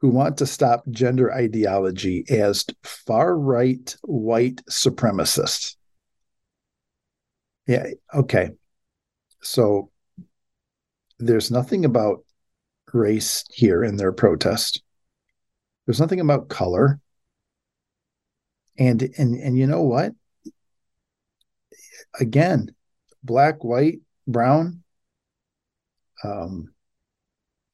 who 0.00 0.08
want 0.08 0.38
to 0.38 0.46
stop 0.46 0.84
gender 0.90 1.32
ideology 1.32 2.24
as 2.30 2.64
far 2.84 3.36
right 3.36 3.96
white 4.02 4.62
supremacists. 4.70 5.76
Yeah, 7.66 7.86
okay. 8.14 8.50
So 9.42 9.90
there's 11.18 11.50
nothing 11.50 11.84
about 11.84 12.24
race 12.92 13.44
here 13.50 13.82
in 13.82 13.96
their 13.96 14.12
protest. 14.12 14.82
There's 15.86 16.00
nothing 16.00 16.20
about 16.20 16.48
color. 16.48 17.00
And 18.78 19.02
and 19.18 19.34
and 19.34 19.58
you 19.58 19.66
know 19.66 19.82
what? 19.82 20.12
Again, 22.20 22.74
black, 23.22 23.64
white, 23.64 24.00
brown, 24.26 24.82
um, 26.24 26.72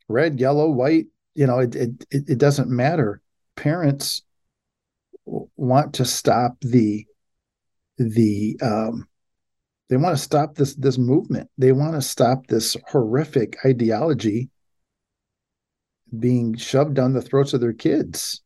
red, 0.08 0.40
yellow, 0.40 0.68
white, 0.68 1.06
you 1.34 1.46
know, 1.46 1.58
it, 1.58 1.74
it, 1.74 2.04
it 2.10 2.38
doesn't 2.38 2.68
matter. 2.68 3.20
Parents 3.56 4.22
want 5.24 5.94
to 5.94 6.04
stop 6.04 6.56
the, 6.60 7.06
the, 7.98 8.58
um, 8.62 9.08
they 9.88 9.96
want 9.96 10.16
to 10.16 10.22
stop 10.22 10.54
this, 10.54 10.74
this 10.74 10.98
movement. 10.98 11.50
They 11.58 11.72
want 11.72 11.94
to 11.94 12.02
stop 12.02 12.46
this 12.46 12.76
horrific 12.88 13.56
ideology 13.64 14.50
being 16.18 16.56
shoved 16.56 16.94
down 16.94 17.12
the 17.12 17.22
throats 17.22 17.54
of 17.54 17.60
their 17.60 17.72
kids. 17.72 18.42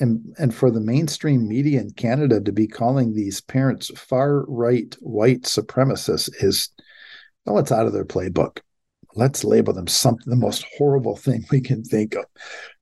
And, 0.00 0.34
and 0.38 0.54
for 0.54 0.70
the 0.70 0.80
mainstream 0.80 1.48
media 1.48 1.80
in 1.80 1.90
Canada 1.90 2.40
to 2.40 2.52
be 2.52 2.68
calling 2.68 3.14
these 3.14 3.40
parents 3.40 3.90
far 3.98 4.44
right 4.46 4.94
white 5.00 5.42
supremacists 5.42 6.30
is 6.42 6.70
well, 7.44 7.58
it's 7.58 7.72
out 7.72 7.86
of 7.86 7.94
their 7.94 8.04
playbook. 8.04 8.58
Let's 9.14 9.42
label 9.42 9.72
them 9.72 9.86
something 9.86 10.28
the 10.28 10.36
most 10.36 10.66
horrible 10.76 11.16
thing 11.16 11.44
we 11.50 11.60
can 11.60 11.82
think 11.82 12.14
of. 12.14 12.26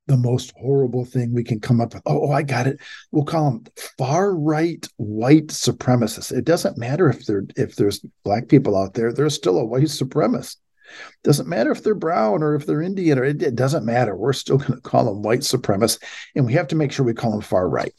The 0.08 0.16
most 0.16 0.52
horrible 0.60 1.04
thing 1.04 1.32
we 1.32 1.44
can 1.44 1.60
come 1.60 1.80
up 1.80 1.94
with. 1.94 2.02
Oh, 2.04 2.28
oh 2.28 2.32
I 2.32 2.42
got 2.42 2.66
it. 2.66 2.80
We'll 3.12 3.24
call 3.24 3.50
them 3.50 3.64
far 3.96 4.34
right 4.34 4.86
white 4.96 5.48
supremacists. 5.48 6.36
It 6.36 6.44
doesn't 6.44 6.78
matter 6.78 7.08
if 7.08 7.26
they're 7.26 7.46
if 7.56 7.76
there's 7.76 8.04
black 8.24 8.48
people 8.48 8.76
out 8.76 8.94
there, 8.94 9.12
they're 9.12 9.30
still 9.30 9.58
a 9.58 9.64
white 9.64 9.84
supremacist. 9.84 10.56
Doesn't 11.22 11.49
matter 11.49 11.70
if 11.70 11.82
they're 11.82 11.95
brown 11.95 12.43
or 12.43 12.55
if 12.55 12.66
they're 12.66 12.82
Indian 12.82 13.18
or 13.18 13.24
it, 13.24 13.43
it 13.43 13.57
doesn't 13.57 13.84
matter. 13.84 14.16
We're 14.16 14.32
still 14.32 14.59
going 14.59 14.74
to 14.74 14.80
call 14.80 15.05
them 15.07 15.22
white 15.22 15.41
supremacists, 15.41 16.03
and 16.34 16.47
we 16.47 16.55
have 16.55 16.68
to 16.68 16.76
make 16.76 16.93
sure 16.93 17.05
we 17.05 17.14
call 17.14 17.32
them 17.32 17.41
far 17.41 17.68
right. 17.68 17.95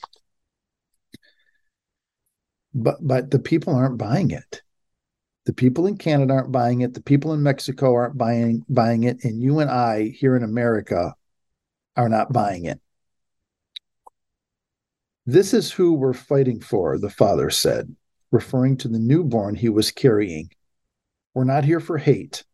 But 2.74 2.98
but 3.02 3.32
the 3.32 3.40
people 3.40 3.76
aren't 3.76 3.98
buying 3.98 4.32
it. 4.32 4.62
The 5.46 5.54
people 5.54 5.88
in 5.88 5.98
Canada 5.98 6.34
aren't 6.34 6.52
buying 6.52 6.82
it. 6.82 6.94
The 6.94 7.02
people 7.02 7.34
in 7.34 7.42
Mexico 7.42 7.94
aren't 7.94 8.18
buying 8.18 8.64
buying 8.70 9.04
it, 9.04 9.24
and 9.24 9.42
you 9.42 9.60
and 9.60 9.70
I 9.72 10.10
here 10.10 10.36
in 10.36 10.44
America 10.44 11.16
are 11.96 12.10
not 12.10 12.32
buying 12.32 12.66
it. 12.66 12.80
This 15.26 15.54
is 15.54 15.72
who 15.72 15.94
we're 15.94 16.14
fighting 16.14 16.62
for, 16.62 16.98
the 16.98 17.10
father 17.10 17.50
said, 17.50 17.94
referring 18.32 18.78
to 18.78 18.88
the 18.88 19.00
newborn 19.00 19.56
he 19.56 19.68
was 19.68 19.92
carrying. 19.92 20.52
We're 21.34 21.44
not 21.44 21.66
here 21.66 21.80
for 21.80 21.98
hate. 21.98 22.46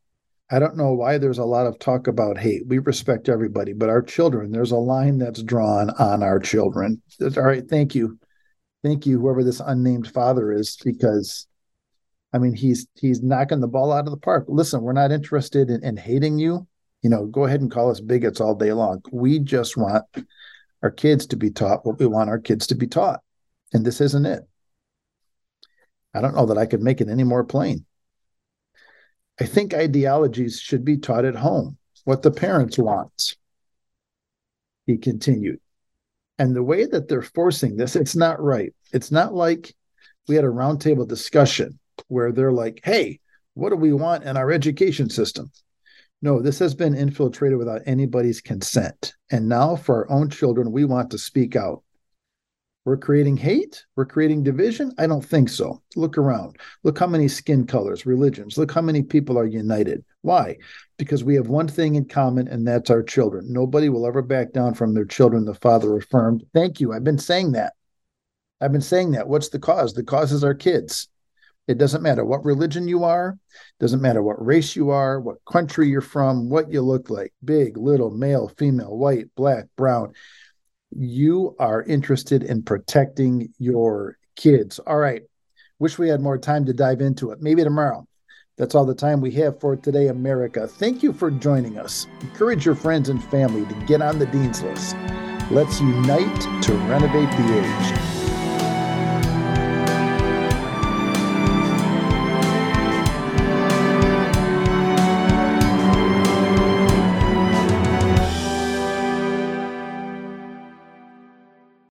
I 0.51 0.59
don't 0.59 0.77
know 0.77 0.93
why 0.93 1.17
there's 1.17 1.39
a 1.39 1.45
lot 1.45 1.67
of 1.67 1.79
talk 1.79 2.07
about 2.07 2.37
hate. 2.37 2.67
We 2.67 2.79
respect 2.79 3.29
everybody, 3.29 3.73
but 3.73 3.89
our 3.89 4.01
children, 4.01 4.51
there's 4.51 4.71
a 4.71 4.77
line 4.77 5.17
that's 5.17 5.41
drawn 5.41 5.89
on 5.91 6.21
our 6.21 6.39
children. 6.39 7.01
All 7.21 7.43
right, 7.43 7.67
thank 7.67 7.95
you. 7.95 8.19
Thank 8.83 9.05
you, 9.05 9.19
whoever 9.19 9.43
this 9.43 9.61
unnamed 9.61 10.11
father 10.11 10.51
is, 10.51 10.77
because 10.83 11.47
I 12.33 12.39
mean, 12.39 12.53
he's 12.53 12.87
he's 12.95 13.21
knocking 13.21 13.61
the 13.61 13.67
ball 13.67 13.93
out 13.93 14.05
of 14.05 14.11
the 14.11 14.17
park. 14.17 14.45
Listen, 14.47 14.81
we're 14.81 14.91
not 14.91 15.11
interested 15.11 15.69
in, 15.69 15.83
in 15.83 15.95
hating 15.95 16.39
you. 16.39 16.67
You 17.01 17.09
know, 17.09 17.25
go 17.25 17.45
ahead 17.45 17.61
and 17.61 17.71
call 17.71 17.91
us 17.91 18.01
bigots 18.01 18.41
all 18.41 18.55
day 18.55 18.73
long. 18.73 19.01
We 19.11 19.39
just 19.39 19.77
want 19.77 20.03
our 20.81 20.91
kids 20.91 21.27
to 21.27 21.37
be 21.37 21.51
taught 21.51 21.85
what 21.85 21.99
we 21.99 22.07
want 22.07 22.29
our 22.29 22.39
kids 22.39 22.67
to 22.67 22.75
be 22.75 22.87
taught. 22.87 23.21
And 23.71 23.85
this 23.85 24.01
isn't 24.01 24.25
it. 24.25 24.43
I 26.13 26.21
don't 26.21 26.35
know 26.35 26.45
that 26.47 26.57
I 26.57 26.65
could 26.65 26.81
make 26.81 27.01
it 27.01 27.09
any 27.09 27.23
more 27.23 27.43
plain. 27.43 27.85
I 29.39 29.45
think 29.45 29.73
ideologies 29.73 30.59
should 30.59 30.85
be 30.85 30.97
taught 30.97 31.25
at 31.25 31.35
home, 31.35 31.77
what 32.05 32.21
the 32.21 32.31
parents 32.31 32.77
want. 32.77 33.35
He 34.85 34.97
continued. 34.97 35.59
And 36.37 36.55
the 36.55 36.63
way 36.63 36.85
that 36.85 37.07
they're 37.07 37.21
forcing 37.21 37.77
this, 37.77 37.95
it's 37.95 38.15
not 38.15 38.41
right. 38.41 38.73
It's 38.91 39.11
not 39.11 39.33
like 39.33 39.73
we 40.27 40.35
had 40.35 40.45
a 40.45 40.49
roundtable 40.49 41.07
discussion 41.07 41.79
where 42.07 42.31
they're 42.31 42.51
like, 42.51 42.81
hey, 42.83 43.19
what 43.53 43.69
do 43.69 43.75
we 43.75 43.93
want 43.93 44.23
in 44.23 44.37
our 44.37 44.51
education 44.51 45.09
system? 45.09 45.51
No, 46.21 46.41
this 46.41 46.59
has 46.59 46.73
been 46.73 46.95
infiltrated 46.95 47.57
without 47.57 47.81
anybody's 47.85 48.41
consent. 48.41 49.13
And 49.31 49.49
now 49.49 49.75
for 49.75 49.97
our 49.97 50.11
own 50.11 50.29
children, 50.29 50.71
we 50.71 50.85
want 50.85 51.11
to 51.11 51.17
speak 51.17 51.55
out. 51.55 51.83
We're 52.85 52.97
creating 52.97 53.37
hate? 53.37 53.85
We're 53.95 54.05
creating 54.05 54.43
division? 54.43 54.91
I 54.97 55.07
don't 55.07 55.23
think 55.23 55.47
so. 55.47 55.81
Look 55.95 56.17
around. 56.17 56.57
Look 56.83 56.99
how 56.99 57.07
many 57.07 57.29
skin 57.29 57.65
colors, 57.65 58.05
religions. 58.05 58.57
Look 58.57 58.73
how 58.73 58.81
many 58.81 59.01
people 59.01 59.39
are 59.39 59.45
united. 59.45 60.03
Why? 60.21 60.57
Because 60.97 61.23
we 61.23 61.35
have 61.35 61.47
one 61.47 61.67
thing 61.67 61.95
in 61.95 62.05
common, 62.05 62.49
and 62.49 62.67
that's 62.67 62.89
our 62.89 63.01
children. 63.01 63.45
Nobody 63.47 63.87
will 63.87 64.05
ever 64.05 64.21
back 64.21 64.51
down 64.51 64.73
from 64.73 64.93
their 64.93 65.05
children, 65.05 65.45
the 65.45 65.53
Father 65.53 65.95
affirmed. 65.95 66.43
Thank 66.53 66.81
you. 66.81 66.91
I've 66.91 67.05
been 67.05 67.17
saying 67.17 67.53
that. 67.53 67.73
I've 68.59 68.73
been 68.73 68.81
saying 68.81 69.11
that. 69.11 69.29
What's 69.29 69.49
the 69.49 69.59
cause? 69.59 69.93
The 69.93 70.03
cause 70.03 70.33
is 70.33 70.43
our 70.43 70.53
kids. 70.53 71.07
It 71.67 71.77
doesn't 71.77 72.03
matter 72.03 72.25
what 72.25 72.43
religion 72.43 72.89
you 72.89 73.05
are, 73.05 73.37
doesn't 73.79 74.01
matter 74.01 74.21
what 74.21 74.45
race 74.45 74.75
you 74.75 74.89
are, 74.89 75.21
what 75.21 75.43
country 75.49 75.87
you're 75.87 76.01
from, 76.01 76.49
what 76.49 76.69
you 76.69 76.81
look 76.81 77.09
like 77.09 77.33
big, 77.43 77.77
little, 77.77 78.11
male, 78.11 78.51
female, 78.57 78.97
white, 78.97 79.27
black, 79.35 79.65
brown. 79.77 80.11
You 80.95 81.55
are 81.59 81.83
interested 81.83 82.43
in 82.43 82.63
protecting 82.63 83.53
your 83.59 84.17
kids. 84.35 84.79
All 84.79 84.97
right. 84.97 85.23
Wish 85.79 85.97
we 85.97 86.09
had 86.09 86.21
more 86.21 86.37
time 86.37 86.65
to 86.65 86.73
dive 86.73 87.01
into 87.01 87.31
it. 87.31 87.41
Maybe 87.41 87.63
tomorrow. 87.63 88.07
That's 88.57 88.75
all 88.75 88.85
the 88.85 88.93
time 88.93 89.19
we 89.19 89.31
have 89.31 89.59
for 89.59 89.75
today, 89.75 90.07
America. 90.09 90.67
Thank 90.67 91.01
you 91.01 91.11
for 91.11 91.31
joining 91.31 91.79
us. 91.79 92.05
Encourage 92.21 92.65
your 92.65 92.75
friends 92.75 93.09
and 93.09 93.23
family 93.25 93.65
to 93.65 93.85
get 93.85 94.01
on 94.01 94.19
the 94.19 94.27
Dean's 94.27 94.61
List. 94.61 94.95
Let's 95.49 95.81
unite 95.81 96.63
to 96.63 96.73
renovate 96.73 97.31
the 97.31 97.59
age. 97.59 98.12